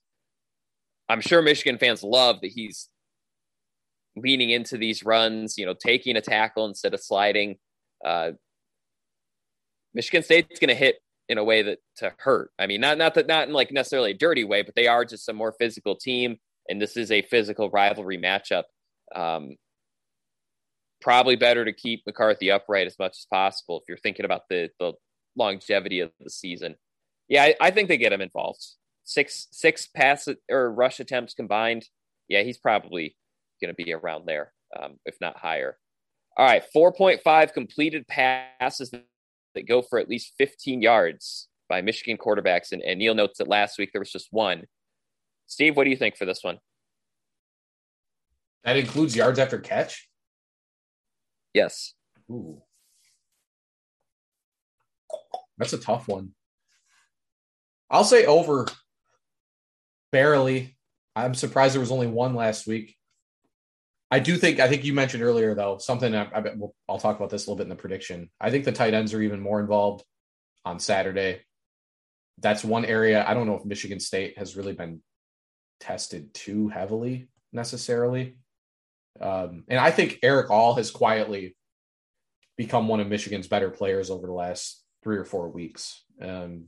I'm 1.09 1.21
sure 1.21 1.41
Michigan 1.41 1.78
fans 1.78 2.03
love 2.03 2.41
that 2.41 2.51
he's 2.51 2.89
leaning 4.15 4.49
into 4.49 4.78
these 4.78 5.03
runs, 5.03 5.57
you 5.57 5.65
know, 5.65 5.73
taking 5.73 6.15
a 6.15 6.21
tackle 6.21 6.65
instead 6.65 6.93
of 6.93 7.01
sliding. 7.01 7.57
Uh, 8.05 8.32
Michigan 9.93 10.23
State's 10.23 10.59
going 10.59 10.69
to 10.69 10.75
hit 10.75 10.97
in 11.30 11.38
a 11.38 11.43
way 11.43 11.61
that 11.63 11.80
to 11.97 12.13
hurt. 12.17 12.51
I 12.57 12.67
mean, 12.67 12.82
not 12.82 12.97
not 12.97 13.15
that 13.15 13.28
not 13.28 13.47
in 13.47 13.53
like 13.53 13.71
necessarily 13.71 14.11
a 14.11 14.17
dirty 14.17 14.43
way, 14.43 14.61
but 14.61 14.75
they 14.75 14.88
are 14.88 15.05
just 15.05 15.28
a 15.30 15.34
more 15.34 15.53
physical 15.59 15.95
team, 15.95 16.38
and 16.69 16.82
this 16.82 16.95
is 16.95 17.11
a 17.11 17.21
physical 17.23 17.69
rivalry 17.69 18.17
matchup. 18.17 18.63
Um, 19.13 19.55
probably 21.01 21.36
better 21.36 21.65
to 21.65 21.73
keep 21.73 22.03
McCarthy 22.05 22.51
upright 22.51 22.88
as 22.88 22.97
much 22.97 23.17
as 23.17 23.28
possible 23.32 23.78
if 23.80 23.84
you're 23.88 23.97
thinking 23.97 24.25
about 24.25 24.43
the 24.49 24.69
the 24.80 24.93
longevity 25.36 25.99
of 25.99 26.11
the 26.19 26.30
season 26.30 26.75
yeah, 27.28 27.43
I, 27.43 27.55
I 27.59 27.71
think 27.71 27.88
they 27.88 27.97
get 27.97 28.13
him 28.13 28.21
involved. 28.21 28.65
Six 29.03 29.47
six 29.51 29.88
pass 29.88 30.28
or 30.51 30.71
rush 30.71 30.99
attempts 30.99 31.34
combined. 31.34 31.86
Yeah, 32.28 32.43
he's 32.43 32.57
probably 32.57 33.15
going 33.61 33.73
to 33.73 33.84
be 33.84 33.93
around 33.93 34.25
there, 34.25 34.53
um, 34.80 34.97
if 35.05 35.15
not 35.21 35.38
higher. 35.38 35.78
All 36.38 36.45
right, 36.45 36.63
4.5 36.75 37.53
completed 37.53 38.07
passes 38.07 38.91
that 39.55 39.67
go 39.67 39.82
for 39.82 39.97
at 39.97 40.07
least 40.07 40.34
15 40.38 40.82
yards 40.82 41.47
by 41.67 41.82
Michigan 41.82 42.17
quarterbacks. 42.17 42.71
And, 42.71 42.82
and 42.84 42.99
Neil 42.99 43.15
notes 43.15 43.39
that 43.39 43.47
last 43.47 43.80
week 43.80 43.89
there 43.91 44.01
was 44.01 44.11
just 44.11 44.28
one. 44.30 44.65
Steve, 45.47 45.75
what 45.75 45.86
do 45.86 45.89
you 45.89 45.97
think 45.97 46.15
for 46.15 46.25
this 46.25 46.43
one? 46.43 46.59
That 48.63 48.78
includes 48.78 49.15
yards 49.15 49.39
after 49.39 49.57
catch? 49.57 50.07
Yes. 51.53 51.93
Ooh. 52.30 52.61
That's 55.57 55.73
a 55.73 55.80
tough 55.80 56.07
one. 56.07 56.34
I'll 57.89 58.03
say 58.03 58.25
over 58.25 58.67
barely. 60.11 60.75
I'm 61.15 61.33
surprised 61.33 61.73
there 61.73 61.81
was 61.81 61.91
only 61.91 62.07
one 62.07 62.35
last 62.35 62.67
week. 62.67 62.95
I 64.09 64.19
do 64.19 64.38
think 64.38 64.59
I 64.59 64.69
think 64.69 64.85
you 64.85 64.93
mentioned 64.93 65.23
earlier 65.23 65.53
though 65.53 65.77
something 65.79 66.15
I, 66.15 66.29
I 66.33 66.39
will 66.55 66.73
I'll 66.88 66.99
talk 66.99 67.17
about 67.17 67.29
this 67.29 67.45
a 67.45 67.49
little 67.49 67.57
bit 67.57 67.63
in 67.63 67.69
the 67.69 67.75
prediction. 67.75 68.29
I 68.39 68.51
think 68.51 68.63
the 68.63 68.71
tight 68.71 68.93
ends 68.93 69.13
are 69.13 69.21
even 69.21 69.41
more 69.41 69.59
involved 69.59 70.05
on 70.63 70.79
Saturday. 70.79 71.41
That's 72.39 72.63
one 72.63 72.85
area 72.85 73.25
I 73.27 73.33
don't 73.33 73.47
know 73.47 73.55
if 73.55 73.65
Michigan 73.65 73.99
State 73.99 74.38
has 74.38 74.55
really 74.55 74.73
been 74.73 75.01
tested 75.79 76.33
too 76.33 76.69
heavily 76.69 77.29
necessarily. 77.51 78.38
Um, 79.19 79.63
and 79.67 79.79
I 79.79 79.91
think 79.91 80.19
Erick 80.23 80.51
All 80.51 80.75
has 80.75 80.91
quietly 80.91 81.55
become 82.55 82.88
one 82.88 82.99
of 82.99 83.07
Michigan's 83.07 83.47
better 83.47 83.69
players 83.69 84.09
over 84.09 84.27
the 84.27 84.33
last 84.33 84.83
three 85.03 85.17
or 85.17 85.25
four 85.25 85.49
weeks. 85.49 86.03
Um, 86.21 86.65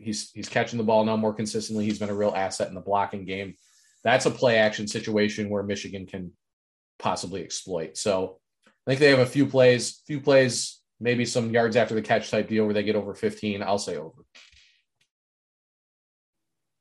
he's 0.00 0.30
he's 0.32 0.48
catching 0.48 0.78
the 0.78 0.84
ball 0.84 1.04
now 1.04 1.16
more 1.16 1.34
consistently. 1.34 1.84
He's 1.84 1.98
been 1.98 2.10
a 2.10 2.14
real 2.14 2.32
asset 2.34 2.68
in 2.68 2.74
the 2.74 2.80
blocking 2.80 3.24
game. 3.24 3.54
That's 4.02 4.26
a 4.26 4.30
play 4.30 4.58
action 4.58 4.88
situation 4.88 5.50
where 5.50 5.62
Michigan 5.62 6.06
can 6.06 6.32
possibly 6.98 7.42
exploit. 7.42 7.96
So 7.96 8.38
I 8.66 8.70
think 8.86 9.00
they 9.00 9.10
have 9.10 9.18
a 9.18 9.26
few 9.26 9.46
plays, 9.46 10.02
few 10.06 10.20
plays, 10.20 10.80
maybe 10.98 11.24
some 11.24 11.50
yards 11.50 11.76
after 11.76 11.94
the 11.94 12.02
catch 12.02 12.30
type 12.30 12.48
deal 12.48 12.64
where 12.64 12.74
they 12.74 12.82
get 12.82 12.96
over 12.96 13.14
15. 13.14 13.62
I'll 13.62 13.78
say 13.78 13.96
over. 13.96 14.24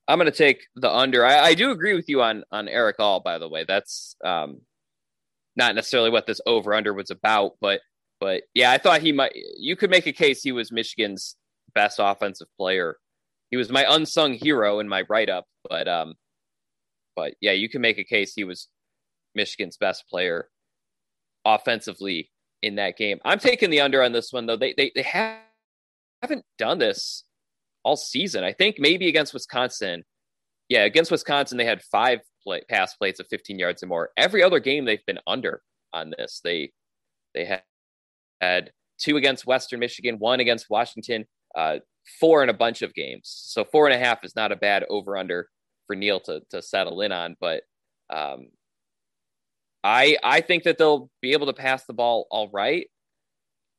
I'm 0.08 0.18
going 0.18 0.32
to 0.32 0.38
take 0.38 0.66
the 0.76 0.92
under. 0.92 1.26
I, 1.26 1.40
I, 1.40 1.54
do 1.54 1.70
agree 1.70 1.94
with 1.94 2.10
you 2.10 2.24
on 2.24 2.44
on 2.52 2.68
Erick 2.68 2.96
All. 3.00 3.20
By 3.20 3.38
the 3.38 3.48
way, 3.48 3.66
that's 3.68 4.16
um, 4.24 4.62
not 5.56 5.76
necessarily 5.76 6.10
what 6.10 6.26
this 6.26 6.42
over 6.48 6.74
under 6.74 6.94
was 6.94 7.12
about, 7.12 7.52
but 7.62 7.82
but 8.20 8.44
yeah, 8.56 8.72
I 8.72 8.80
thought 8.80 9.02
he 9.02 9.12
might. 9.12 9.34
You 9.58 9.76
could 9.76 9.92
make 9.92 10.08
a 10.08 10.12
case 10.12 10.42
he 10.42 10.52
was 10.52 10.72
Michigan's 10.72 11.36
best 11.76 12.00
offensive 12.02 12.48
player 12.58 12.98
he 13.52 13.58
was 13.58 13.70
my 13.70 13.86
unsung 13.88 14.34
hero 14.34 14.80
in 14.80 14.88
my 14.88 15.04
write 15.10 15.30
up, 15.30 15.46
but 15.68 15.88
um, 15.88 16.16
but 17.16 17.34
yeah, 17.42 17.52
you 17.52 17.70
can 17.70 17.82
make 17.82 17.98
a 17.98 18.04
case 18.04 18.34
he 18.34 18.44
was 18.44 18.68
Michigan's 19.36 19.78
best 19.78 20.06
player 20.10 20.50
offensively 21.46 22.30
in 22.62 22.76
that 22.76 22.98
game. 22.98 23.20
I'm 23.26 23.40
taking 23.40 23.70
the 23.70 23.82
under 23.82 24.04
on 24.04 24.12
this 24.12 24.32
one 24.32 24.46
though. 24.46 24.58
They 24.58 24.74
they 24.78 24.92
they 24.96 25.02
have, 25.04 25.40
haven't 26.22 26.46
done 26.58 26.80
this 26.80 27.24
all 27.84 27.96
season. 27.96 28.44
I 28.44 28.54
think 28.54 28.76
maybe 28.80 29.08
against 29.08 29.34
Wisconsin. 29.34 30.04
Yeah, 30.68 30.84
against 30.84 31.12
Wisconsin 31.12 31.58
they 31.58 31.66
had 31.66 31.82
five 31.82 32.20
play, 32.44 32.62
pass 32.70 32.96
plates 32.96 33.20
of 33.20 33.28
15 33.28 33.58
yards 33.58 33.82
or 33.82 33.88
more. 33.88 34.10
Every 34.18 34.44
other 34.44 34.60
game 34.60 34.86
they've 34.86 35.06
been 35.06 35.20
under 35.26 35.62
on 35.94 36.14
this. 36.18 36.42
They 36.44 36.72
they 37.34 37.46
had 37.46 37.64
had 38.42 38.72
two 39.00 39.18
against 39.18 39.48
Western 39.48 39.80
Michigan, 39.80 40.18
one 40.20 40.40
against 40.40 40.70
Washington, 40.70 41.26
uh, 41.56 41.78
four 42.20 42.44
in 42.44 42.50
a 42.50 42.54
bunch 42.54 42.82
of 42.82 42.94
games. 42.94 43.24
So 43.26 43.64
four 43.64 43.88
and 43.88 43.96
a 43.96 44.04
half 44.04 44.24
is 44.24 44.36
not 44.36 44.52
a 44.52 44.56
bad 44.56 44.86
over 44.90 45.18
under 45.18 45.50
for 45.88 45.96
Neil 45.96 46.20
to 46.22 46.42
to 46.52 46.62
settle 46.62 47.02
in 47.02 47.12
on. 47.12 47.36
But 47.40 47.64
um, 48.10 48.48
I 49.84 50.18
I 50.24 50.42
think 50.42 50.64
that 50.64 50.78
they'll 50.78 51.10
be 51.22 51.34
able 51.34 51.48
to 51.48 51.54
pass 51.54 51.86
the 51.86 51.94
ball 51.94 52.28
all 52.32 52.50
right. 52.54 52.88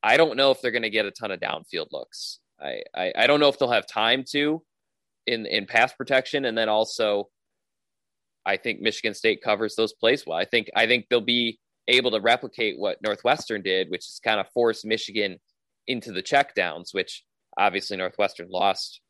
I 0.03 0.17
don't 0.17 0.37
know 0.37 0.51
if 0.51 0.61
they're 0.61 0.71
going 0.71 0.81
to 0.81 0.89
get 0.89 1.05
a 1.05 1.11
ton 1.11 1.31
of 1.31 1.39
downfield 1.39 1.87
looks. 1.91 2.39
I, 2.59 2.81
I, 2.95 3.13
I 3.15 3.27
don't 3.27 3.39
know 3.39 3.49
if 3.49 3.59
they'll 3.59 3.71
have 3.71 3.87
time 3.87 4.23
to 4.31 4.63
in 5.27 5.45
in 5.45 5.65
pass 5.65 5.93
protection, 5.93 6.45
and 6.45 6.57
then 6.57 6.69
also 6.69 7.29
I 8.45 8.57
think 8.57 8.81
Michigan 8.81 9.13
State 9.13 9.41
covers 9.43 9.75
those 9.75 9.93
plays 9.93 10.25
well. 10.25 10.37
I 10.37 10.45
think 10.45 10.69
I 10.75 10.87
think 10.87 11.05
they'll 11.09 11.21
be 11.21 11.59
able 11.87 12.11
to 12.11 12.21
replicate 12.21 12.79
what 12.79 13.01
Northwestern 13.03 13.61
did, 13.61 13.89
which 13.89 14.07
is 14.07 14.19
kind 14.23 14.39
of 14.39 14.47
force 14.53 14.85
Michigan 14.85 15.39
into 15.87 16.11
the 16.11 16.23
checkdowns, 16.23 16.93
which 16.93 17.23
Obviously, 17.57 17.97
Northwestern 17.97 18.49
lost 18.49 19.01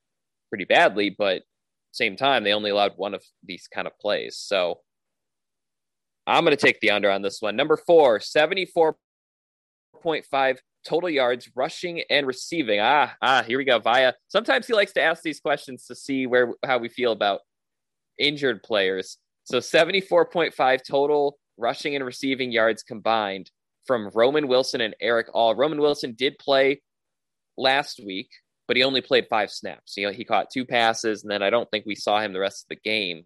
pretty 0.49 0.65
badly, 0.65 1.15
but 1.17 1.43
same 1.91 2.15
time, 2.15 2.43
they 2.43 2.53
only 2.53 2.69
allowed 2.69 2.93
one 2.95 3.13
of 3.13 3.23
these 3.43 3.67
kind 3.73 3.87
of 3.87 3.97
plays. 3.99 4.37
So 4.37 4.79
I'm 6.25 6.43
going 6.43 6.55
to 6.55 6.61
take 6.61 6.79
the 6.79 6.91
under 6.91 7.11
on 7.11 7.21
this 7.21 7.41
one. 7.41 7.55
Number 7.55 7.77
four, 7.77 8.19
74.5 8.19 10.57
total 10.87 11.09
yards, 11.09 11.49
rushing 11.55 12.03
and 12.09 12.25
receiving. 12.25 12.79
Ah, 12.81 13.13
ah, 13.21 13.43
here 13.43 13.57
we 13.57 13.65
go. 13.65 13.79
Via. 13.79 14.13
Sometimes 14.27 14.67
he 14.67 14.73
likes 14.73 14.93
to 14.93 15.01
ask 15.01 15.21
these 15.21 15.39
questions 15.39 15.85
to 15.85 15.95
see 15.95 16.27
where 16.27 16.53
how 16.65 16.77
we 16.77 16.89
feel 16.89 17.11
about 17.11 17.41
injured 18.17 18.63
players. 18.63 19.17
So 19.43 19.59
74.5 19.59 20.79
total 20.87 21.37
rushing 21.57 21.95
and 21.95 22.05
receiving 22.05 22.51
yards 22.51 22.83
combined 22.83 23.51
from 23.85 24.09
Roman 24.13 24.47
Wilson 24.47 24.81
and 24.81 24.95
Erick 25.01 25.27
All. 25.33 25.55
Roman 25.55 25.81
Wilson 25.81 26.15
did 26.17 26.37
play 26.37 26.81
last 27.57 28.01
week, 28.03 28.29
but 28.67 28.77
he 28.77 28.83
only 28.83 29.01
played 29.01 29.27
five 29.29 29.51
snaps. 29.51 29.95
You 29.97 30.07
know, 30.07 30.13
he 30.13 30.25
caught 30.25 30.49
two 30.51 30.65
passes, 30.65 31.23
and 31.23 31.31
then 31.31 31.43
I 31.43 31.49
don't 31.49 31.69
think 31.71 31.85
we 31.85 31.95
saw 31.95 32.19
him 32.21 32.33
the 32.33 32.39
rest 32.39 32.65
of 32.65 32.69
the 32.69 32.89
game. 32.89 33.23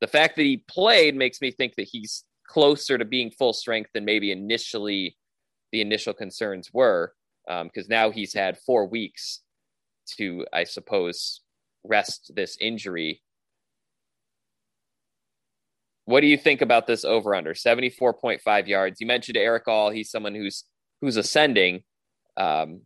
The 0.00 0.06
fact 0.06 0.36
that 0.36 0.42
he 0.42 0.64
played 0.68 1.14
makes 1.14 1.40
me 1.40 1.50
think 1.50 1.74
that 1.76 1.88
he's 1.90 2.24
closer 2.46 2.98
to 2.98 3.04
being 3.04 3.30
full 3.30 3.52
strength 3.52 3.90
than 3.94 4.04
maybe 4.04 4.32
initially 4.32 5.16
the 5.72 5.80
initial 5.80 6.12
concerns 6.12 6.70
were, 6.72 7.14
because 7.46 7.84
um, 7.84 7.88
now 7.88 8.10
he's 8.10 8.34
had 8.34 8.58
four 8.58 8.86
weeks 8.86 9.40
to, 10.18 10.46
I 10.52 10.64
suppose, 10.64 11.40
rest 11.84 12.32
this 12.34 12.56
injury. 12.60 13.22
What 16.06 16.22
do 16.22 16.26
you 16.26 16.36
think 16.36 16.60
about 16.60 16.86
this 16.86 17.04
over 17.04 17.34
under 17.34 17.54
74.5 17.54 18.66
yards? 18.66 19.00
You 19.00 19.06
mentioned 19.06 19.36
Erick 19.36 19.68
All. 19.68 19.90
He's 19.90 20.10
someone 20.10 20.34
who's 20.34 20.64
who's 21.00 21.16
ascending. 21.16 21.82
Um, 22.36 22.82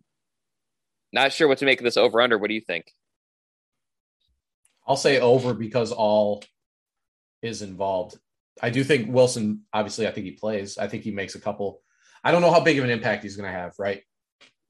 not 1.14 1.32
sure 1.32 1.48
what 1.48 1.58
to 1.58 1.64
make 1.64 1.80
of 1.80 1.84
this 1.84 1.96
over 1.96 2.20
under. 2.20 2.36
What 2.36 2.48
do 2.48 2.54
you 2.54 2.60
think? 2.60 2.92
I'll 4.86 4.96
say 4.96 5.18
over 5.18 5.54
because 5.54 5.92
all 5.92 6.44
is 7.42 7.62
involved. 7.62 8.18
I 8.60 8.70
do 8.70 8.84
think 8.84 9.12
Wilson, 9.12 9.62
obviously, 9.72 10.06
I 10.06 10.10
think 10.10 10.26
he 10.26 10.32
plays. 10.32 10.76
I 10.76 10.88
think 10.88 11.02
he 11.02 11.10
makes 11.10 11.34
a 11.34 11.40
couple. 11.40 11.80
I 12.22 12.32
don't 12.32 12.42
know 12.42 12.52
how 12.52 12.60
big 12.60 12.78
of 12.78 12.84
an 12.84 12.90
impact 12.90 13.22
he's 13.22 13.36
going 13.36 13.50
to 13.50 13.58
have, 13.58 13.72
right? 13.78 14.02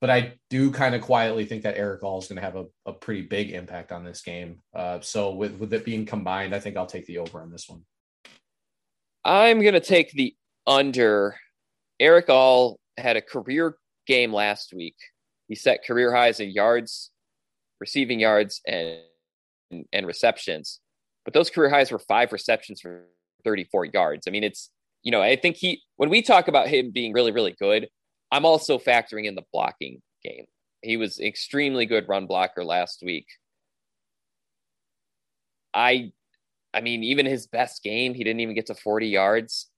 But 0.01 0.11
I 0.11 0.35
do 0.51 0.71
kind 0.71 0.95
of 0.95 1.01
quietly 1.01 1.47
think 1.47 1.63
that 1.63 1.77
Erick 1.77 2.03
All 2.03 2.19
is 2.19 2.29
going 2.29 2.37
to 2.37 2.43
have 2.43 2.57
a, 2.57 2.67
a 2.87 2.93
pretty 2.93 3.23
big 3.23 3.51
impact 3.51 3.91
on 3.91 4.05
this 4.05 4.23
game. 4.23 4.61
Uh, 4.75 5.01
so 5.01 5.35
with, 5.35 5.53
with 5.59 5.73
it 5.73 5.85
being 5.85 6.05
combined, 6.05 6.55
I 6.55 6.61
think 6.61 6.77
I'll 6.77 6.87
take 6.87 7.07
the 7.07 7.19
over 7.19 7.41
on 7.41 7.51
this 7.51 7.69
one. 7.69 7.83
I'm 9.25 9.61
going 9.63 9.75
to 9.75 9.81
take 9.81 10.13
the 10.13 10.35
under. 10.67 11.37
Eric 11.99 12.29
All 12.29 12.79
had 12.99 13.17
a 13.17 13.23
career 13.23 13.77
game 14.07 14.33
last 14.33 14.75
week. 14.75 14.97
He 15.49 15.55
set 15.55 15.85
career 15.85 16.15
highs 16.15 16.41
in 16.41 16.51
yards, 16.51 17.11
receiving 17.81 18.21
yards, 18.21 18.61
and 18.67 19.01
and 19.93 20.07
receptions. 20.07 20.81
But 21.25 21.35
those 21.35 21.51
career 21.51 21.71
highs 21.71 21.91
were 21.91 21.99
five 21.99 22.33
receptions 22.33 22.81
for 22.81 23.07
34 23.45 23.87
yards. 23.87 24.27
I 24.27 24.31
mean, 24.31 24.45
it's 24.45 24.71
you 25.03 25.11
know, 25.11 25.23
I 25.23 25.37
think 25.37 25.57
he 25.57 25.83
when 25.97 26.11
we 26.11 26.23
talk 26.23 26.49
about 26.49 26.69
him 26.69 26.91
being 26.91 27.13
really, 27.13 27.33
really 27.33 27.55
good, 27.59 27.89
I'm 28.33 28.47
also 28.47 28.79
factoring 28.79 29.27
in 29.27 29.35
the 29.35 29.45
blocking 29.53 30.01
game. 30.23 30.47
He 30.83 30.97
was 30.97 31.21
extremely 31.21 31.87
good 31.87 32.09
run 32.09 32.27
blocker 32.27 32.65
last 32.65 33.03
week. 33.05 33.27
I 35.75 36.13
I 36.73 36.81
mean, 36.81 37.05
even 37.05 37.27
his 37.27 37.47
best 37.47 37.83
game, 37.83 38.15
he 38.15 38.25
didn't 38.25 38.41
even 38.41 38.55
get 38.55 38.67
to 38.67 38.75
40 38.75 39.09
yards. 39.09 39.69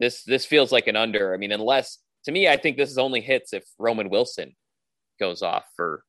This 0.00 0.22
this 0.22 0.46
feels 0.46 0.72
like 0.72 0.86
an 0.86 0.96
under. 0.96 1.34
I 1.34 1.36
mean, 1.36 1.52
unless 1.52 1.98
to 2.24 2.32
me, 2.32 2.48
I 2.48 2.56
think 2.56 2.76
this 2.76 2.90
is 2.90 2.98
only 2.98 3.20
hits 3.20 3.52
if 3.52 3.64
Roman 3.78 4.08
Wilson 4.08 4.54
goes 5.18 5.42
off 5.42 5.64
for 5.76 6.04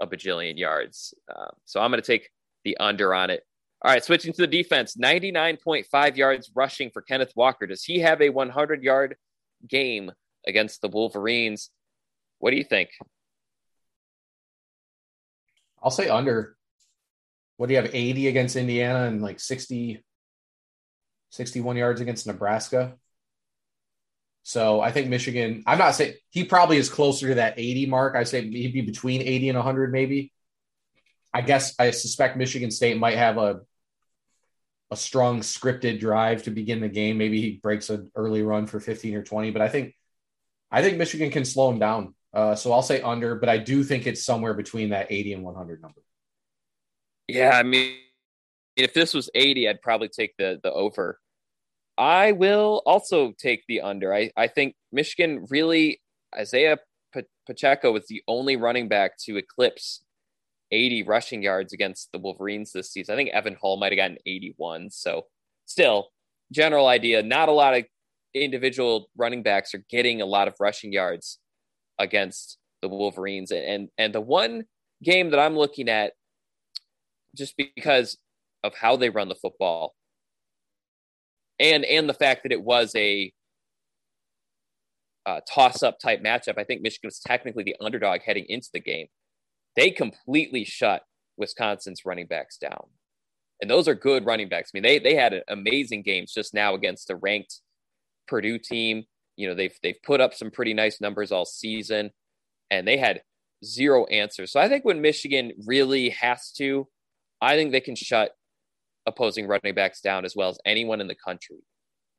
a 0.00 0.06
bajillion 0.06 0.58
yards. 0.58 1.14
Um, 1.34 1.50
so 1.64 1.80
I'm 1.80 1.90
going 1.90 2.02
to 2.02 2.06
take 2.06 2.30
the 2.64 2.76
under 2.78 3.14
on 3.14 3.30
it. 3.30 3.42
All 3.82 3.90
right, 3.90 4.04
switching 4.04 4.32
to 4.34 4.42
the 4.42 4.46
defense, 4.46 4.96
99.5 4.96 6.16
yards 6.16 6.50
rushing 6.54 6.90
for 6.90 7.00
Kenneth 7.00 7.32
Walker. 7.34 7.66
Does 7.66 7.82
he 7.82 8.00
have 8.00 8.20
a 8.20 8.28
100 8.28 8.82
yard 8.82 9.16
game 9.68 10.12
against 10.46 10.82
the 10.82 10.88
Wolverines? 10.88 11.70
What 12.38 12.50
do 12.50 12.56
you 12.56 12.64
think? 12.64 12.90
I'll 15.82 15.90
say 15.90 16.08
under 16.08 16.56
what 17.56 17.68
do 17.68 17.74
you 17.74 17.80
have 17.80 17.94
80 17.94 18.28
against 18.28 18.56
Indiana 18.56 19.06
and 19.06 19.22
like 19.22 19.40
60 19.40 20.02
61 21.30 21.76
yards 21.76 22.00
against 22.00 22.26
Nebraska. 22.26 22.94
So 24.42 24.80
I 24.80 24.90
think 24.90 25.08
Michigan, 25.08 25.62
I'm 25.66 25.78
not 25.78 25.94
saying 25.94 26.14
he 26.30 26.44
probably 26.44 26.78
is 26.78 26.88
closer 26.88 27.28
to 27.28 27.34
that 27.36 27.54
80 27.58 27.86
mark. 27.86 28.16
I 28.16 28.24
say 28.24 28.42
he'd 28.48 28.72
be 28.72 28.80
between 28.80 29.22
80 29.22 29.50
and 29.50 29.58
100 29.58 29.92
maybe. 29.92 30.32
I 31.32 31.42
guess 31.42 31.74
I 31.78 31.90
suspect 31.90 32.36
Michigan 32.36 32.70
State 32.70 32.98
might 32.98 33.16
have 33.16 33.38
a 33.38 33.60
a 34.90 34.96
strong 34.96 35.40
scripted 35.40 36.00
drive 36.00 36.42
to 36.44 36.50
begin 36.50 36.80
the 36.80 36.88
game. 36.88 37.16
Maybe 37.16 37.40
he 37.40 37.60
breaks 37.62 37.90
an 37.90 38.10
early 38.16 38.42
run 38.42 38.66
for 38.66 38.80
15 38.80 39.14
or 39.14 39.22
20, 39.22 39.52
but 39.52 39.62
I 39.62 39.68
think 39.68 39.94
I 40.70 40.82
think 40.82 40.98
Michigan 40.98 41.30
can 41.30 41.44
slow 41.44 41.70
him 41.70 41.78
down. 41.78 42.14
Uh, 42.32 42.54
so 42.54 42.72
I'll 42.72 42.82
say 42.82 43.00
under, 43.00 43.34
but 43.34 43.48
I 43.48 43.58
do 43.58 43.82
think 43.82 44.06
it's 44.06 44.24
somewhere 44.24 44.54
between 44.54 44.90
that 44.90 45.06
80 45.10 45.34
and 45.34 45.42
100 45.42 45.82
number. 45.82 46.00
Yeah, 47.28 47.50
I 47.50 47.62
mean, 47.62 47.96
if 48.76 48.94
this 48.94 49.14
was 49.14 49.30
80, 49.34 49.68
I'd 49.68 49.82
probably 49.82 50.08
take 50.08 50.36
the 50.36 50.60
the 50.62 50.72
over. 50.72 51.19
I 52.00 52.32
will 52.32 52.82
also 52.86 53.32
take 53.38 53.64
the 53.68 53.82
under. 53.82 54.14
I, 54.14 54.30
I 54.34 54.46
think 54.46 54.74
Michigan 54.90 55.46
really, 55.50 56.00
Isaiah 56.34 56.78
Pacheco 57.46 57.92
was 57.92 58.06
the 58.08 58.22
only 58.26 58.56
running 58.56 58.88
back 58.88 59.18
to 59.26 59.36
eclipse 59.36 60.02
80 60.72 61.02
rushing 61.02 61.42
yards 61.42 61.74
against 61.74 62.10
the 62.12 62.18
Wolverines 62.18 62.72
this 62.72 62.90
season. 62.90 63.12
I 63.12 63.16
think 63.16 63.30
Evan 63.30 63.56
Hull 63.60 63.76
might 63.76 63.92
have 63.92 63.98
gotten 63.98 64.16
81. 64.24 64.90
So, 64.90 65.26
still, 65.66 66.08
general 66.52 66.86
idea 66.86 67.22
not 67.22 67.48
a 67.48 67.52
lot 67.52 67.76
of 67.76 67.84
individual 68.34 69.10
running 69.16 69.42
backs 69.42 69.74
are 69.74 69.84
getting 69.90 70.22
a 70.22 70.26
lot 70.26 70.48
of 70.48 70.54
rushing 70.58 70.92
yards 70.92 71.38
against 71.98 72.56
the 72.80 72.88
Wolverines. 72.88 73.50
And, 73.50 73.88
and 73.98 74.14
the 74.14 74.20
one 74.22 74.64
game 75.02 75.30
that 75.30 75.40
I'm 75.40 75.56
looking 75.56 75.88
at 75.90 76.12
just 77.36 77.56
because 77.58 78.16
of 78.64 78.74
how 78.74 78.96
they 78.96 79.10
run 79.10 79.28
the 79.28 79.34
football 79.34 79.94
and 81.60 81.84
and 81.84 82.08
the 82.08 82.14
fact 82.14 82.42
that 82.42 82.52
it 82.52 82.62
was 82.62 82.92
a 82.96 83.32
uh, 85.26 85.40
toss 85.52 85.82
up 85.82 85.98
type 85.98 86.22
matchup. 86.22 86.58
I 86.58 86.64
think 86.64 86.82
Michigan 86.82 87.08
was 87.08 87.20
technically 87.20 87.62
the 87.62 87.76
underdog 87.80 88.22
heading 88.22 88.46
into 88.48 88.68
the 88.72 88.80
game. 88.80 89.06
They 89.76 89.90
completely 89.90 90.64
shut 90.64 91.02
Wisconsin's 91.36 92.02
running 92.04 92.26
backs 92.26 92.56
down. 92.56 92.86
And 93.60 93.70
those 93.70 93.86
are 93.86 93.94
good 93.94 94.24
running 94.24 94.48
backs. 94.48 94.70
I 94.72 94.76
mean, 94.76 94.82
they 94.82 94.98
they 94.98 95.14
had 95.14 95.42
amazing 95.48 96.02
games 96.02 96.32
just 96.32 96.54
now 96.54 96.74
against 96.74 97.10
a 97.10 97.16
ranked 97.16 97.60
Purdue 98.26 98.58
team. 98.58 99.04
You 99.36 99.48
know, 99.48 99.54
they've 99.54 99.76
they've 99.82 100.02
put 100.02 100.20
up 100.20 100.34
some 100.34 100.50
pretty 100.50 100.72
nice 100.72 101.00
numbers 101.00 101.30
all 101.30 101.44
season, 101.44 102.10
and 102.70 102.88
they 102.88 102.96
had 102.96 103.20
zero 103.62 104.06
answers. 104.06 104.50
So 104.50 104.60
I 104.60 104.68
think 104.68 104.86
when 104.86 105.02
Michigan 105.02 105.52
really 105.66 106.08
has 106.10 106.50
to, 106.56 106.88
I 107.42 107.56
think 107.56 107.72
they 107.72 107.82
can 107.82 107.96
shut 107.96 108.32
opposing 109.06 109.46
running 109.46 109.74
backs 109.74 110.00
down 110.00 110.24
as 110.24 110.34
well 110.36 110.50
as 110.50 110.58
anyone 110.64 111.00
in 111.00 111.06
the 111.06 111.14
country. 111.14 111.58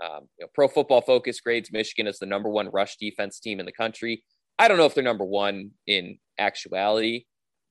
Um, 0.04 0.28
you 0.38 0.46
know, 0.46 0.50
Pro 0.54 0.68
Football 0.68 1.02
Focus 1.02 1.40
grades 1.42 1.72
Michigan 1.72 2.08
as 2.08 2.20
the 2.20 2.26
number 2.26 2.50
one 2.50 2.70
rush 2.70 2.98
defense 2.98 3.40
team 3.40 3.60
in 3.60 3.66
the 3.66 3.72
country. 3.72 4.24
I 4.58 4.68
don't 4.68 4.78
know 4.78 4.86
if 4.86 4.96
they're 4.96 5.04
number 5.04 5.26
one 5.26 5.72
in 5.88 6.18
actuality, 6.40 7.26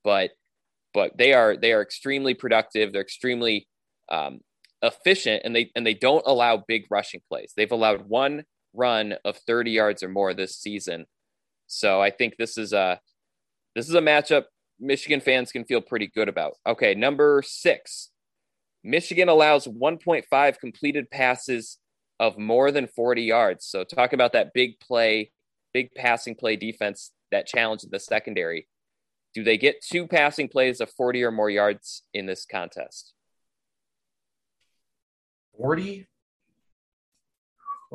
but 0.05 0.31
but 0.95 1.17
they 1.19 1.33
are 1.33 1.57
they 1.57 1.73
are 1.73 1.83
extremely 1.83 2.35
productive. 2.35 2.93
They're 2.93 3.03
extremely 3.03 3.69
um, 4.11 4.41
efficient, 4.83 5.43
and 5.45 5.55
they 5.55 5.71
and 5.75 5.87
they 5.87 5.95
don't 5.95 6.25
allow 6.27 6.65
big 6.67 6.85
rushing 6.91 7.21
plays. 7.29 7.53
They've 7.57 7.71
allowed 7.71 8.09
one 8.09 8.45
run 8.73 9.15
of 9.25 9.37
30 9.37 9.73
yards 9.73 10.03
or 10.03 10.09
more 10.09 10.33
this 10.33 10.57
season. 10.57 11.07
So 11.67 12.01
I 12.01 12.11
think 12.11 12.35
this 12.37 12.57
is 12.59 12.73
a 12.73 13.01
this 13.75 13.89
is 13.89 13.95
a 13.95 14.01
matchup 14.01 14.45
Michigan 14.81 15.21
fans 15.21 15.53
can 15.53 15.65
feel 15.65 15.81
pretty 15.81 16.09
good 16.09 16.29
about. 16.29 16.55
Okay, 16.67 16.95
number 16.95 17.43
six. 17.47 18.11
Michigan 18.83 19.28
allows 19.28 19.66
1.5 19.66 20.59
completed 20.59 21.11
passes 21.11 21.78
of 22.18 22.39
more 22.39 22.70
than 22.70 22.87
40 22.87 23.22
yards. 23.22 23.66
So 23.66 23.85
talk 23.85 24.12
about 24.12 24.33
that 24.33 24.53
big 24.55 24.78
play, 24.81 25.33
big 25.72 25.91
passing 25.95 26.35
play 26.35 26.57
defense 26.57 27.12
that 27.31 27.47
challenged 27.47 27.91
the 27.91 28.01
secondary. 28.01 28.68
Do 29.35 29.45
they 29.45 29.59
get 29.59 29.83
two 29.83 30.07
passing 30.07 30.49
plays 30.49 30.81
of 30.81 30.91
40 30.91 31.22
or 31.22 31.31
more 31.31 31.51
yards 31.51 32.03
in 32.12 32.26
this 32.26 32.45
contest? 32.45 33.14
40? 35.57 36.07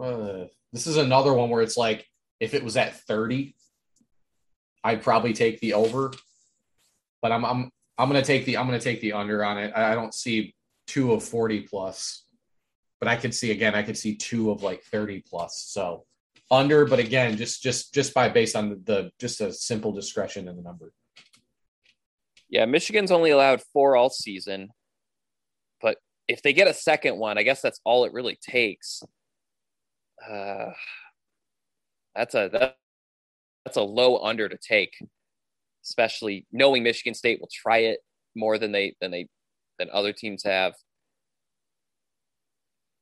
Uh, 0.02 0.46
this 0.72 0.88
is 0.88 0.98
another 0.98 1.34
one 1.34 1.50
where 1.50 1.62
it's 1.62 1.78
like 1.78 2.08
if 2.40 2.54
it 2.54 2.64
was 2.64 2.78
at 2.78 2.96
30, 2.96 3.56
I'd 4.84 5.02
probably 5.02 5.34
take 5.34 5.60
the 5.60 5.74
over 5.74 6.12
but 7.26 7.32
I'm 7.32 7.44
I'm 7.44 7.72
I'm 7.98 8.08
gonna 8.08 8.22
take 8.22 8.46
the 8.46 8.56
I'm 8.56 8.68
gonna 8.68 8.80
take 8.80 9.02
the 9.02 9.14
under 9.14 9.44
on 9.44 9.58
it. 9.58 9.74
I 9.76 9.96
don't 9.96 10.14
see 10.14 10.54
two 10.88 11.14
of 11.14 11.24
40 11.24 11.62
plus, 11.62 12.26
but 13.00 13.08
I 13.08 13.16
could 13.16 13.34
see 13.34 13.52
again, 13.52 13.76
I 13.76 13.84
could 13.84 13.98
see 13.98 14.16
two 14.16 14.52
of 14.52 14.64
like 14.64 14.84
30 14.84 15.24
plus. 15.28 15.64
So 15.68 16.06
under, 16.52 16.86
but 16.86 17.00
again, 17.00 17.38
just 17.38 17.64
just 17.64 17.94
just 17.94 18.14
by 18.14 18.30
based 18.30 18.56
on 18.56 18.70
the, 18.70 18.76
the 18.76 19.12
just 19.20 19.42
a 19.42 19.52
simple 19.52 19.92
discretion 19.92 20.48
in 20.48 20.56
the 20.56 20.62
number. 20.62 20.92
Yeah, 22.50 22.66
Michigan's 22.66 23.12
only 23.12 23.32
allowed 23.32 23.62
four 23.74 23.96
all 23.96 24.10
season, 24.10 24.70
but 25.82 25.98
if 26.28 26.42
they 26.42 26.54
get 26.54 26.68
a 26.68 26.74
second 26.74 27.18
one, 27.18 27.38
I 27.38 27.44
guess 27.44 27.62
that's 27.62 27.80
all 27.84 28.06
it 28.06 28.14
really 28.14 28.38
takes. 28.42 29.02
Uh, 30.28 30.72
that's 32.16 32.36
a 32.36 32.50
that, 32.54 32.78
that's 33.66 33.78
a 33.78 33.82
low 33.82 34.20
under 34.20 34.48
to 34.48 34.58
take, 34.58 34.96
especially 35.84 36.46
knowing 36.52 36.84
Michigan 36.84 37.16
State 37.16 37.40
will 37.40 37.50
try 37.52 37.80
it 37.80 38.00
more 38.36 38.58
than 38.58 38.72
they 38.72 38.96
than 39.02 39.12
they 39.12 39.28
than 39.80 39.90
other 39.92 40.14
teams 40.14 40.44
have. 40.44 40.74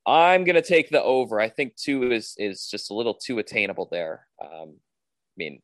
I'm 0.06 0.44
gonna 0.44 0.62
take 0.62 0.90
the 0.90 1.02
over. 1.02 1.40
I 1.40 1.50
think 1.50 1.76
two 1.76 2.12
is 2.12 2.36
is 2.38 2.68
just 2.68 2.92
a 2.92 2.94
little 2.94 3.14
too 3.14 3.40
attainable 3.40 3.88
there. 3.92 4.28
Um, 4.42 4.76
I 4.76 5.38
mean, 5.38 5.62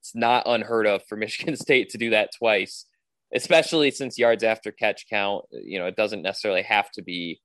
it's 0.00 0.14
not 0.14 0.44
unheard 0.46 0.86
of 0.86 1.04
for 1.06 1.16
Michigan 1.16 1.56
State 1.56 1.90
to 1.90 1.98
do 1.98 2.10
that 2.10 2.30
twice, 2.36 2.86
especially 3.34 3.90
since 3.90 4.18
yards 4.18 4.44
after 4.44 4.72
catch 4.72 5.06
count. 5.08 5.44
You 5.50 5.78
know, 5.78 5.86
it 5.86 5.96
doesn't 5.96 6.22
necessarily 6.22 6.62
have 6.62 6.90
to 6.92 7.02
be 7.02 7.40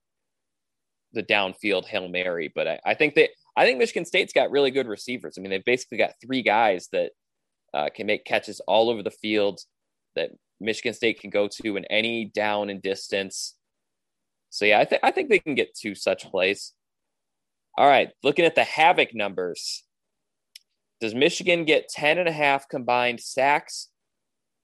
the 1.14 1.24
downfield 1.24 1.86
hail 1.86 2.08
mary, 2.08 2.52
but 2.54 2.68
I, 2.68 2.80
I 2.86 2.94
think 2.94 3.16
that 3.16 3.32
I 3.58 3.66
think 3.66 3.80
Michigan 3.80 4.06
State's 4.06 4.34
got 4.34 4.52
really 4.52 4.72
good 4.72 4.88
receivers. 4.88 5.38
I 5.38 5.42
mean, 5.42 5.50
they've 5.50 5.66
basically 5.66 5.98
got 5.98 6.14
three 6.24 6.42
guys 6.42 6.88
that 6.94 7.12
uh, 7.74 7.90
can 7.94 8.08
make 8.08 8.26
catches 8.26 8.62
all 8.62 8.90
over 8.90 9.04
the 9.04 9.12
field 9.12 9.60
that 10.16 10.32
Michigan 10.62 10.94
State 10.94 11.20
can 11.20 11.30
go 11.30 11.48
to 11.48 11.78
in 11.78 11.86
any 11.86 12.26
down 12.26 12.70
and 12.70 12.82
distance. 12.82 13.56
So 14.50 14.66
yeah, 14.66 14.80
I 14.80 14.86
think 14.86 15.02
I 15.04 15.12
think 15.12 15.30
they 15.30 15.40
can 15.40 15.56
get 15.56 15.76
to 15.80 15.96
such 15.96 16.30
place. 16.30 16.74
All 17.78 17.88
right, 17.88 18.10
looking 18.24 18.46
at 18.46 18.56
the 18.56 18.64
havoc 18.64 19.16
numbers. 19.16 19.84
Does 21.00 21.16
Michigan 21.16 21.66
get 21.66 21.90
10 21.90 22.20
and 22.20 22.30
a 22.30 22.32
half 22.32 22.70
combined 22.70 23.20
sacks, 23.20 23.90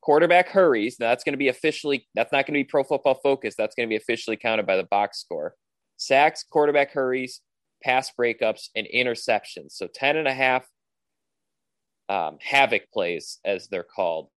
quarterback 0.02 0.50
hurries? 0.50 0.98
Now 1.00 1.10
that's 1.10 1.24
going 1.24 1.34
to 1.34 1.38
be 1.38 1.48
officially 1.48 2.08
that's 2.14 2.32
not 2.32 2.46
going 2.46 2.54
to 2.54 2.60
be 2.60 2.64
pro 2.64 2.84
football 2.84 3.20
focus. 3.24 3.56
That's 3.58 3.76
going 3.76 3.88
to 3.88 3.92
be 3.92 3.96
officially 3.98 4.38
counted 4.38 4.68
by 4.68 4.78
the 4.78 4.84
box 4.84 5.20
score. 5.20 5.56
Sacks, 5.96 6.44
quarterback 6.44 6.92
hurries, 6.92 7.42
pass 7.84 8.12
breakups, 8.18 8.70
and 8.76 8.88
interceptions. 8.94 9.72
So 9.72 9.88
10 9.88 10.18
and 10.18 10.28
a 10.28 10.34
half 10.34 10.68
um, 12.10 12.38
havoc 12.40 12.92
plays, 12.92 13.40
as 13.44 13.68
they're 13.68 13.84
called. 13.84 14.30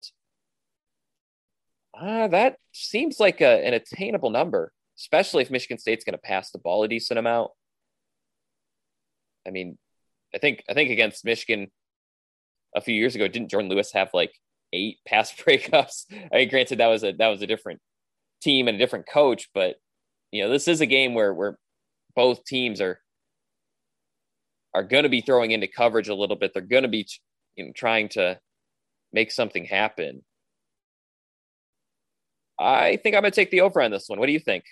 Uh, 1.98 2.28
that 2.28 2.56
seems 2.72 3.18
like 3.18 3.40
a, 3.40 3.66
an 3.66 3.74
attainable 3.74 4.30
number, 4.30 4.72
especially 4.98 5.42
if 5.42 5.50
Michigan 5.50 5.78
State's 5.78 6.04
going 6.04 6.14
to 6.14 6.18
pass 6.18 6.50
the 6.50 6.58
ball 6.58 6.82
a 6.82 6.88
decent 6.88 7.18
amount. 7.18 7.50
I 9.46 9.50
mean, 9.50 9.78
I 10.34 10.38
think 10.38 10.62
I 10.68 10.74
think 10.74 10.90
against 10.90 11.24
Michigan 11.24 11.68
a 12.76 12.80
few 12.80 12.94
years 12.94 13.14
ago, 13.14 13.26
didn't 13.26 13.50
Jourdan 13.50 13.68
Lewis 13.68 13.92
have 13.92 14.10
like 14.14 14.32
eight 14.72 14.98
pass 15.06 15.32
breakups? 15.32 16.04
I 16.32 16.36
mean, 16.36 16.48
granted 16.48 16.78
that 16.78 16.88
was 16.88 17.02
a 17.02 17.12
that 17.12 17.28
was 17.28 17.42
a 17.42 17.46
different 17.46 17.80
team 18.40 18.68
and 18.68 18.76
a 18.76 18.78
different 18.78 19.08
coach, 19.08 19.48
but 19.54 19.76
you 20.30 20.42
know, 20.42 20.50
this 20.50 20.68
is 20.68 20.80
a 20.80 20.86
game 20.86 21.14
where 21.14 21.34
where 21.34 21.58
both 22.14 22.44
teams 22.44 22.80
are 22.80 23.00
are 24.74 24.84
going 24.84 25.02
to 25.02 25.08
be 25.08 25.20
throwing 25.20 25.50
into 25.50 25.66
coverage 25.66 26.08
a 26.08 26.14
little 26.14 26.36
bit. 26.36 26.52
They're 26.54 26.62
going 26.62 26.84
to 26.84 26.88
be 26.88 27.06
you 27.56 27.66
know, 27.66 27.72
trying 27.74 28.08
to 28.10 28.38
make 29.12 29.32
something 29.32 29.64
happen. 29.64 30.22
I 32.60 32.96
think 32.96 33.16
I'm 33.16 33.22
going 33.22 33.32
to 33.32 33.34
take 33.34 33.50
the 33.50 33.62
over 33.62 33.80
on 33.80 33.90
this 33.90 34.08
one. 34.08 34.18
What 34.18 34.26
do 34.26 34.32
you 34.32 34.38
think? 34.38 34.64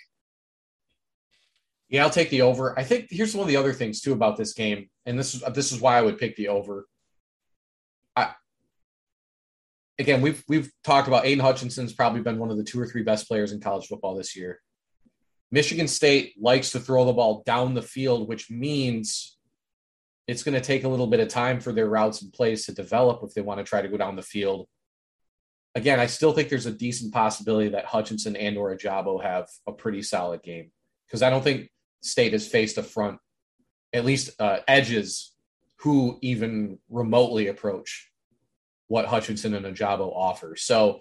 Yeah, 1.89 2.03
I'll 2.03 2.11
take 2.11 2.29
the 2.29 2.43
over. 2.43 2.77
I 2.77 2.83
think 2.83 3.07
here's 3.09 3.33
one 3.33 3.43
of 3.43 3.47
the 3.47 3.55
other 3.55 3.73
things 3.73 4.01
too 4.01 4.13
about 4.13 4.37
this 4.37 4.53
game, 4.53 4.89
and 5.07 5.17
this 5.17 5.33
is 5.33 5.41
this 5.55 5.71
is 5.71 5.81
why 5.81 5.97
I 5.97 6.01
would 6.01 6.19
pick 6.19 6.35
the 6.35 6.49
over. 6.49 6.85
I 8.15 8.33
again, 9.97 10.21
we've 10.21 10.43
we've 10.47 10.71
talked 10.83 11.07
about 11.07 11.25
Aidan 11.25 11.43
Hutchinson's 11.43 11.93
probably 11.93 12.21
been 12.21 12.37
one 12.37 12.51
of 12.51 12.57
the 12.57 12.63
two 12.63 12.79
or 12.79 12.85
three 12.85 13.01
best 13.01 13.27
players 13.27 13.51
in 13.51 13.59
college 13.59 13.87
football 13.87 14.15
this 14.15 14.35
year. 14.35 14.61
Michigan 15.51 15.87
State 15.87 16.35
likes 16.39 16.71
to 16.71 16.79
throw 16.79 17.05
the 17.05 17.13
ball 17.13 17.41
down 17.43 17.73
the 17.73 17.81
field, 17.81 18.27
which 18.27 18.51
means 18.51 19.37
it's 20.27 20.43
going 20.43 20.53
to 20.53 20.61
take 20.61 20.83
a 20.83 20.87
little 20.87 21.07
bit 21.07 21.21
of 21.21 21.27
time 21.27 21.59
for 21.59 21.73
their 21.73 21.89
routes 21.89 22.21
and 22.21 22.31
plays 22.31 22.67
to 22.67 22.71
develop 22.71 23.21
if 23.23 23.33
they 23.33 23.41
want 23.41 23.57
to 23.59 23.63
try 23.63 23.81
to 23.81 23.87
go 23.87 23.97
down 23.97 24.15
the 24.15 24.21
field. 24.21 24.67
Again, 25.75 25.99
I 25.99 26.07
still 26.07 26.33
think 26.33 26.49
there's 26.49 26.65
a 26.65 26.71
decent 26.71 27.13
possibility 27.13 27.69
that 27.69 27.85
Hutchinson 27.85 28.35
and 28.35 28.57
or 28.57 28.75
Ojabo 28.75 29.21
have 29.23 29.47
a 29.67 29.71
pretty 29.71 30.01
solid 30.01 30.41
game 30.41 30.71
because 31.07 31.21
I 31.21 31.29
don't 31.29 31.43
think 31.43 31.69
State 32.01 32.33
has 32.33 32.47
faced 32.47 32.77
a 32.77 32.83
front, 32.83 33.19
at 33.93 34.05
least 34.05 34.31
uh, 34.39 34.59
edges, 34.67 35.35
who 35.77 36.17
even 36.21 36.79
remotely 36.89 37.47
approach 37.47 38.11
what 38.87 39.05
Hutchinson 39.05 39.53
and 39.53 39.65
Ojabo 39.65 40.11
offer. 40.13 40.55
So, 40.55 40.99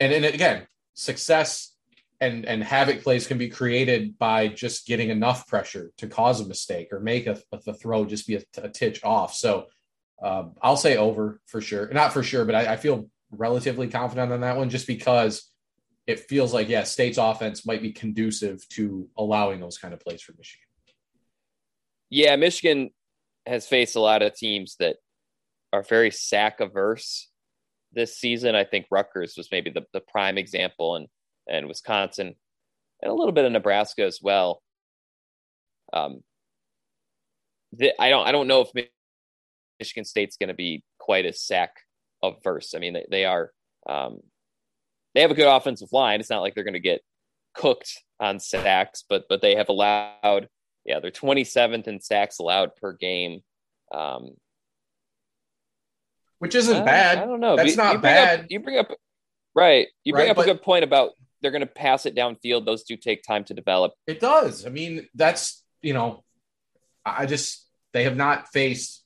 and, 0.00 0.12
and 0.12 0.24
again, 0.24 0.66
success 0.94 1.76
and 2.20 2.46
and 2.46 2.62
havoc 2.64 3.02
plays 3.02 3.26
can 3.26 3.38
be 3.38 3.48
created 3.48 4.18
by 4.18 4.48
just 4.48 4.86
getting 4.86 5.10
enough 5.10 5.46
pressure 5.46 5.92
to 5.98 6.06
cause 6.06 6.40
a 6.40 6.46
mistake 6.46 6.88
or 6.92 7.00
make 7.00 7.26
a, 7.26 7.38
a 7.52 7.60
the 7.64 7.74
throw 7.74 8.04
just 8.04 8.26
be 8.26 8.36
a, 8.36 8.42
a 8.62 8.68
titch 8.68 9.04
off. 9.04 9.34
So 9.34 9.66
um, 10.22 10.54
I'll 10.62 10.78
say 10.78 10.96
over 10.96 11.40
for 11.46 11.60
sure, 11.60 11.88
not 11.92 12.12
for 12.12 12.22
sure, 12.22 12.44
but 12.44 12.54
I, 12.54 12.72
I, 12.72 12.76
feel 12.76 13.10
relatively 13.30 13.88
confident 13.88 14.32
on 14.32 14.40
that 14.40 14.56
one 14.56 14.70
just 14.70 14.86
because 14.86 15.50
it 16.06 16.20
feels 16.20 16.54
like 16.54 16.68
yeah, 16.68 16.84
State's 16.84 17.18
offense 17.18 17.66
might 17.66 17.82
be 17.82 17.92
conducive 17.92 18.66
to 18.70 19.08
allowing 19.16 19.60
those 19.60 19.78
kind 19.78 19.92
of 19.92 20.00
plays 20.00 20.22
for 20.22 20.32
Michigan. 20.38 20.66
Yeah, 22.08 22.36
Michigan 22.36 22.90
has 23.46 23.66
faced 23.66 23.96
a 23.96 24.00
lot 24.00 24.22
of 24.22 24.34
teams 24.34 24.76
that 24.78 24.96
are 25.72 25.82
very 25.82 26.10
sack 26.10 26.60
averse 26.60 27.28
this 27.92 28.16
season. 28.16 28.54
I 28.54 28.64
think 28.64 28.86
Rutgers 28.90 29.34
was 29.36 29.48
maybe 29.50 29.70
the, 29.70 29.84
the 29.92 30.00
prime 30.00 30.38
example, 30.38 30.94
and 30.96 31.08
and 31.48 31.66
Wisconsin, 31.66 32.34
and 33.02 33.10
a 33.10 33.14
little 33.14 33.32
bit 33.32 33.44
of 33.44 33.52
Nebraska 33.52 34.04
as 34.04 34.20
well. 34.22 34.62
Um, 35.92 36.22
the, 37.72 38.00
I 38.00 38.10
don't 38.10 38.26
I 38.26 38.32
don't 38.32 38.46
know 38.48 38.60
if 38.60 38.86
Michigan 39.80 40.04
State's 40.04 40.36
going 40.36 40.48
to 40.48 40.54
be 40.54 40.84
quite 40.98 41.26
as 41.26 41.42
sack 41.42 41.72
averse. 42.22 42.74
I 42.74 42.78
mean, 42.78 42.94
they, 42.94 43.06
they 43.10 43.24
are 43.24 43.50
um, 43.88 44.20
they 45.14 45.22
have 45.22 45.30
a 45.30 45.34
good 45.34 45.48
offensive 45.48 45.92
line. 45.92 46.20
It's 46.20 46.30
not 46.30 46.40
like 46.42 46.54
they're 46.54 46.64
going 46.64 46.74
to 46.74 46.80
get 46.80 47.00
cooked 47.54 48.02
on 48.20 48.38
sacks, 48.40 49.04
but 49.08 49.24
but 49.28 49.40
they 49.42 49.54
have 49.56 49.68
allowed 49.68 50.48
yeah 50.84 51.00
they're 51.00 51.10
27th 51.10 51.88
in 51.88 52.00
sacks 52.00 52.38
allowed 52.38 52.76
per 52.76 52.92
game. 52.92 53.40
Um, 53.92 54.30
which 56.38 56.54
isn't 56.54 56.84
bad. 56.84 57.18
I 57.18 57.24
don't 57.24 57.40
know. 57.40 57.56
That's 57.56 57.70
you, 57.70 57.76
not 57.76 57.94
you 57.94 57.98
bad. 58.00 58.40
Up, 58.40 58.46
you 58.50 58.60
bring 58.60 58.78
up 58.78 58.88
right. 59.54 59.86
You 60.04 60.12
bring 60.12 60.24
Right, 60.24 60.30
up 60.30 60.36
but- 60.36 60.42
a 60.48 60.52
good 60.52 60.62
point 60.62 60.84
about 60.84 61.12
they're 61.42 61.50
going 61.50 61.60
to 61.60 61.66
pass 61.66 62.06
it 62.06 62.14
downfield. 62.16 62.64
Those 62.64 62.82
do 62.84 62.96
take 62.96 63.22
time 63.22 63.44
to 63.44 63.54
develop. 63.54 63.92
It 64.06 64.20
does. 64.20 64.66
I 64.66 64.70
mean, 64.70 65.06
that's 65.14 65.62
you 65.82 65.94
know, 65.94 66.24
I 67.04 67.26
just 67.26 67.66
they 67.92 68.04
have 68.04 68.16
not 68.16 68.48
faced 68.52 69.02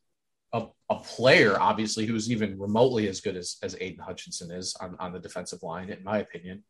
a, 0.90 0.96
player, 0.96 1.56
obviously, 1.60 2.04
who's 2.04 2.30
even 2.30 2.58
remotely 2.58 3.08
as 3.08 3.20
good 3.20 3.36
as 3.36 3.56
as 3.62 3.76
Aidan 3.80 4.04
Hutchinson 4.04 4.50
is 4.50 4.74
on, 4.80 4.96
on 4.98 5.12
the 5.12 5.20
defensive 5.20 5.62
line, 5.62 5.88
in 5.88 6.02
my 6.04 6.18
opinion. 6.18 6.64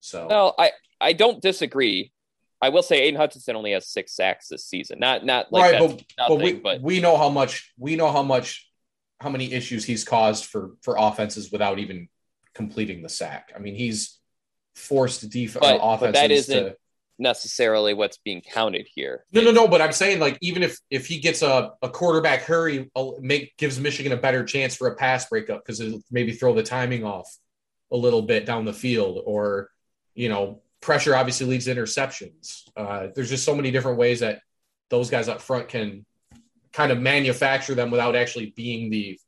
So 0.00 0.26
No, 0.28 0.54
I 0.58 0.72
I 1.00 1.12
don't 1.12 1.40
disagree. 1.40 2.12
I 2.62 2.70
will 2.70 2.82
say 2.82 3.02
Aidan 3.02 3.20
Hutchinson 3.20 3.54
only 3.56 3.72
has 3.72 3.86
six 3.88 4.14
sacks 4.14 4.48
this 4.48 4.64
season. 4.64 4.98
Not 4.98 5.24
not 5.24 5.52
like 5.52 5.72
right, 5.72 5.80
but, 5.80 5.90
nothing, 5.90 6.04
but 6.28 6.38
we 6.40 6.52
but 6.54 6.80
we 6.80 7.00
know 7.00 7.16
how 7.16 7.28
much 7.28 7.72
we 7.78 7.96
know 7.96 8.10
how 8.10 8.22
much 8.22 8.70
how 9.20 9.30
many 9.30 9.52
issues 9.52 9.84
he's 9.84 10.04
caused 10.04 10.46
for 10.46 10.72
for 10.82 10.96
offenses 10.98 11.52
without 11.52 11.78
even 11.78 12.08
completing 12.54 13.02
the 13.02 13.08
sack. 13.08 13.52
I 13.54 13.58
mean, 13.58 13.74
he's 13.74 14.18
forced 14.74 15.28
def- 15.28 15.54
But- 15.54 15.62
uh, 15.62 15.78
but 15.78 16.10
offenses 16.10 16.22
that 16.22 16.30
isn't- 16.30 16.64
to 16.64 16.76
necessarily 17.18 17.94
what's 17.94 18.18
being 18.18 18.42
counted 18.42 18.86
here. 18.92 19.24
No, 19.32 19.40
no, 19.42 19.50
no. 19.50 19.68
But 19.68 19.80
I'm 19.80 19.92
saying 19.92 20.20
like 20.20 20.38
even 20.40 20.62
if 20.62 20.78
if 20.90 21.06
he 21.06 21.18
gets 21.18 21.42
a, 21.42 21.72
a 21.82 21.88
quarterback 21.88 22.42
hurry, 22.42 22.90
make 23.20 23.56
gives 23.56 23.80
Michigan 23.80 24.12
a 24.12 24.16
better 24.16 24.44
chance 24.44 24.76
for 24.76 24.88
a 24.88 24.96
pass 24.96 25.28
breakup 25.28 25.64
because 25.64 25.80
it'll 25.80 26.02
maybe 26.10 26.32
throw 26.32 26.54
the 26.54 26.62
timing 26.62 27.04
off 27.04 27.34
a 27.90 27.96
little 27.96 28.22
bit 28.22 28.46
down 28.46 28.64
the 28.64 28.72
field, 28.72 29.22
or 29.24 29.70
you 30.14 30.28
know, 30.28 30.62
pressure 30.80 31.14
obviously 31.14 31.46
leads 31.46 31.66
to 31.66 31.74
interceptions. 31.74 32.62
Uh, 32.76 33.08
there's 33.14 33.30
just 33.30 33.44
so 33.44 33.54
many 33.54 33.70
different 33.70 33.98
ways 33.98 34.20
that 34.20 34.40
those 34.90 35.10
guys 35.10 35.28
up 35.28 35.40
front 35.40 35.68
can 35.68 36.04
kind 36.72 36.92
of 36.92 37.00
manufacture 37.00 37.74
them 37.74 37.90
without 37.90 38.16
actually 38.16 38.52
being 38.56 38.90
the 38.90 39.18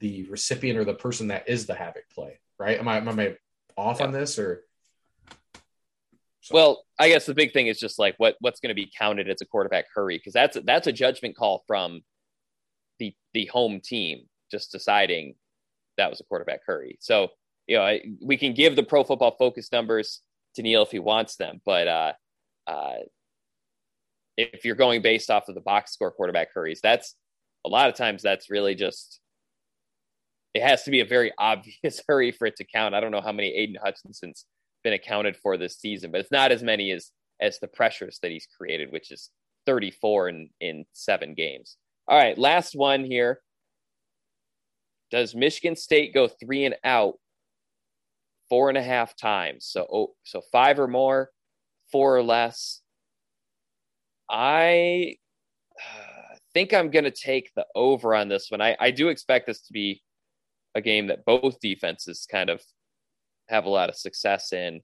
the 0.00 0.24
recipient 0.24 0.78
or 0.78 0.84
the 0.84 0.94
person 0.94 1.28
that 1.28 1.48
is 1.48 1.66
the 1.66 1.74
havoc 1.74 2.08
play. 2.10 2.40
Right? 2.58 2.78
Am 2.78 2.88
I 2.88 2.96
am 2.96 3.20
I 3.20 3.36
off 3.76 4.00
on 4.00 4.12
this 4.12 4.38
or? 4.38 4.64
So- 6.40 6.54
Well, 6.54 6.84
I 6.98 7.08
guess 7.08 7.26
the 7.26 7.34
big 7.34 7.52
thing 7.52 7.66
is 7.66 7.78
just 7.78 7.98
like 7.98 8.14
what 8.18 8.36
what's 8.40 8.60
going 8.60 8.68
to 8.70 8.74
be 8.74 8.90
counted 8.98 9.28
as 9.28 9.40
a 9.40 9.46
quarterback 9.46 9.86
hurry 9.94 10.18
because 10.18 10.32
that's 10.32 10.56
that's 10.64 10.86
a 10.86 10.92
judgment 10.92 11.36
call 11.36 11.64
from 11.66 12.00
the 12.98 13.14
the 13.34 13.46
home 13.46 13.80
team 13.82 14.26
just 14.50 14.72
deciding 14.72 15.34
that 15.96 16.10
was 16.10 16.20
a 16.20 16.24
quarterback 16.24 16.60
hurry. 16.66 16.96
So 17.00 17.28
you 17.66 17.76
know 17.76 17.82
I, 17.82 18.00
we 18.22 18.36
can 18.36 18.54
give 18.54 18.76
the 18.76 18.82
Pro 18.82 19.04
Football 19.04 19.36
Focus 19.38 19.70
numbers 19.72 20.22
to 20.54 20.62
Neil 20.62 20.82
if 20.82 20.90
he 20.90 20.98
wants 20.98 21.36
them, 21.36 21.60
but 21.64 21.86
uh, 21.88 22.12
uh, 22.66 22.96
if 24.36 24.64
you're 24.64 24.74
going 24.74 25.02
based 25.02 25.30
off 25.30 25.48
of 25.48 25.54
the 25.54 25.60
box 25.60 25.92
score 25.92 26.10
quarterback 26.10 26.48
hurries, 26.54 26.80
that's 26.82 27.14
a 27.64 27.68
lot 27.68 27.88
of 27.88 27.94
times 27.94 28.22
that's 28.22 28.50
really 28.50 28.74
just 28.74 29.20
it 30.54 30.62
has 30.62 30.82
to 30.84 30.90
be 30.90 31.00
a 31.00 31.04
very 31.04 31.32
obvious 31.38 32.02
hurry 32.08 32.32
for 32.32 32.46
it 32.46 32.56
to 32.56 32.64
count. 32.64 32.94
I 32.94 33.00
don't 33.00 33.10
know 33.12 33.20
how 33.20 33.32
many 33.32 33.48
Aidan 33.54 33.76
Hutchinson's 33.82 34.46
been 34.82 34.92
accounted 34.92 35.36
for 35.36 35.56
this 35.56 35.78
season, 35.78 36.10
but 36.10 36.20
it's 36.20 36.30
not 36.30 36.52
as 36.52 36.62
many 36.62 36.92
as 36.92 37.10
as 37.40 37.58
the 37.58 37.68
pressures 37.68 38.18
that 38.22 38.30
he's 38.30 38.46
created, 38.58 38.92
which 38.92 39.10
is 39.10 39.30
34 39.66 40.28
in 40.28 40.50
in 40.60 40.84
seven 40.92 41.34
games. 41.34 41.76
All 42.08 42.18
right, 42.18 42.36
last 42.36 42.74
one 42.74 43.04
here. 43.04 43.40
does 45.10 45.34
Michigan 45.34 45.76
State 45.76 46.14
go 46.14 46.28
three 46.28 46.64
and 46.64 46.76
out 46.84 47.14
four 48.48 48.68
and 48.68 48.78
a 48.78 48.82
half 48.82 49.16
times? 49.16 49.66
So, 49.66 49.86
oh, 49.92 50.14
so 50.24 50.40
five 50.52 50.78
or 50.78 50.88
more, 50.88 51.30
four 51.92 52.16
or 52.16 52.22
less. 52.22 52.80
I 54.28 55.16
think 56.54 56.74
I'm 56.74 56.90
going 56.90 57.04
to 57.04 57.10
take 57.10 57.52
the 57.54 57.66
over 57.74 58.14
on 58.14 58.28
this 58.28 58.50
one. 58.50 58.60
I, 58.60 58.76
I 58.80 58.90
do 58.90 59.08
expect 59.08 59.46
this 59.46 59.60
to 59.62 59.72
be 59.72 60.02
a 60.74 60.80
game 60.80 61.08
that 61.08 61.24
both 61.24 61.60
defenses 61.60 62.26
kind 62.30 62.50
of 62.50 62.60
have 63.50 63.64
a 63.64 63.70
lot 63.70 63.88
of 63.88 63.96
success 63.96 64.52
in. 64.52 64.80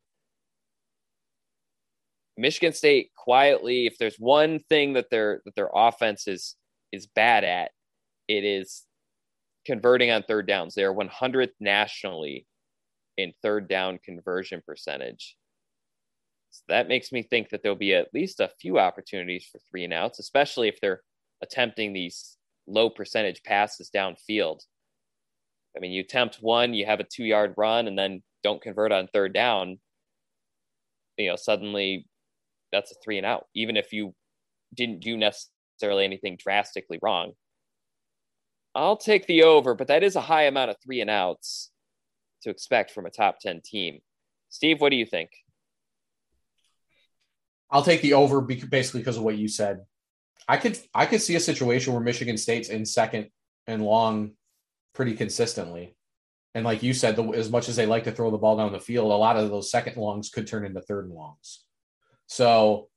Michigan 2.37 2.73
State 2.73 3.11
quietly, 3.17 3.87
if 3.87 3.97
there's 3.99 4.17
one 4.19 4.61
thing 4.69 4.93
that 4.93 5.11
their 5.11 5.41
that 5.45 5.55
their 5.55 5.71
offense 5.75 6.29
is 6.29 6.57
is 6.93 7.07
bad 7.07 7.45
at, 7.45 7.71
it 8.29 8.45
is 8.45 8.85
converting 9.65 10.11
on 10.11 10.23
third 10.23 10.47
downs. 10.47 10.75
They 10.75 10.85
are 10.85 10.95
100th 10.95 11.53
nationally 11.61 12.47
in 13.17 13.33
third 13.43 13.69
down 13.69 13.99
conversion 14.05 14.63
percentage. 14.67 15.37
So 16.51 16.63
that 16.69 16.89
makes 16.89 17.13
me 17.13 17.23
think 17.23 17.51
that 17.51 17.63
there'll 17.63 17.77
be 17.77 17.95
at 17.95 18.15
least 18.15 18.41
a 18.41 18.53
few 18.61 18.79
opportunities 18.79 19.49
for 19.51 19.59
three 19.71 19.85
and 19.85 19.93
outs, 19.93 20.19
especially 20.19 20.69
if 20.69 20.81
they're 20.81 21.03
attempting 21.43 21.93
these 21.93 22.37
low 22.67 22.89
percentage 22.89 23.43
passes 23.43 23.91
downfield. 23.95 24.61
I 25.77 25.81
mean, 25.81 25.93
you 25.93 26.01
attempt 26.01 26.39
one, 26.41 26.73
you 26.73 26.87
have 26.87 27.01
a 27.01 27.05
two 27.05 27.25
yard 27.25 27.55
run, 27.57 27.89
and 27.89 27.99
then 27.99 28.23
don't 28.47 28.63
convert 28.63 28.93
on 28.93 29.09
third 29.09 29.35
down. 29.35 29.79
You 31.19 31.31
know, 31.31 31.37
suddenly 31.37 32.07
that's 32.71 32.93
a 32.93 32.95
three 33.03 33.19
and 33.19 33.27
out, 33.27 33.47
even 33.57 33.77
if 33.77 33.93
you 33.93 34.15
didn't 34.73 35.01
do 35.01 35.17
necessarily 35.17 36.05
anything 36.05 36.39
drastically 36.39 37.01
wrong. 37.03 37.33
I'll 38.73 38.97
take 38.97 39.27
the 39.27 39.43
over, 39.43 39.75
but 39.75 39.89
that 39.89 40.05
is 40.05 40.15
a 40.15 40.21
high 40.21 40.45
amount 40.45 40.71
of 40.71 40.77
three 40.85 41.01
and 41.01 41.11
outs 41.11 41.73
to 42.43 42.51
expect 42.51 42.93
from 42.93 43.07
a 43.07 43.11
top 43.11 43.41
10 43.41 43.63
team. 43.65 43.99
Steve, 44.49 44.81
what 44.81 44.91
do 44.91 44.97
you 44.97 45.07
think? 45.07 45.31
I'll 47.69 47.83
take 47.83 48.03
the 48.03 48.13
over 48.13 48.41
basically 48.41 49.01
because 49.01 49.17
of 49.17 49.25
what 49.25 49.39
you 49.39 49.49
said. 49.49 49.81
I 50.47 50.57
could 50.57 50.79
I 50.95 51.07
could 51.07 51.21
see 51.21 51.35
a 51.35 51.41
situation 51.41 51.93
where 51.93 52.03
Michigan 52.03 52.37
State's 52.37 52.69
in 52.69 52.87
second 52.87 53.31
and 53.67 53.83
long 53.83 54.33
pretty 54.95 55.15
consistently. 55.15 55.96
And 56.57 56.65
like 56.65 56.83
you 56.83 56.95
said, 56.95 57.17
the, 57.17 57.23
as 57.33 57.51
much 57.51 57.69
as 57.69 57.77
they 57.77 57.85
like 57.85 58.05
to 58.05 58.13
throw 58.13 58.31
the 58.31 58.39
ball 58.39 58.57
down 58.57 58.73
the 58.73 58.81
field, 58.81 59.13
a 59.13 59.15
lot 59.15 59.37
of 59.37 59.51
those 59.51 59.71
second 59.71 59.99
longs 59.99 60.31
could 60.31 60.47
turn 60.47 60.65
into 60.65 60.81
third 60.81 61.07
longs. 61.07 61.63
So 62.29 62.89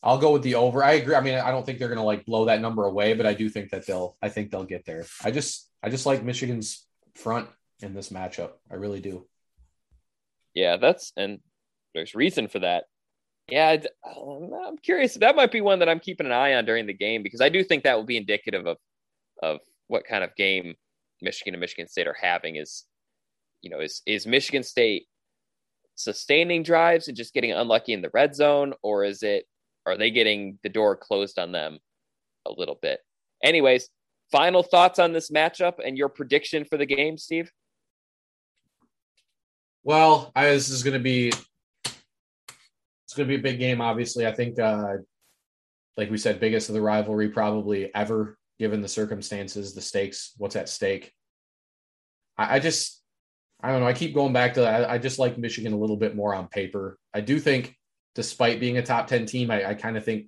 I'll 0.00 0.18
go 0.18 0.30
with 0.30 0.42
the 0.42 0.54
over. 0.54 0.84
I 0.84 0.92
agree. 0.92 1.16
I 1.16 1.20
mean, 1.20 1.34
I 1.34 1.50
don't 1.50 1.66
think 1.66 1.80
they're 1.80 1.88
going 1.88 1.98
to 1.98 2.04
like 2.04 2.24
blow 2.24 2.44
that 2.44 2.60
number 2.60 2.84
away, 2.84 3.14
but 3.14 3.26
I 3.26 3.34
do 3.34 3.48
think 3.48 3.70
that 3.70 3.84
they'll. 3.84 4.16
I 4.22 4.28
think 4.28 4.52
they'll 4.52 4.62
get 4.62 4.84
there. 4.84 5.06
I 5.24 5.32
just, 5.32 5.68
I 5.82 5.90
just 5.90 6.06
like 6.06 6.22
Michigan's 6.22 6.86
front 7.16 7.48
in 7.80 7.94
this 7.94 8.10
matchup. 8.10 8.52
I 8.70 8.76
really 8.76 9.00
do. 9.00 9.26
Yeah, 10.54 10.76
that's 10.76 11.12
and 11.16 11.40
there's 11.96 12.14
reason 12.14 12.46
for 12.46 12.60
that. 12.60 12.84
Yeah, 13.48 13.76
I'm 14.06 14.78
curious. 14.84 15.14
That 15.14 15.34
might 15.34 15.50
be 15.50 15.62
one 15.62 15.80
that 15.80 15.88
I'm 15.88 15.98
keeping 15.98 16.26
an 16.26 16.32
eye 16.32 16.54
on 16.54 16.64
during 16.64 16.86
the 16.86 16.94
game 16.94 17.24
because 17.24 17.40
I 17.40 17.48
do 17.48 17.64
think 17.64 17.82
that 17.82 17.96
will 17.96 18.04
be 18.04 18.18
indicative 18.18 18.68
of 18.68 18.76
of 19.42 19.58
what 19.88 20.04
kind 20.04 20.22
of 20.22 20.36
game 20.36 20.76
Michigan 21.22 21.54
and 21.54 21.60
Michigan 21.60 21.88
State 21.88 22.06
are 22.06 22.16
having. 22.20 22.56
Is 22.56 22.84
you 23.62 23.70
know, 23.70 23.80
is 23.80 24.02
is 24.06 24.26
Michigan 24.26 24.62
State 24.62 25.06
sustaining 25.94 26.62
drives 26.62 27.08
and 27.08 27.16
just 27.16 27.34
getting 27.34 27.52
unlucky 27.52 27.92
in 27.92 28.02
the 28.02 28.10
red 28.12 28.34
zone, 28.34 28.74
or 28.82 29.04
is 29.04 29.22
it 29.22 29.46
are 29.86 29.96
they 29.96 30.10
getting 30.10 30.58
the 30.62 30.68
door 30.68 30.96
closed 30.96 31.38
on 31.38 31.52
them 31.52 31.78
a 32.46 32.52
little 32.52 32.78
bit? 32.80 33.00
Anyways, 33.42 33.88
final 34.32 34.62
thoughts 34.62 34.98
on 34.98 35.12
this 35.12 35.30
matchup 35.30 35.74
and 35.84 35.98
your 35.98 36.08
prediction 36.08 36.64
for 36.64 36.76
the 36.76 36.86
game, 36.86 37.18
Steve. 37.18 37.50
Well, 39.82 40.32
I, 40.34 40.46
this 40.46 40.70
is 40.70 40.82
going 40.82 40.94
to 40.94 41.02
be 41.02 41.30
it's 43.14 43.14
going 43.14 43.28
to 43.28 43.36
be 43.36 43.38
a 43.38 43.52
big 43.52 43.60
game. 43.60 43.80
Obviously, 43.80 44.26
I 44.26 44.32
think, 44.32 44.58
uh, 44.58 44.94
like 45.96 46.10
we 46.10 46.18
said, 46.18 46.40
biggest 46.40 46.68
of 46.68 46.74
the 46.74 46.80
rivalry 46.80 47.28
probably 47.28 47.94
ever, 47.94 48.36
given 48.58 48.80
the 48.80 48.88
circumstances, 48.88 49.74
the 49.74 49.80
stakes, 49.80 50.32
what's 50.36 50.56
at 50.56 50.68
stake. 50.68 51.12
I, 52.36 52.56
I 52.56 52.58
just, 52.60 53.02
I 53.62 53.70
don't 53.70 53.80
know. 53.80 53.86
I 53.86 53.92
keep 53.92 54.14
going 54.14 54.32
back 54.32 54.54
to. 54.54 54.64
I, 54.64 54.94
I, 54.94 54.98
just 54.98 55.18
like 55.18 55.38
Michigan 55.38 55.72
a 55.72 55.78
little 55.78 55.96
bit 55.96 56.14
more 56.14 56.34
on 56.34 56.48
paper. 56.48 56.98
I 57.12 57.20
do 57.20 57.40
think, 57.40 57.74
despite 58.14 58.60
being 58.60 58.78
a 58.78 58.82
top 58.82 59.06
ten 59.06 59.26
team, 59.26 59.50
I, 59.50 59.70
I 59.70 59.74
kind 59.74 59.96
of 59.96 60.04
think 60.04 60.26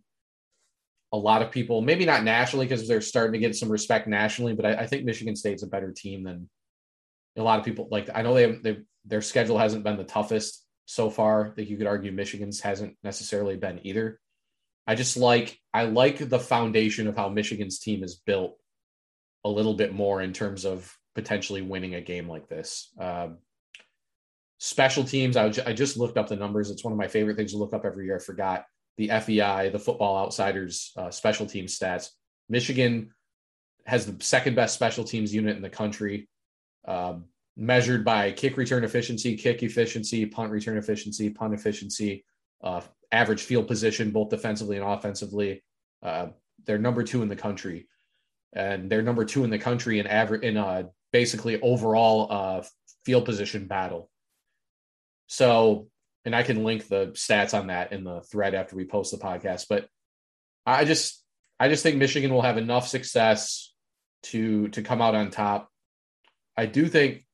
a 1.12 1.18
lot 1.18 1.42
of 1.42 1.50
people, 1.50 1.82
maybe 1.82 2.04
not 2.04 2.24
nationally 2.24 2.66
because 2.66 2.88
they're 2.88 3.00
starting 3.00 3.32
to 3.34 3.38
get 3.38 3.56
some 3.56 3.70
respect 3.70 4.08
nationally, 4.08 4.54
but 4.54 4.66
I, 4.66 4.74
I 4.74 4.86
think 4.86 5.04
Michigan 5.04 5.36
State's 5.36 5.62
a 5.62 5.68
better 5.68 5.92
team 5.92 6.24
than 6.24 6.48
a 7.36 7.42
lot 7.42 7.58
of 7.58 7.64
people. 7.64 7.88
Like 7.90 8.10
I 8.14 8.22
know 8.22 8.34
they 8.34 8.52
they 8.52 8.78
their 9.04 9.22
schedule 9.22 9.58
hasn't 9.58 9.84
been 9.84 9.96
the 9.96 10.04
toughest 10.04 10.64
so 10.86 11.10
far. 11.10 11.52
That 11.56 11.68
you 11.68 11.76
could 11.76 11.86
argue 11.86 12.12
Michigan's 12.12 12.60
hasn't 12.60 12.96
necessarily 13.02 13.56
been 13.56 13.80
either. 13.84 14.18
I 14.86 14.94
just 14.94 15.16
like 15.16 15.58
I 15.74 15.84
like 15.84 16.28
the 16.28 16.38
foundation 16.38 17.06
of 17.06 17.16
how 17.16 17.28
Michigan's 17.28 17.78
team 17.78 18.04
is 18.04 18.14
built 18.14 18.56
a 19.44 19.48
little 19.48 19.74
bit 19.74 19.92
more 19.92 20.22
in 20.22 20.32
terms 20.32 20.64
of 20.64 20.96
potentially 21.14 21.62
winning 21.62 21.94
a 21.94 22.00
game 22.00 22.28
like 22.28 22.48
this. 22.48 22.92
Um, 22.98 23.38
special 24.58 25.04
teams, 25.04 25.36
I, 25.36 25.46
I 25.66 25.72
just 25.72 25.96
looked 25.96 26.16
up 26.16 26.28
the 26.28 26.36
numbers. 26.36 26.70
It's 26.70 26.84
one 26.84 26.92
of 26.92 26.98
my 26.98 27.08
favorite 27.08 27.36
things 27.36 27.52
to 27.52 27.58
look 27.58 27.74
up 27.74 27.84
every 27.84 28.06
year. 28.06 28.16
I 28.16 28.20
forgot 28.20 28.64
the 28.96 29.08
FEI, 29.08 29.70
the 29.70 29.78
Football 29.78 30.16
Outsiders 30.18 30.92
uh, 30.96 31.10
special 31.10 31.46
team 31.46 31.66
stats. 31.66 32.08
Michigan 32.48 33.10
has 33.86 34.06
the 34.06 34.22
second 34.24 34.54
best 34.54 34.74
special 34.74 35.04
teams 35.04 35.34
unit 35.34 35.56
in 35.56 35.62
the 35.62 35.70
country. 35.70 36.28
Um, 36.86 37.24
measured 37.56 38.04
by 38.04 38.32
kick 38.32 38.56
return 38.56 38.84
efficiency, 38.84 39.36
kick 39.36 39.62
efficiency, 39.62 40.26
punt 40.26 40.50
return 40.50 40.76
efficiency, 40.76 41.30
punt 41.30 41.54
efficiency, 41.54 42.24
uh, 42.62 42.80
average 43.12 43.42
field 43.42 43.66
position, 43.68 44.10
both 44.10 44.30
defensively 44.30 44.76
and 44.76 44.84
offensively. 44.84 45.62
Uh, 46.02 46.28
they're 46.64 46.78
number 46.78 47.02
two 47.02 47.22
in 47.22 47.28
the 47.28 47.36
country, 47.36 47.88
and 48.52 48.90
they're 48.90 49.02
number 49.02 49.24
two 49.24 49.44
in 49.44 49.50
the 49.50 49.58
country 49.58 49.98
in 49.98 50.06
average 50.06 50.42
in 50.42 50.56
uh, 50.56 50.84
basically 51.12 51.60
overall 51.60 52.28
uh, 52.30 52.62
field 53.04 53.24
position 53.24 53.66
battle. 53.66 54.10
So, 55.28 55.88
and 56.24 56.34
I 56.34 56.42
can 56.42 56.64
link 56.64 56.88
the 56.88 57.08
stats 57.08 57.58
on 57.58 57.68
that 57.68 57.92
in 57.92 58.04
the 58.04 58.20
thread 58.22 58.54
after 58.54 58.76
we 58.76 58.84
post 58.84 59.12
the 59.12 59.18
podcast. 59.18 59.66
But 59.68 59.88
I 60.64 60.84
just, 60.84 61.22
I 61.58 61.68
just 61.68 61.82
think 61.82 61.96
Michigan 61.96 62.32
will 62.32 62.42
have 62.42 62.58
enough 62.58 62.88
success 62.88 63.72
to 64.24 64.68
to 64.68 64.82
come 64.82 65.00
out 65.00 65.14
on 65.14 65.30
top. 65.30 65.68
I 66.56 66.66
do 66.66 66.86
think 66.86 67.24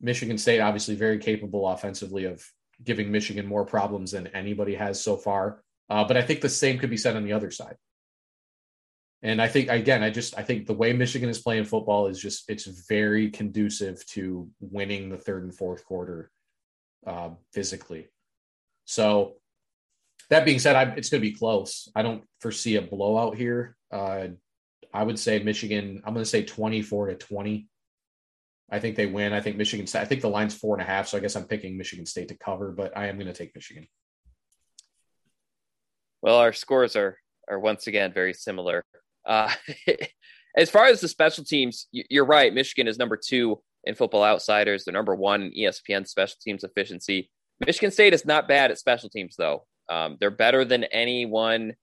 Michigan 0.00 0.38
State, 0.38 0.60
obviously 0.60 0.94
very 0.94 1.18
capable 1.18 1.68
offensively 1.68 2.24
of 2.24 2.44
giving 2.84 3.10
Michigan 3.10 3.46
more 3.46 3.64
problems 3.64 4.12
than 4.12 4.26
anybody 4.28 4.74
has 4.74 5.02
so 5.02 5.16
far. 5.16 5.62
Uh, 5.88 6.04
but 6.04 6.16
I 6.16 6.22
think 6.22 6.40
the 6.40 6.48
same 6.48 6.78
could 6.78 6.90
be 6.90 6.96
said 6.96 7.16
on 7.16 7.24
the 7.24 7.32
other 7.32 7.50
side. 7.50 7.76
And 9.22 9.40
I 9.40 9.46
think 9.46 9.68
again, 9.68 10.02
I 10.02 10.10
just 10.10 10.36
I 10.36 10.42
think 10.42 10.66
the 10.66 10.74
way 10.74 10.92
Michigan 10.92 11.28
is 11.28 11.38
playing 11.38 11.64
football 11.64 12.08
is 12.08 12.20
just 12.20 12.50
it's 12.50 12.66
very 12.88 13.30
conducive 13.30 14.04
to 14.06 14.50
winning 14.60 15.10
the 15.10 15.16
third 15.16 15.44
and 15.44 15.54
fourth 15.54 15.84
quarter 15.84 16.30
uh, 17.06 17.30
physically. 17.52 18.08
So 18.84 19.34
that 20.30 20.44
being 20.44 20.58
said, 20.58 20.76
I, 20.76 20.82
it's 20.96 21.08
going 21.08 21.22
to 21.22 21.28
be 21.28 21.36
close. 21.36 21.88
I 21.94 22.02
don't 22.02 22.24
foresee 22.40 22.76
a 22.76 22.82
blowout 22.82 23.36
here. 23.36 23.76
Uh, 23.92 24.28
I 24.92 25.04
would 25.04 25.18
say 25.18 25.38
Michigan. 25.38 26.02
I'm 26.04 26.14
going 26.14 26.24
to 26.24 26.30
say 26.30 26.42
24 26.42 27.08
to 27.08 27.14
20. 27.14 27.68
I 28.72 28.80
think 28.80 28.96
they 28.96 29.06
win. 29.06 29.34
I 29.34 29.40
think 29.40 29.58
Michigan 29.58 29.86
State. 29.86 30.00
I 30.00 30.04
think 30.06 30.22
the 30.22 30.28
line's 30.28 30.54
four 30.54 30.74
and 30.74 30.82
a 30.82 30.86
half, 30.86 31.06
so 31.06 31.18
I 31.18 31.20
guess 31.20 31.36
I'm 31.36 31.44
picking 31.44 31.76
Michigan 31.76 32.06
State 32.06 32.28
to 32.28 32.34
cover, 32.34 32.72
but 32.72 32.96
I 32.96 33.08
am 33.08 33.16
going 33.16 33.26
to 33.26 33.34
take 33.34 33.54
Michigan. 33.54 33.86
Well, 36.22 36.38
our 36.38 36.54
scores 36.54 36.96
are 36.96 37.18
are 37.50 37.58
once 37.58 37.86
again 37.86 38.14
very 38.14 38.32
similar. 38.32 38.84
Uh, 39.26 39.52
as 40.56 40.70
far 40.70 40.86
as 40.86 41.02
the 41.02 41.08
special 41.08 41.44
teams, 41.44 41.86
you're 41.92 42.24
right. 42.24 42.54
Michigan 42.54 42.88
is 42.88 42.98
number 42.98 43.18
two 43.22 43.60
in 43.84 43.94
Football 43.94 44.24
Outsiders. 44.24 44.84
They're 44.84 44.94
number 44.94 45.14
one 45.14 45.42
in 45.42 45.52
ESPN 45.52 46.08
special 46.08 46.36
teams 46.40 46.64
efficiency. 46.64 47.30
Michigan 47.64 47.90
State 47.90 48.14
is 48.14 48.24
not 48.24 48.48
bad 48.48 48.70
at 48.70 48.78
special 48.78 49.10
teams, 49.10 49.36
though. 49.36 49.66
Um, 49.90 50.16
they're 50.18 50.30
better 50.30 50.64
than 50.64 50.84
anyone 50.84 51.74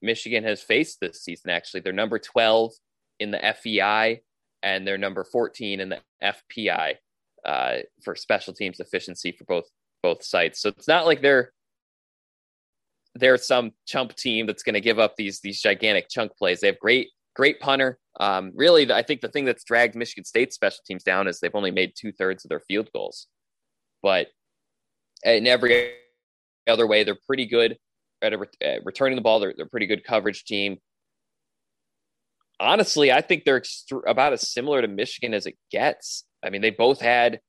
Michigan 0.00 0.44
has 0.44 0.62
faced 0.62 1.00
this 1.00 1.22
season. 1.22 1.50
Actually, 1.50 1.80
they're 1.80 1.92
number 1.92 2.20
12 2.20 2.72
in 3.18 3.32
the 3.32 3.54
FEI 3.60 4.20
and 4.64 4.86
they're 4.86 4.98
number 4.98 5.22
14 5.22 5.78
in 5.78 5.90
the 5.90 6.00
FPI 6.22 6.94
uh, 7.44 7.76
for 8.02 8.16
special 8.16 8.54
teams 8.54 8.80
efficiency 8.80 9.30
for 9.30 9.44
both 9.44 9.66
both 10.02 10.24
sites. 10.24 10.60
So 10.60 10.70
it's 10.70 10.88
not 10.88 11.06
like 11.06 11.20
they're 11.20 11.52
they're 13.14 13.38
some 13.38 13.72
chump 13.86 14.16
team 14.16 14.46
that's 14.46 14.64
going 14.64 14.74
to 14.74 14.80
give 14.80 14.98
up 14.98 15.14
these 15.16 15.40
these 15.40 15.60
gigantic 15.60 16.08
chunk 16.08 16.36
plays. 16.36 16.60
They 16.60 16.66
have 16.66 16.80
great 16.80 17.10
great 17.36 17.60
punter. 17.60 17.98
Um, 18.18 18.52
really, 18.54 18.90
I 18.90 19.02
think 19.02 19.20
the 19.20 19.28
thing 19.28 19.44
that's 19.44 19.64
dragged 19.64 19.94
Michigan 19.94 20.24
State 20.24 20.52
special 20.52 20.80
teams 20.86 21.04
down 21.04 21.28
is 21.28 21.38
they've 21.38 21.54
only 21.54 21.70
made 21.70 21.92
two 21.96 22.12
thirds 22.12 22.44
of 22.44 22.48
their 22.48 22.60
field 22.60 22.88
goals, 22.94 23.28
but 24.02 24.28
in 25.24 25.46
every 25.46 25.92
other 26.66 26.86
way, 26.86 27.04
they're 27.04 27.18
pretty 27.26 27.46
good 27.46 27.76
at, 28.22 28.32
a, 28.32 28.38
at 28.62 28.84
returning 28.84 29.16
the 29.16 29.22
ball. 29.22 29.40
They're, 29.40 29.54
they're 29.56 29.66
pretty 29.66 29.86
good 29.86 30.04
coverage 30.04 30.44
team. 30.44 30.78
Honestly, 32.60 33.12
I 33.12 33.20
think 33.20 33.44
they're 33.44 33.60
ext- 33.60 34.02
about 34.06 34.32
as 34.32 34.50
similar 34.50 34.82
to 34.82 34.88
Michigan 34.88 35.34
as 35.34 35.46
it 35.46 35.56
gets. 35.70 36.24
I 36.44 36.50
mean, 36.50 36.62
they 36.62 36.70
both 36.70 37.00
had, 37.00 37.40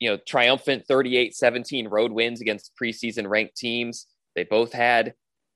you 0.00 0.10
know, 0.10 0.18
triumphant 0.26 0.86
38 0.86 1.34
17 1.34 1.88
road 1.88 2.12
wins 2.12 2.40
against 2.40 2.72
preseason 2.80 3.28
ranked 3.28 3.56
teams. 3.56 4.06
They 4.34 4.44
both 4.44 4.72
had, 4.72 5.14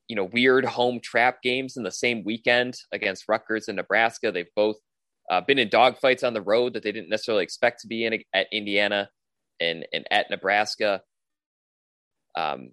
you 0.08 0.16
know, 0.16 0.24
weird 0.24 0.64
home 0.64 1.00
trap 1.00 1.42
games 1.42 1.76
in 1.76 1.82
the 1.82 1.90
same 1.90 2.24
weekend 2.24 2.76
against 2.92 3.24
Rutgers 3.28 3.68
and 3.68 3.76
Nebraska. 3.76 4.30
They've 4.30 4.46
both 4.54 4.76
uh, 5.30 5.40
been 5.40 5.58
in 5.58 5.68
dogfights 5.68 6.24
on 6.24 6.34
the 6.34 6.42
road 6.42 6.74
that 6.74 6.82
they 6.82 6.92
didn't 6.92 7.10
necessarily 7.10 7.44
expect 7.44 7.80
to 7.80 7.88
be 7.88 8.04
in 8.04 8.22
at 8.32 8.46
Indiana 8.52 9.10
and, 9.60 9.86
and 9.92 10.06
at 10.10 10.30
Nebraska. 10.30 11.02
Um, 12.36 12.70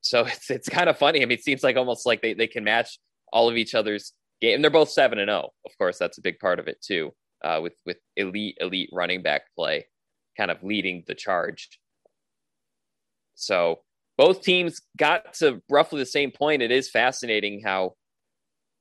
so 0.00 0.20
it's 0.26 0.50
it's 0.50 0.68
kind 0.68 0.88
of 0.88 0.98
funny. 0.98 1.22
I 1.22 1.26
mean, 1.26 1.38
it 1.38 1.44
seems 1.44 1.62
like 1.62 1.76
almost 1.76 2.06
like 2.06 2.22
they, 2.22 2.34
they 2.34 2.46
can 2.46 2.64
match 2.64 2.98
all 3.32 3.48
of 3.48 3.56
each 3.56 3.74
other's 3.74 4.12
game. 4.42 4.54
And 4.56 4.64
they're 4.64 4.70
both 4.70 4.90
seven 4.90 5.18
and 5.18 5.28
zero. 5.28 5.48
Oh. 5.48 5.52
Of 5.64 5.78
course, 5.78 5.98
that's 5.98 6.18
a 6.18 6.22
big 6.22 6.38
part 6.38 6.58
of 6.58 6.68
it 6.68 6.82
too. 6.82 7.12
Uh, 7.44 7.60
with 7.62 7.74
with 7.86 7.98
elite 8.16 8.58
elite 8.60 8.90
running 8.92 9.22
back 9.22 9.42
play, 9.56 9.86
kind 10.36 10.50
of 10.50 10.62
leading 10.62 11.04
the 11.06 11.14
charge. 11.14 11.78
So 13.34 13.80
both 14.18 14.42
teams 14.42 14.80
got 14.96 15.34
to 15.34 15.62
roughly 15.70 15.98
the 15.98 16.06
same 16.06 16.30
point. 16.30 16.62
It 16.62 16.70
is 16.70 16.90
fascinating 16.90 17.62
how 17.64 17.94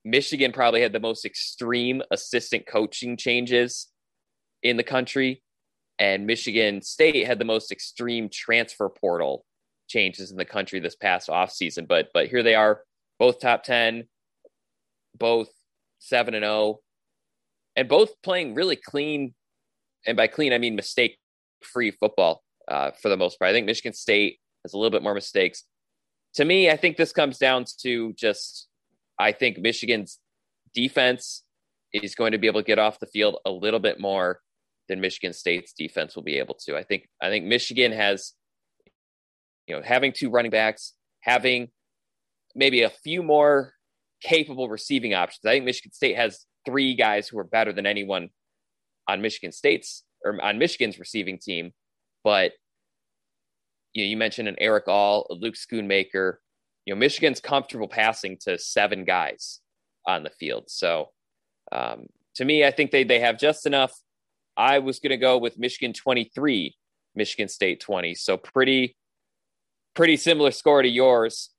Michigan 0.03 0.51
probably 0.51 0.81
had 0.81 0.93
the 0.93 0.99
most 0.99 1.25
extreme 1.25 2.01
assistant 2.11 2.67
coaching 2.67 3.17
changes 3.17 3.87
in 4.61 4.77
the 4.77 4.83
country, 4.83 5.41
and 5.97 6.27
Michigan 6.27 6.81
State 6.81 7.25
had 7.25 7.39
the 7.39 7.45
most 7.45 7.71
extreme 7.71 8.29
transfer 8.31 8.89
portal 8.89 9.45
changes 9.87 10.31
in 10.31 10.37
the 10.37 10.45
country 10.45 10.79
this 10.79 10.95
past 10.95 11.29
offseason. 11.29 11.87
But 11.87 12.09
but 12.13 12.27
here 12.27 12.43
they 12.43 12.55
are, 12.55 12.81
both 13.19 13.39
top 13.39 13.63
10, 13.63 14.03
both 15.17 15.49
7 15.99 16.33
and 16.33 16.43
0, 16.43 16.79
and 17.75 17.87
both 17.87 18.21
playing 18.21 18.55
really 18.55 18.75
clean. 18.75 19.33
And 20.05 20.17
by 20.17 20.27
clean, 20.27 20.53
I 20.53 20.57
mean 20.57 20.75
mistake 20.75 21.17
free 21.61 21.91
football 21.91 22.43
uh, 22.67 22.91
for 23.01 23.09
the 23.09 23.17
most 23.17 23.37
part. 23.37 23.49
I 23.49 23.53
think 23.53 23.65
Michigan 23.65 23.93
State 23.93 24.39
has 24.63 24.73
a 24.73 24.77
little 24.77 24.91
bit 24.91 25.03
more 25.03 25.13
mistakes. 25.13 25.63
To 26.35 26.45
me, 26.45 26.69
I 26.69 26.77
think 26.77 26.97
this 26.97 27.11
comes 27.11 27.37
down 27.37 27.65
to 27.81 28.13
just, 28.13 28.67
I 29.19 29.31
think 29.31 29.59
Michigan's 29.59 30.19
defense 30.73 31.43
is 31.93 32.15
going 32.15 32.31
to 32.31 32.37
be 32.37 32.47
able 32.47 32.61
to 32.61 32.65
get 32.65 32.79
off 32.79 32.99
the 32.99 33.05
field 33.05 33.37
a 33.45 33.51
little 33.51 33.79
bit 33.79 33.99
more 33.99 34.39
than 34.87 35.01
Michigan 35.01 35.33
State's 35.33 35.73
defense 35.73 36.15
will 36.15 36.23
be 36.23 36.37
able 36.37 36.55
to. 36.65 36.77
I 36.77 36.83
think 36.83 37.07
I 37.21 37.29
think 37.29 37.45
Michigan 37.45 37.91
has 37.91 38.33
you 39.67 39.75
know, 39.75 39.81
having 39.81 40.11
two 40.11 40.29
running 40.29 40.51
backs, 40.51 40.93
having 41.21 41.69
maybe 42.55 42.81
a 42.81 42.89
few 42.89 43.23
more 43.23 43.73
capable 44.21 44.69
receiving 44.69 45.13
options. 45.13 45.45
I 45.45 45.51
think 45.51 45.65
Michigan 45.65 45.91
State 45.91 46.15
has 46.15 46.45
three 46.65 46.95
guys 46.95 47.27
who 47.27 47.39
are 47.39 47.43
better 47.43 47.73
than 47.73 47.85
anyone 47.85 48.29
on 49.07 49.21
Michigan 49.21 49.51
State's 49.51 50.03
or 50.23 50.41
on 50.41 50.57
Michigan's 50.57 50.99
receiving 50.99 51.39
team. 51.39 51.71
But 52.23 52.53
you 53.93 54.03
know, 54.03 54.09
you 54.09 54.17
mentioned 54.17 54.47
an 54.47 54.55
Erick 54.59 54.87
All, 54.87 55.27
a 55.29 55.33
Luke 55.33 55.55
Schoonmaker. 55.55 56.35
You 56.85 56.93
know, 56.93 56.99
Michigan's 56.99 57.39
comfortable 57.39 57.87
passing 57.87 58.37
to 58.41 58.57
seven 58.57 59.03
guys 59.03 59.59
on 60.07 60.23
the 60.23 60.29
field. 60.29 60.65
So 60.67 61.09
um, 61.71 62.05
to 62.35 62.45
me, 62.45 62.65
I 62.65 62.71
think 62.71 62.91
they 62.91 63.03
they 63.03 63.19
have 63.19 63.37
just 63.37 63.65
enough. 63.65 63.93
I 64.55 64.79
was 64.79 64.99
going 64.99 65.11
to 65.11 65.17
go 65.17 65.37
with 65.37 65.57
Michigan 65.57 65.93
23, 65.93 66.75
Michigan 67.15 67.47
State 67.47 67.79
20. 67.79 68.15
So 68.15 68.37
pretty 68.37 68.95
pretty 69.93 70.17
similar 70.17 70.51
score 70.51 70.81
to 70.81 70.87
yours 70.87 71.49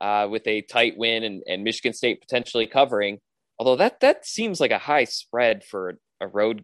uh, 0.00 0.28
with 0.30 0.46
a 0.46 0.62
tight 0.62 0.94
win 0.96 1.22
and, 1.24 1.42
and 1.46 1.64
Michigan 1.64 1.92
State 1.92 2.20
potentially 2.20 2.66
covering. 2.66 3.18
Although 3.58 3.76
that 3.76 4.00
that 4.00 4.26
seems 4.26 4.60
like 4.60 4.72
a 4.72 4.78
high 4.78 5.04
spread 5.04 5.64
for 5.64 5.94
a 6.20 6.26
road 6.26 6.62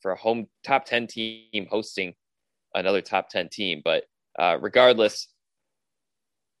for 0.00 0.12
a 0.12 0.16
home 0.16 0.46
top 0.64 0.84
10 0.84 1.06
team 1.06 1.66
hosting 1.70 2.14
another 2.74 3.00
top 3.00 3.28
10 3.28 3.48
team. 3.50 3.82
But 3.84 4.04
uh, 4.38 4.58
regardless, 4.60 5.28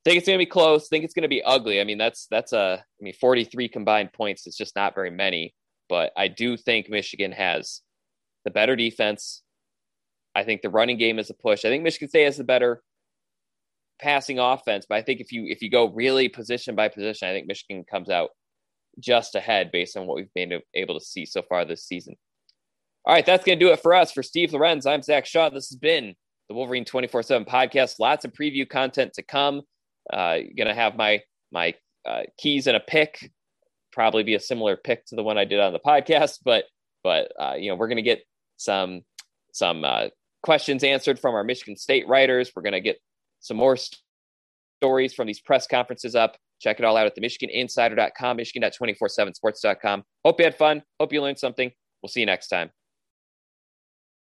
think 0.04 0.18
it's 0.18 0.26
going 0.26 0.38
to 0.38 0.44
be 0.44 0.50
close. 0.50 0.88
Think 0.88 1.04
it's 1.04 1.14
going 1.14 1.22
to 1.22 1.28
be 1.28 1.42
ugly. 1.42 1.80
I 1.80 1.84
mean, 1.84 1.98
that's 1.98 2.26
that's 2.30 2.52
a 2.52 2.82
I 2.82 3.02
mean, 3.02 3.14
43 3.14 3.68
combined 3.68 4.12
points 4.12 4.46
is 4.46 4.56
just 4.56 4.76
not 4.76 4.94
very 4.94 5.10
many. 5.10 5.54
But 5.88 6.12
I 6.16 6.28
do 6.28 6.56
think 6.56 6.88
Michigan 6.88 7.32
has 7.32 7.80
the 8.44 8.50
better 8.50 8.76
defense. 8.76 9.42
I 10.34 10.44
think 10.44 10.62
the 10.62 10.70
running 10.70 10.98
game 10.98 11.18
is 11.18 11.30
a 11.30 11.34
push. 11.34 11.64
I 11.64 11.68
think 11.68 11.84
Michigan 11.84 12.08
State 12.08 12.24
has 12.24 12.36
the 12.36 12.44
better 12.44 12.82
passing 14.00 14.38
offense, 14.38 14.86
but 14.88 14.96
I 14.96 15.02
think 15.02 15.20
if 15.20 15.32
you 15.32 15.44
if 15.46 15.62
you 15.62 15.70
go 15.70 15.92
really 15.92 16.28
position 16.28 16.74
by 16.74 16.88
position, 16.88 17.28
I 17.28 17.32
think 17.32 17.46
Michigan 17.46 17.84
comes 17.90 18.10
out 18.10 18.30
just 18.98 19.34
ahead 19.34 19.70
based 19.72 19.96
on 19.96 20.06
what 20.06 20.16
we've 20.16 20.34
been 20.34 20.60
able 20.74 20.98
to 20.98 21.04
see 21.04 21.26
so 21.26 21.42
far 21.48 21.64
this 21.64 21.84
season. 21.84 22.14
All 23.06 23.14
right, 23.14 23.26
that's 23.26 23.44
going 23.44 23.58
to 23.58 23.64
do 23.64 23.72
it 23.72 23.80
for 23.80 23.94
us. 23.94 24.12
For 24.12 24.22
Steve 24.22 24.52
Lorenz, 24.52 24.86
I'm 24.86 25.02
Zach 25.02 25.26
Shaw. 25.26 25.50
This 25.50 25.68
has 25.68 25.76
been 25.76 26.14
the 26.48 26.54
Wolverine 26.54 26.84
24 26.84 27.22
7 27.22 27.46
podcast. 27.46 27.96
Lots 27.98 28.24
of 28.24 28.32
preview 28.32 28.68
content 28.68 29.12
to 29.14 29.22
come. 29.22 29.62
Uh, 30.12 30.38
going 30.56 30.68
to 30.68 30.74
have 30.74 30.96
my 30.96 31.20
my 31.52 31.74
uh, 32.06 32.22
keys 32.38 32.66
and 32.66 32.76
a 32.76 32.80
pick, 32.80 33.30
probably 33.92 34.22
be 34.22 34.34
a 34.34 34.40
similar 34.40 34.76
pick 34.76 35.04
to 35.06 35.16
the 35.16 35.22
one 35.22 35.38
I 35.38 35.44
did 35.44 35.60
on 35.60 35.72
the 35.72 35.80
podcast, 35.80 36.40
but 36.44 36.64
but 37.02 37.32
uh, 37.38 37.54
you 37.58 37.70
know 37.70 37.76
we're 37.76 37.88
going 37.88 37.96
to 37.96 38.02
get 38.02 38.22
some 38.56 39.02
some 39.52 39.84
uh, 39.84 40.08
questions 40.42 40.84
answered 40.84 41.18
from 41.18 41.34
our 41.34 41.44
Michigan 41.44 41.76
State 41.76 42.08
writers. 42.08 42.52
We're 42.54 42.62
going 42.62 42.72
to 42.72 42.80
get 42.80 42.98
some 43.44 43.58
more 43.58 43.76
stories 44.80 45.12
from 45.12 45.26
these 45.26 45.40
press 45.40 45.66
conferences 45.66 46.14
up. 46.14 46.36
Check 46.60 46.78
it 46.78 46.84
all 46.84 46.96
out 46.96 47.06
at 47.06 47.14
the 47.14 47.20
MichiganInsider.com, 47.20 48.36
Michigan.247sports.com. 48.38 50.02
Hope 50.24 50.40
you 50.40 50.44
had 50.44 50.56
fun. 50.56 50.82
Hope 50.98 51.12
you 51.12 51.20
learned 51.20 51.38
something. 51.38 51.70
We'll 52.02 52.08
see 52.08 52.20
you 52.20 52.26
next 52.26 52.48
time. 52.48 52.70